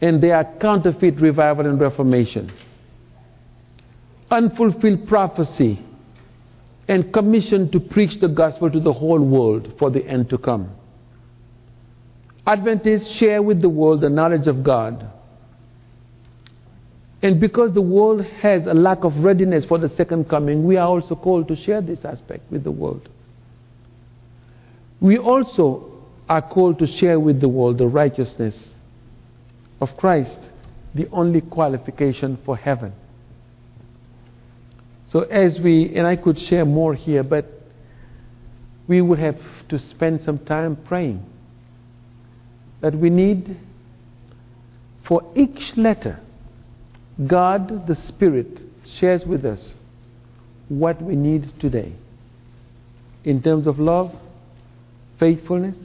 and 0.00 0.22
they 0.22 0.30
are 0.30 0.44
counterfeit 0.60 1.20
revival 1.20 1.66
and 1.66 1.80
reformation. 1.80 2.52
Unfulfilled 4.30 5.08
prophecy 5.08 5.84
and 6.88 7.12
commission 7.12 7.70
to 7.70 7.80
preach 7.80 8.20
the 8.20 8.28
gospel 8.28 8.70
to 8.70 8.80
the 8.80 8.92
whole 8.92 9.20
world 9.20 9.72
for 9.78 9.90
the 9.90 10.04
end 10.06 10.30
to 10.30 10.38
come. 10.38 10.70
Adventists 12.50 13.06
share 13.12 13.40
with 13.40 13.62
the 13.62 13.68
world 13.68 14.00
the 14.00 14.10
knowledge 14.10 14.48
of 14.48 14.64
God. 14.64 15.08
And 17.22 17.38
because 17.38 17.74
the 17.74 17.80
world 17.80 18.24
has 18.24 18.66
a 18.66 18.74
lack 18.74 19.04
of 19.04 19.16
readiness 19.18 19.64
for 19.66 19.78
the 19.78 19.88
second 19.90 20.28
coming, 20.28 20.64
we 20.64 20.76
are 20.76 20.88
also 20.88 21.14
called 21.14 21.46
to 21.46 21.54
share 21.54 21.80
this 21.80 22.04
aspect 22.04 22.50
with 22.50 22.64
the 22.64 22.72
world. 22.72 23.08
We 25.00 25.16
also 25.16 25.92
are 26.28 26.42
called 26.42 26.80
to 26.80 26.88
share 26.88 27.20
with 27.20 27.40
the 27.40 27.48
world 27.48 27.78
the 27.78 27.86
righteousness 27.86 28.70
of 29.80 29.96
Christ, 29.96 30.40
the 30.92 31.08
only 31.12 31.42
qualification 31.42 32.36
for 32.44 32.56
heaven. 32.56 32.92
So, 35.10 35.20
as 35.20 35.60
we, 35.60 35.94
and 35.94 36.04
I 36.04 36.16
could 36.16 36.38
share 36.40 36.64
more 36.64 36.94
here, 36.94 37.22
but 37.22 37.46
we 38.88 39.00
would 39.00 39.20
have 39.20 39.38
to 39.68 39.78
spend 39.78 40.22
some 40.22 40.40
time 40.40 40.74
praying 40.74 41.29
that 42.80 42.94
we 42.94 43.10
need 43.10 43.56
for 45.10 45.22
each 45.34 45.76
letter, 45.76 46.20
God 47.26 47.86
the 47.86 47.96
Spirit 47.96 48.60
shares 48.84 49.24
with 49.24 49.44
us 49.44 49.74
what 50.68 51.02
we 51.02 51.16
need 51.16 51.52
today 51.60 51.92
in 53.24 53.42
terms 53.42 53.66
of 53.66 53.78
love, 53.78 54.14
faithfulness, 55.18 55.76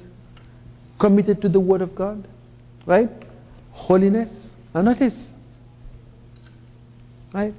committed 0.99 1.41
to 1.41 1.49
the 1.49 1.59
Word 1.59 1.81
of 1.81 1.95
God, 1.95 2.27
right? 2.85 3.09
Holiness. 3.71 4.29
Now, 4.73 4.83
notice, 4.83 5.15
right? 7.33 7.53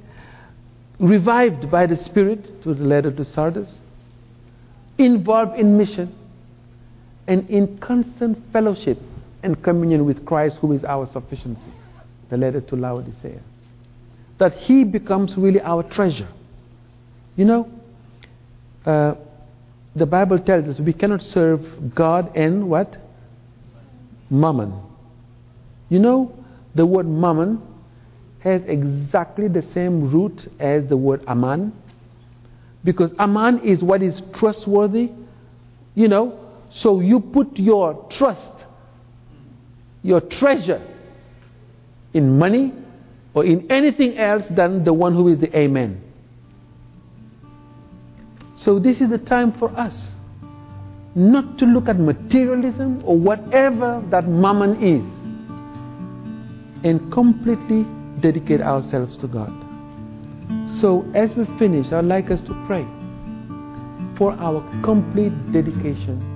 Revived 0.99 1.71
by 1.71 1.87
the 1.87 1.97
Spirit 1.97 2.63
through 2.63 2.75
the 2.75 2.85
letter 2.85 3.11
to 3.11 3.25
Sardis, 3.25 3.75
involved 4.97 5.59
in 5.59 5.77
mission, 5.77 6.15
and 7.27 7.51
in 7.51 7.77
constant 7.79 8.39
fellowship 8.53 8.99
and 9.47 9.63
communion 9.63 10.05
with 10.05 10.27
Christ, 10.27 10.57
who 10.61 10.73
is 10.73 10.85
our 10.85 11.11
sufficiency. 11.13 11.73
The 12.29 12.37
letter 12.37 12.61
to 12.61 12.77
Laodicea. 12.77 13.41
That 14.39 14.55
He 14.55 14.83
becomes 14.85 15.37
really 15.37 15.61
our 15.61 15.85
treasure. 15.85 16.29
You 17.37 17.45
know, 17.45 17.71
uh, 18.85 19.15
the 19.95 20.05
Bible 20.05 20.39
tells 20.41 20.67
us 20.69 20.81
we 20.81 20.93
cannot 20.93 21.23
serve 21.23 21.95
God 21.95 22.37
and 22.37 22.69
what? 22.69 22.97
Mammon. 24.29 24.81
You 25.89 26.01
know, 26.01 26.37
the 26.75 26.85
word 26.85 27.07
mammon 27.07 27.63
has 28.41 28.63
exactly 28.67 29.47
the 29.49 29.63
same 29.73 30.11
root 30.11 30.51
as 30.59 30.89
the 30.89 30.97
word 30.97 31.25
aman. 31.29 31.73
Because 32.83 33.13
aman 33.19 33.61
is 33.65 33.83
what 33.83 34.03
is 34.03 34.21
trustworthy. 34.35 35.13
You 35.95 36.09
know, 36.09 36.39
so 36.71 37.01
you 37.01 37.21
put 37.21 37.57
your 37.57 38.09
trust 38.11 38.56
your 40.07 40.21
treasure 40.21 40.81
in 42.15 42.39
money 42.39 42.73
or 43.35 43.45
in 43.45 43.71
anything 43.71 44.17
else 44.17 44.45
than 44.51 44.85
the 44.85 44.93
one 44.93 45.15
who 45.15 45.29
is 45.29 45.39
the 45.41 45.59
Amen. 45.59 46.01
So, 48.55 48.79
this 48.79 49.01
is 49.01 49.11
the 49.11 49.19
time 49.19 49.53
for 49.53 49.71
us 49.77 50.13
not 51.15 51.59
to 51.59 51.67
look 51.67 51.89
at 51.89 51.99
materialism 51.99 53.03
or 53.05 53.19
whatever 53.19 54.03
that 54.11 54.29
mammon 54.29 54.83
is 54.83 55.03
and 56.85 57.13
completely 57.13 57.85
dedicate 58.21 58.61
ourselves 58.61 59.19
to 59.19 59.27
God. 59.27 59.53
So, 60.81 61.05
as 61.15 61.35
we 61.35 61.45
finish, 61.59 61.93
I'd 61.93 62.05
like 62.05 62.31
us 62.31 62.41
to 62.43 62.55
pray 62.67 62.87
for 64.17 64.33
our 64.33 64.63
complete 64.83 65.53
dedication 65.53 66.36